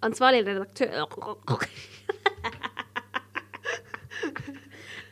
Ansvarlig 0.06 0.46
redaktør 0.46 1.02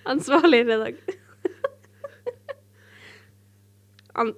Ansvarlig 0.07 0.67
redaktør 0.69 1.15
An... 4.15 4.35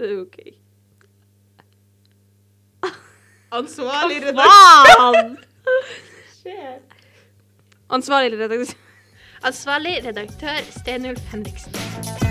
OK. 0.00 0.38
Ansvarlig 3.52 4.22
redaktør. 4.22 5.36
Ansvarlig 7.90 8.32
redaktør 8.32 8.74
Ansvarlig 9.44 10.04
redaktør 10.06 10.56
Stenulf 10.70 11.20
Henriksen. 11.32 12.21